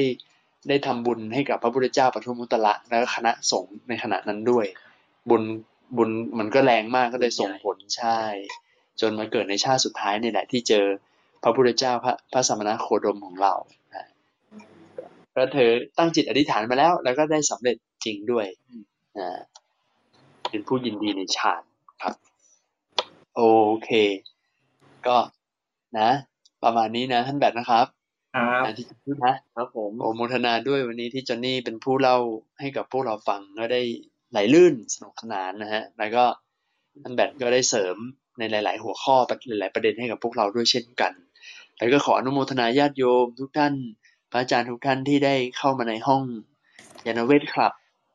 [0.69, 4.65] ได้ทำบุญให้กับพระพุทธเจ้าปทุมมุตตะและคณะสงฆ์ในขณะนั้นด้วย
[5.29, 5.43] บุญ
[5.97, 8.19] บุญมันก็แรงมากก็เลยส่งผลใช่
[9.01, 10.85] จนมาเกิดในชาติสุดท้ายเนี่ยแหละที่เจอ
[11.43, 13.53] พระพุทธเจ้าพระพระสมณโคดมของเรา
[15.39, 17.75] ก็เธอตั้งจิตอธิษฐานมาแล้ว แล้วก็ได้สำเร็จ
[18.05, 18.45] จริงด้วย
[19.19, 19.29] นะ
[20.49, 21.61] เป็นผู้ยินดีในฌาน
[22.01, 22.15] ครับ
[23.35, 23.41] โอ
[23.83, 23.89] เค
[25.07, 25.17] ก็
[25.99, 26.09] นะ
[26.63, 27.87] ประมาณนี้นะท่านแบทนะครับ
[28.35, 32.17] ครับอะที่พูดนะครับผมโอโมทนาด้วยวันนี้ที่จอนนี่เป็นผู้เล่า
[32.59, 33.81] ให้กับพวกเราฟังก็ได้
[34.31, 36.23] ไหลลื่นสนุกสนานนะฮะ แล้วก็
[37.01, 37.95] ท่านแบทก็ได้เสริม
[38.39, 39.15] ในหลาย ๆ หัวข้อ
[39.47, 41.13] หลาย ๆ ประเด็นให้กับพวกเราด้วยเช่นกัน
[41.77, 43.73] แล้วก็ขออนุโมทนาญาติโยมทุกท่าน
[44.31, 46.23] พระอาจารย์ทุกท่านที่ได้เข้ามาในห้อง
[47.05, 47.73] ยานเวทคลับ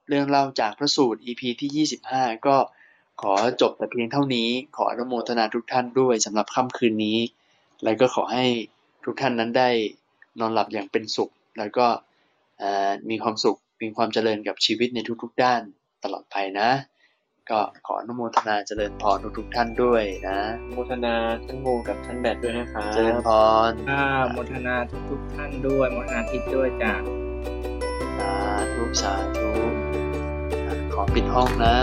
[0.09, 2.57] เรื่องเล่าจากพระสูตร EP ที่ 25 ก็
[3.21, 7.19] ขอจบแต่เพียงเท่านี้ ขออนุโมทนาทุกท่านด้วยสำหรับค่ำคืนนี้
[7.85, 8.47] แล้วก็ขอให้
[9.05, 9.71] ทุกท่านนั้นได้
[10.41, 11.87] นอนหลับอย่างเป็นสุข แล้วก็
[13.11, 15.61] มีความสุขมีความเจริญกับชีวิตในทุกๆด้าน
[16.05, 16.71] ตลอดไปนะ
[17.51, 20.40] ก็ขออนุโมทนาเจริญพรทุกๆท่านด้วยนะ
[20.70, 21.14] โมทนา
[21.45, 23.28] ท่านโมกับท่านแบทด้วยนะครับเจริญพ
[23.70, 24.74] รอ่าโมทนา
[25.11, 26.95] ทุกๆท่านด้วยโมทนาทิศด้วยจ้ะ
[28.18, 28.32] สา
[28.74, 29.51] ธุสาธุ
[30.66, 31.74] อะขอปิดห้องนะ